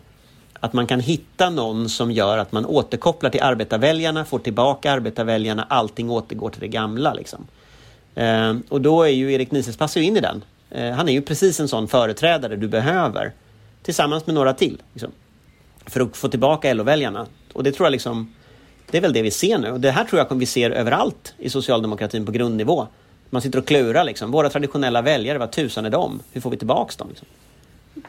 Att 0.60 0.74
man 0.74 0.88
kan 0.88 1.00
hitta 1.00 1.50
någon 1.50 1.90
som 1.90 2.12
gör 2.12 2.38
att 2.38 2.52
man 2.52 2.66
återkopplar 2.66 3.30
till 3.30 3.42
arbetarväljarna, 3.42 4.26
får 4.26 4.40
tillbaka 4.40 4.92
arbetarväljarna, 4.92 5.66
allting 5.70 6.10
återgår 6.10 6.50
till 6.50 6.62
det 6.62 6.68
gamla. 6.68 7.14
Liksom. 7.14 7.48
Eh, 8.16 8.56
och 8.70 8.82
då 8.82 9.04
är 9.04 9.10
ju 9.10 9.34
Erik 9.34 9.52
Nises 9.52 9.78
passar 9.78 10.02
ju 10.02 10.08
in 10.08 10.18
i 10.18 10.20
den. 10.20 10.44
Eh, 10.70 10.92
han 10.92 11.10
är 11.10 11.14
ju 11.14 11.22
precis 11.22 11.60
en 11.60 11.68
sån 11.68 11.88
företrädare 11.88 12.56
du 12.56 12.68
behöver. 12.68 13.32
Tillsammans 13.84 14.26
med 14.26 14.36
några 14.36 14.54
till. 14.54 14.82
Liksom, 14.94 15.12
för 15.86 16.02
att 16.02 16.18
få 16.18 16.28
tillbaka 16.28 16.74
LO-väljarna. 16.74 17.28
Och 17.54 17.64
det 17.64 17.72
tror 17.72 17.86
jag 17.86 17.92
liksom 17.92 18.34
Det 18.92 18.98
är 18.98 19.02
väl 19.02 19.14
det 19.14 19.22
vi 19.22 19.32
ser 19.32 19.58
nu. 19.58 19.72
Och 19.72 19.80
det 19.80 19.92
här 19.92 20.04
tror 20.04 20.20
jag 20.20 20.36
vi 20.36 20.46
ser 20.46 20.72
överallt 20.72 21.34
i 21.38 21.50
socialdemokratin 21.50 22.26
på 22.26 22.32
grundnivå. 22.32 22.88
Man 23.30 23.42
sitter 23.42 23.60
och 23.60 23.68
klurar 23.68 24.04
liksom. 24.04 24.32
Våra 24.32 24.50
traditionella 24.50 25.02
väljare, 25.02 25.38
vad 25.38 25.52
tusan 25.52 25.86
är 25.86 25.90
de? 25.90 26.20
Hur 26.32 26.42
får 26.42 26.50
vi 26.50 26.58
tillbaka 26.58 26.94
dem? 26.98 27.10
Liksom? 27.10 27.28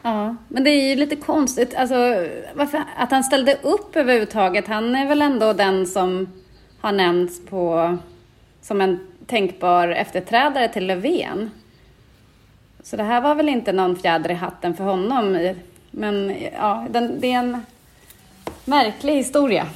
Ja, 0.01 0.35
men 0.47 0.63
det 0.63 0.69
är 0.69 0.89
ju 0.89 0.95
lite 0.95 1.15
konstigt 1.15 1.75
alltså, 1.75 1.95
varför, 2.53 2.83
att 2.97 3.11
han 3.11 3.23
ställde 3.23 3.57
upp 3.61 3.95
överhuvudtaget. 3.95 4.67
Han 4.67 4.95
är 4.95 5.07
väl 5.07 5.21
ändå 5.21 5.53
den 5.53 5.87
som 5.87 6.27
har 6.79 6.91
nämnts 6.91 7.45
på, 7.45 7.97
som 8.61 8.81
en 8.81 8.99
tänkbar 9.25 9.87
efterträdare 9.87 10.67
till 10.67 10.87
Löfven. 10.87 11.51
Så 12.83 12.97
det 12.97 13.03
här 13.03 13.21
var 13.21 13.35
väl 13.35 13.49
inte 13.49 13.71
någon 13.71 13.95
fjäder 13.95 14.31
i 14.31 14.33
hatten 14.33 14.75
för 14.75 14.83
honom. 14.83 15.53
Men 15.91 16.35
ja, 16.53 16.85
den, 16.89 17.19
det 17.19 17.31
är 17.31 17.39
en 17.39 17.65
märklig 18.65 19.15
historia. 19.15 19.67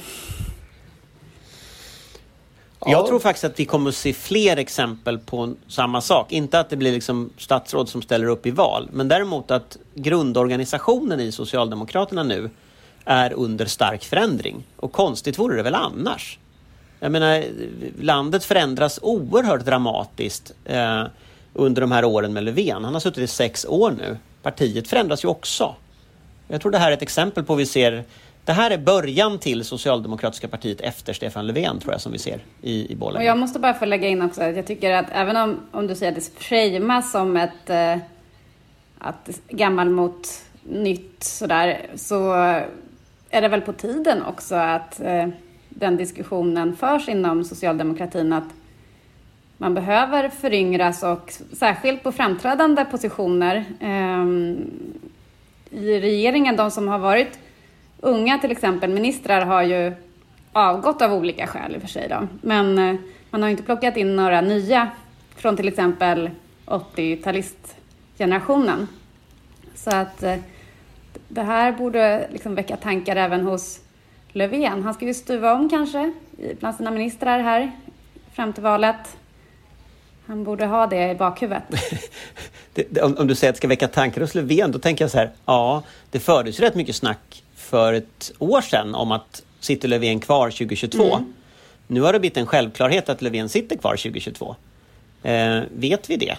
Jag 2.86 3.06
tror 3.06 3.18
faktiskt 3.18 3.44
att 3.44 3.60
vi 3.60 3.64
kommer 3.64 3.88
att 3.88 3.96
se 3.96 4.12
fler 4.12 4.56
exempel 4.56 5.18
på 5.18 5.54
samma 5.68 6.00
sak. 6.00 6.32
Inte 6.32 6.60
att 6.60 6.70
det 6.70 6.76
blir 6.76 6.92
liksom 6.92 7.30
statsråd 7.38 7.88
som 7.88 8.02
ställer 8.02 8.26
upp 8.26 8.46
i 8.46 8.50
val, 8.50 8.88
men 8.92 9.08
däremot 9.08 9.50
att 9.50 9.78
grundorganisationen 9.94 11.20
i 11.20 11.32
Socialdemokraterna 11.32 12.22
nu 12.22 12.50
är 13.04 13.32
under 13.32 13.66
stark 13.66 14.04
förändring. 14.04 14.64
Och 14.76 14.92
konstigt 14.92 15.38
vore 15.38 15.56
det 15.56 15.62
väl 15.62 15.74
annars? 15.74 16.38
Jag 17.00 17.12
menar, 17.12 17.44
landet 18.00 18.44
förändras 18.44 18.98
oerhört 19.02 19.64
dramatiskt 19.64 20.52
eh, 20.64 21.04
under 21.54 21.80
de 21.80 21.92
här 21.92 22.04
åren 22.04 22.32
med 22.32 22.44
Löfven. 22.44 22.84
Han 22.84 22.92
har 22.92 23.00
suttit 23.00 23.18
i 23.18 23.26
sex 23.26 23.66
år 23.68 23.90
nu. 23.90 24.16
Partiet 24.42 24.88
förändras 24.88 25.24
ju 25.24 25.28
också. 25.28 25.74
Jag 26.48 26.60
tror 26.60 26.72
det 26.72 26.78
här 26.78 26.88
är 26.88 26.94
ett 26.94 27.02
exempel 27.02 27.44
på 27.44 27.54
vi 27.54 27.66
ser 27.66 28.04
det 28.44 28.52
här 28.52 28.70
är 28.70 28.78
början 28.78 29.38
till 29.38 29.64
Socialdemokratiska 29.64 30.48
partiet 30.48 30.80
efter 30.80 31.12
Stefan 31.12 31.46
Löfven, 31.46 31.78
tror 31.78 31.92
jag, 31.94 32.00
som 32.00 32.12
vi 32.12 32.18
ser 32.18 32.40
i, 32.62 32.92
i 32.92 32.96
Borlänge. 32.96 33.24
Och 33.24 33.28
jag 33.28 33.38
måste 33.38 33.58
bara 33.58 33.74
få 33.74 33.84
lägga 33.84 34.08
in 34.08 34.22
också 34.22 34.42
att 34.42 34.56
jag 34.56 34.66
tycker 34.66 34.92
att 34.92 35.06
även 35.12 35.36
om, 35.36 35.60
om 35.70 35.86
du 35.86 35.94
säger 35.94 36.12
att 36.12 36.18
det 36.18 36.44
framas 36.44 37.12
som 37.12 37.36
ett 37.36 37.70
eh, 37.70 37.96
att 38.98 39.40
gammal 39.48 39.90
mot 39.90 40.28
nytt 40.62 41.24
sådär, 41.24 41.86
så 41.94 42.32
är 43.30 43.40
det 43.40 43.48
väl 43.48 43.60
på 43.60 43.72
tiden 43.72 44.22
också 44.22 44.54
att 44.54 45.00
eh, 45.00 45.28
den 45.68 45.96
diskussionen 45.96 46.76
förs 46.76 47.08
inom 47.08 47.44
socialdemokratin 47.44 48.32
att 48.32 48.48
man 49.56 49.74
behöver 49.74 50.28
föryngras 50.28 51.02
och 51.02 51.32
särskilt 51.52 52.02
på 52.02 52.12
framträdande 52.12 52.84
positioner 52.84 53.64
eh, 53.80 54.24
i 55.80 56.00
regeringen, 56.00 56.56
de 56.56 56.70
som 56.70 56.88
har 56.88 56.98
varit 56.98 57.38
unga 58.02 58.38
till 58.38 58.50
exempel 58.50 58.90
ministrar 58.90 59.46
har 59.46 59.62
ju 59.62 59.94
avgått 60.52 61.02
av 61.02 61.12
olika 61.12 61.46
skäl 61.46 61.74
i 61.74 61.78
och 61.78 61.82
för 61.82 61.88
sig 61.88 62.08
då. 62.08 62.28
Men 62.40 62.78
eh, 62.78 62.94
man 63.30 63.42
har 63.42 63.48
inte 63.48 63.62
plockat 63.62 63.96
in 63.96 64.16
några 64.16 64.40
nya 64.40 64.90
från 65.36 65.56
till 65.56 65.68
exempel 65.68 66.30
80-talistgenerationen. 66.66 68.86
Så 69.74 69.90
att 69.90 70.22
eh, 70.22 70.36
det 71.28 71.42
här 71.42 71.72
borde 71.72 72.28
liksom 72.32 72.54
väcka 72.54 72.76
tankar 72.76 73.16
även 73.16 73.40
hos 73.40 73.80
Löfven. 74.28 74.82
Han 74.82 74.94
ska 74.94 75.04
ju 75.04 75.14
stuva 75.14 75.54
om 75.54 75.68
kanske 75.68 76.12
bland 76.58 76.76
sina 76.76 76.90
ministrar 76.90 77.40
här 77.40 77.72
fram 78.32 78.52
till 78.52 78.62
valet. 78.62 79.16
Han 80.26 80.44
borde 80.44 80.66
ha 80.66 80.86
det 80.86 81.10
i 81.10 81.14
bakhuvudet. 81.14 81.64
det, 82.74 83.02
om, 83.02 83.16
om, 83.18 83.26
du 83.26 83.34
säger 83.34 83.50
att 83.50 83.54
det 83.54 83.58
ska 83.58 83.68
väcka 83.68 83.88
tankar 83.88 84.20
hos 84.20 84.34
Löfven, 84.34 84.72
då 84.72 84.78
tänker 84.78 85.04
jag 85.04 85.10
så 85.10 85.18
här, 85.18 85.30
ja, 85.46 85.82
det 86.10 86.20
fördes 86.20 86.60
ju 86.60 86.64
rätt 86.64 86.74
mycket 86.74 86.96
snack 86.96 87.42
för 87.72 87.92
ett 87.92 88.32
år 88.38 88.60
sedan 88.60 88.94
om 88.94 89.12
att 89.12 89.42
sitter 89.60 89.88
Löfven 89.88 90.20
kvar 90.20 90.50
2022. 90.50 91.14
Mm. 91.14 91.32
Nu 91.86 92.00
har 92.00 92.12
det 92.12 92.20
blivit 92.20 92.36
en 92.36 92.46
självklarhet 92.46 93.08
att 93.08 93.22
Löfven 93.22 93.48
sitter 93.48 93.76
kvar 93.76 93.96
2022. 93.96 94.56
Eh, 95.22 95.60
vet 95.74 96.10
vi 96.10 96.16
det? 96.16 96.36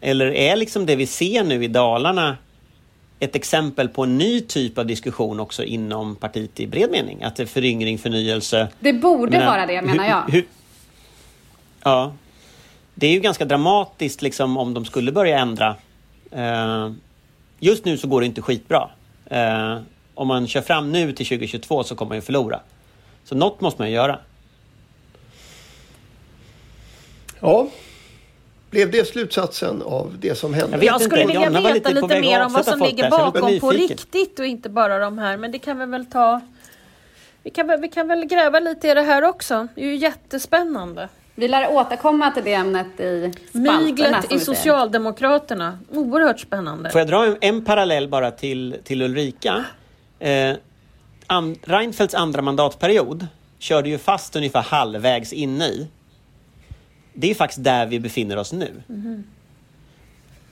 Eller 0.00 0.26
är 0.26 0.56
liksom 0.56 0.86
det 0.86 0.96
vi 0.96 1.06
ser 1.06 1.44
nu 1.44 1.64
i 1.64 1.68
Dalarna 1.68 2.36
ett 3.18 3.36
exempel 3.36 3.88
på 3.88 4.02
en 4.02 4.18
ny 4.18 4.40
typ 4.40 4.78
av 4.78 4.86
diskussion 4.86 5.40
också 5.40 5.64
inom 5.64 6.16
partiet 6.16 6.60
i 6.60 6.66
bred 6.66 6.90
mening? 6.90 7.22
Att 7.22 7.36
det 7.36 7.42
är 7.42 7.46
föryngring, 7.46 7.98
förnyelse. 7.98 8.68
Det 8.80 8.92
borde 8.92 9.30
menar, 9.30 9.46
vara 9.46 9.66
det 9.66 9.82
menar 9.82 10.08
jag. 10.08 10.32
Hur, 10.32 10.44
ja. 11.82 12.12
Det 12.94 13.06
är 13.06 13.12
ju 13.12 13.20
ganska 13.20 13.44
dramatiskt 13.44 14.22
liksom 14.22 14.56
om 14.56 14.74
de 14.74 14.84
skulle 14.84 15.12
börja 15.12 15.38
ändra. 15.38 15.76
Eh, 16.30 16.90
just 17.58 17.84
nu 17.84 17.98
så 17.98 18.08
går 18.08 18.20
det 18.20 18.26
inte 18.26 18.42
skitbra. 18.42 18.90
Eh, 19.26 19.78
om 20.20 20.28
man 20.28 20.46
kör 20.46 20.60
fram 20.60 20.92
nu 20.92 21.12
till 21.12 21.26
2022 21.26 21.84
så 21.84 21.94
kommer 21.94 22.08
man 22.08 22.16
ju 22.16 22.22
förlora. 22.22 22.60
Så 23.24 23.34
något 23.34 23.60
måste 23.60 23.82
man 23.82 23.88
ju 23.88 23.94
göra. 23.94 24.18
Ja, 27.40 27.68
blev 28.70 28.90
det 28.90 29.08
slutsatsen 29.08 29.82
av 29.82 30.16
det 30.20 30.34
som 30.34 30.54
hände? 30.54 30.76
Jag, 30.76 30.84
jag 30.84 31.00
skulle 31.00 31.26
vilja 31.26 31.50
veta 31.50 31.72
lite, 31.72 31.94
lite 31.94 32.20
mer 32.20 32.44
om 32.44 32.52
vad 32.52 32.64
som 32.64 32.80
ligger 32.80 33.10
bakom 33.10 33.60
på 33.60 33.70
riktigt 33.70 34.38
och 34.38 34.46
inte 34.46 34.68
bara 34.68 34.98
de 34.98 35.18
här. 35.18 35.36
Men 35.36 35.52
det 35.52 35.58
kan 35.58 35.78
vi 35.78 35.86
väl 35.86 36.06
ta... 36.06 36.40
Vi 37.42 37.50
kan, 37.50 37.80
vi 37.80 37.88
kan 37.88 38.08
väl 38.08 38.24
gräva 38.24 38.60
lite 38.60 38.88
i 38.88 38.94
det 38.94 39.02
här 39.02 39.24
också. 39.24 39.68
Det 39.74 39.80
är 39.80 39.86
ju 39.86 39.96
jättespännande. 39.96 41.08
Vi 41.34 41.48
lär 41.48 41.72
återkomma 41.72 42.30
till 42.30 42.44
det 42.44 42.54
ämnet 42.54 43.00
i 43.00 43.32
Myglet 43.52 44.32
i 44.32 44.38
Socialdemokraterna. 44.38 45.78
Oerhört 45.90 46.40
spännande. 46.40 46.90
Får 46.90 47.00
jag 47.00 47.08
dra 47.08 47.26
en, 47.26 47.36
en 47.40 47.64
parallell 47.64 48.08
bara 48.08 48.30
till, 48.30 48.76
till 48.84 49.02
Ulrika? 49.02 49.64
Eh, 50.20 50.56
and, 51.26 51.58
Reinfeldts 51.62 52.14
andra 52.14 52.42
mandatperiod 52.42 53.26
körde 53.58 53.88
ju 53.88 53.98
fast 53.98 54.36
ungefär 54.36 54.62
halvvägs 54.62 55.32
inne 55.32 55.64
i. 55.64 55.88
Det 57.14 57.30
är 57.30 57.34
faktiskt 57.34 57.64
där 57.64 57.86
vi 57.86 58.00
befinner 58.00 58.36
oss 58.36 58.52
nu. 58.52 58.82
Mm. 58.88 59.24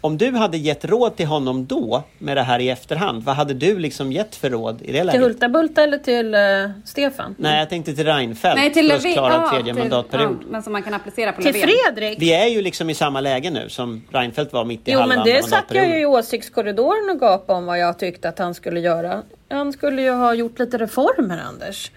Om 0.01 0.19
du 0.19 0.31
hade 0.31 0.57
gett 0.57 0.85
råd 0.85 1.17
till 1.17 1.27
honom 1.27 1.67
då 1.67 2.03
med 2.19 2.37
det 2.37 2.43
här 2.43 2.59
i 2.59 2.69
efterhand, 2.69 3.23
vad 3.23 3.35
hade 3.35 3.55
du 3.55 3.79
liksom 3.79 4.13
gett 4.13 4.37
för 4.37 4.51
råd 4.51 4.83
i 4.83 4.93
det 4.93 5.05
läget? 5.05 5.13
Till 5.13 5.23
Hulta-Bulta 5.23 5.83
eller 5.83 5.99
till 5.99 6.35
uh, 6.35 6.71
Stefan? 6.85 7.35
Nej, 7.39 7.59
jag 7.59 7.69
tänkte 7.69 7.95
till 7.95 8.07
Reinfeldt 8.07 8.57
Nej, 8.57 8.73
till 8.73 8.89
för 8.89 9.09
att 9.09 9.13
klara 9.15 9.33
ja, 9.33 9.51
tredje 9.51 9.75
till, 9.75 9.83
mandatperiod. 9.83 10.39
Ja, 10.41 10.47
men 10.51 10.63
som 10.63 10.73
man 10.73 10.83
kan 10.83 10.95
applicera 10.95 11.33
på 11.33 11.43
Till 11.43 11.53
Löfven. 11.53 11.69
Fredrik? 11.69 12.23
Vi 12.23 12.33
är 12.33 12.47
ju 12.47 12.63
liksom 12.63 12.91
i 12.91 12.95
samma 12.95 13.21
läge 13.21 13.51
nu 13.51 13.69
som 13.69 14.03
Reinfeldt 14.11 14.53
var 14.53 14.65
mitt 14.65 14.89
i 14.89 14.93
jo, 14.93 14.99
halva 14.99 15.15
Jo, 15.15 15.23
men 15.25 15.35
det 15.35 15.43
satt 15.43 15.65
jag 15.69 15.89
ju 15.89 16.01
i 16.01 16.07
åsiktskorridoren 16.07 17.11
och 17.11 17.21
gapade 17.21 17.59
om 17.59 17.67
vad 17.67 17.79
jag 17.79 17.99
tyckte 17.99 18.29
att 18.29 18.39
han 18.39 18.55
skulle 18.55 18.81
göra. 18.81 19.23
Han 19.51 19.73
skulle 19.73 20.03
ju 20.03 20.11
ha 20.11 20.35
gjort 20.35 20.59
lite 20.59 20.79
reformer, 20.79 21.43
Anders. 21.49 21.91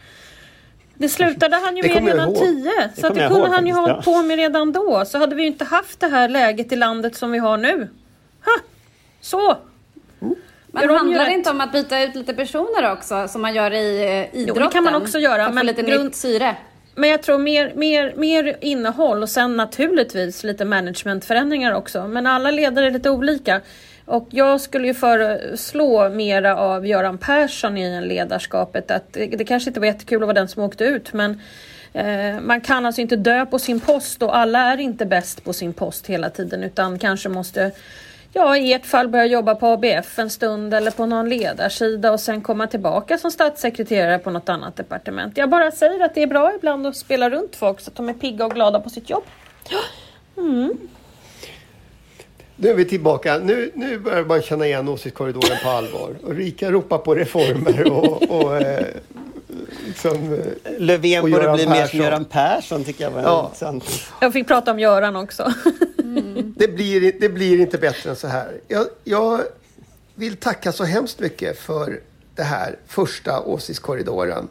Det 1.02 1.10
slutade 1.10 1.56
han 1.56 1.78
ju 1.78 1.84
med 1.84 2.06
redan 2.06 2.34
tio. 2.34 2.90
Så 2.96 3.10
det, 3.10 3.22
det 3.22 3.28
kunde 3.28 3.50
han 3.50 3.68
ju 3.68 3.74
ha 3.74 3.82
hållit 3.82 4.06
på 4.06 4.22
med 4.22 4.38
redan 4.38 4.72
då. 4.72 5.06
Så 5.06 5.18
hade 5.18 5.36
vi 5.36 5.42
ju 5.42 5.48
inte 5.48 5.66
haft 5.66 6.00
det 6.00 6.08
här 6.08 6.30
läget 6.30 6.72
i 6.72 6.76
landet 6.76 7.16
som 7.16 7.32
vi 7.32 7.40
har 7.40 7.58
nu. 7.58 7.88
Ha! 8.46 8.52
Så! 9.22 9.58
Mm. 10.22 10.36
Men 10.68 10.90
handlar 10.90 11.26
det 11.26 11.32
inte 11.32 11.50
om 11.50 11.62
att 11.62 11.72
byta 11.72 12.04
ut 12.04 12.16
lite 12.16 12.34
personer 12.34 12.92
också, 12.92 13.28
som 13.28 13.42
man 13.42 13.54
gör 13.54 13.74
i 13.74 14.28
idrotten? 14.34 14.64
Jo, 14.64 14.66
det 14.66 14.74
kan 14.74 14.84
man 14.84 14.96
också 14.96 15.20
göra. 15.20 15.46
För 15.46 15.54
men 15.54 15.66
lite 15.66 15.82
grund... 15.82 16.04
nytt 16.04 16.16
syre. 16.16 16.56
Men 16.96 17.10
jag 17.10 17.24
tror 17.24 17.38
mer, 17.38 17.74
mer, 17.76 18.14
mer 18.18 18.58
innehåll 18.62 19.24
och 19.24 19.30
sen 19.30 19.58
naturligtvis 19.58 20.44
lite 20.44 20.66
managementförändringar 20.66 21.74
också. 21.74 22.08
Men 22.08 22.28
alla 22.28 22.52
ledare 22.52 22.86
är 22.86 22.92
lite 22.92 23.10
olika. 23.10 23.62
Och 24.12 24.28
jag 24.30 24.62
skulle 24.62 24.88
ju 24.88 24.94
föreslå 24.94 26.10
mera 26.10 26.58
av 26.58 26.88
Göran 26.88 27.18
Persson 27.18 27.78
i 27.78 28.02
ledarskapet. 28.02 28.92
Att 28.92 29.14
det, 29.14 29.46
kanske 29.48 29.70
inte 29.70 29.80
var 29.80 29.88
jättekul 29.88 30.24
att 30.24 30.28
vara 30.28 30.34
den 30.34 30.48
som 30.48 30.64
åkte 30.64 30.84
ut 30.84 31.14
men 31.14 31.42
eh, 31.94 32.40
man 32.42 32.62
kan 32.62 32.86
alltså 32.86 33.02
inte 33.02 33.16
dö 33.16 33.46
på 33.46 33.60
sin 33.60 33.80
post 33.80 34.24
och 34.24 34.38
alla 34.38 34.60
är 34.60 34.78
inte 34.78 35.06
bäst 35.06 35.44
på 35.44 35.54
sin 35.54 35.74
post 35.74 36.08
hela 36.08 36.30
tiden 36.30 36.64
utan 36.64 37.00
kanske 37.00 37.30
måste 37.30 37.72
ja, 38.34 38.58
i 38.58 38.74
ert 38.74 38.86
fall 38.86 39.08
börja 39.08 39.26
jobba 39.26 39.56
på 39.56 39.68
ABF 39.68 40.20
en 40.20 40.30
stund 40.30 40.74
eller 40.74 40.92
på 40.92 41.06
någon 41.06 41.30
ledarsida 41.30 42.12
och 42.12 42.20
sen 42.20 42.42
komma 42.42 42.68
tillbaka 42.68 43.18
som 43.18 43.32
statssekreterare 43.32 44.20
på 44.20 44.30
något 44.30 44.50
annat 44.50 44.76
departement. 44.76 45.38
Jag 45.38 45.50
bara 45.50 45.72
säger 45.72 46.06
att 46.06 46.16
det 46.16 46.24
är 46.24 46.28
bra 46.28 46.54
ibland 46.56 46.88
att 46.88 46.98
spela 46.98 47.30
runt 47.30 47.56
folk 47.56 47.80
så 47.80 47.90
att 47.90 47.96
de 47.96 48.10
är 48.10 48.14
pigga 48.14 48.46
och 48.46 48.54
glada 48.54 48.80
på 48.80 48.90
sitt 48.90 49.10
jobb. 49.10 49.24
Mm. 50.38 50.78
Nu 52.62 52.70
är 52.70 52.74
vi 52.74 52.86
tillbaka. 52.86 53.38
Nu, 53.38 53.72
nu 53.76 54.00
börjar 54.00 54.24
man 54.24 54.42
känna 54.42 54.66
igen 54.66 54.88
åsiktskorridoren 54.88 55.58
på 55.64 55.70
allvar. 55.70 56.16
Och 56.24 56.36
Rika 56.36 56.72
ropar 56.72 56.98
på 56.98 57.16
reformer 57.16 57.92
och, 57.92 58.24
och 58.24 58.58
eh, 58.58 58.86
liksom, 59.88 60.34
eh, 60.34 60.72
Löfven 60.78 61.22
borde 61.22 61.54
bli 61.54 61.68
mer 61.68 61.88
som 61.88 62.00
Göran 62.00 62.26
Persson 62.26 62.84
tycker 62.84 63.04
jag 63.04 63.12
var 63.12 63.22
ja. 63.22 63.44
intressant. 63.46 63.84
Jag 64.22 64.34
fick 64.34 64.48
prata 64.48 64.72
om 64.72 64.80
Göran 64.80 65.16
också. 65.16 65.54
Mm. 66.00 66.54
Det, 66.58 66.68
blir, 66.68 67.14
det 67.20 67.30
blir 67.30 67.60
inte 67.60 67.78
bättre 67.78 68.10
än 68.10 68.16
så 68.16 68.28
här. 68.28 68.52
Jag, 68.68 68.86
jag 69.04 69.42
vill 70.16 70.38
tacka 70.38 70.72
så 70.72 70.84
hemskt 70.84 71.20
mycket 71.20 71.60
för 71.60 72.00
det 72.36 72.44
här 72.44 72.76
första 72.88 73.42
åsiktskorridoren 73.42 74.48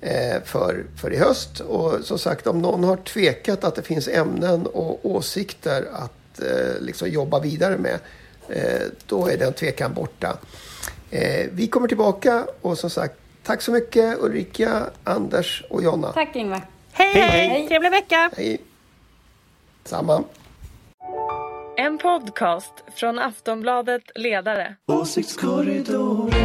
eh, 0.00 0.42
för, 0.44 0.84
för 1.00 1.12
i 1.12 1.16
höst. 1.16 1.60
Och 1.60 1.94
som 2.02 2.18
sagt, 2.18 2.46
om 2.46 2.58
någon 2.58 2.84
har 2.84 2.96
tvekat 2.96 3.64
att 3.64 3.74
det 3.74 3.82
finns 3.82 4.08
ämnen 4.08 4.66
och 4.66 5.06
åsikter 5.06 5.86
att 5.92 6.12
eh, 6.38 6.80
liksom 6.80 7.08
jobba 7.08 7.40
vidare 7.40 7.78
med. 7.78 7.98
Eh, 8.48 8.86
då 9.06 9.26
är 9.26 9.36
den 9.36 9.52
tvekan 9.52 9.94
borta. 9.94 10.38
Eh, 11.10 11.46
vi 11.52 11.66
kommer 11.66 11.88
tillbaka 11.88 12.46
och 12.60 12.78
som 12.78 12.90
sagt 12.90 13.14
Tack 13.42 13.62
så 13.62 13.72
mycket 13.72 14.18
Ulrika, 14.20 14.86
Anders 15.04 15.64
och 15.70 15.82
Jonna. 15.82 16.12
Tack 16.12 16.36
Ingvar. 16.36 16.62
Hej, 16.92 17.12
Hej, 17.12 17.22
hej! 17.22 17.48
hej. 17.48 17.68
Trevlig 17.68 17.90
vecka! 17.90 18.30
Hej. 18.36 18.60
Samma. 19.84 20.24
En 21.76 21.98
podcast 21.98 22.72
från 22.94 23.18
Aftonbladet 23.18 24.02
Ledare. 24.14 24.76
Åsiktskorridoren 24.86 26.41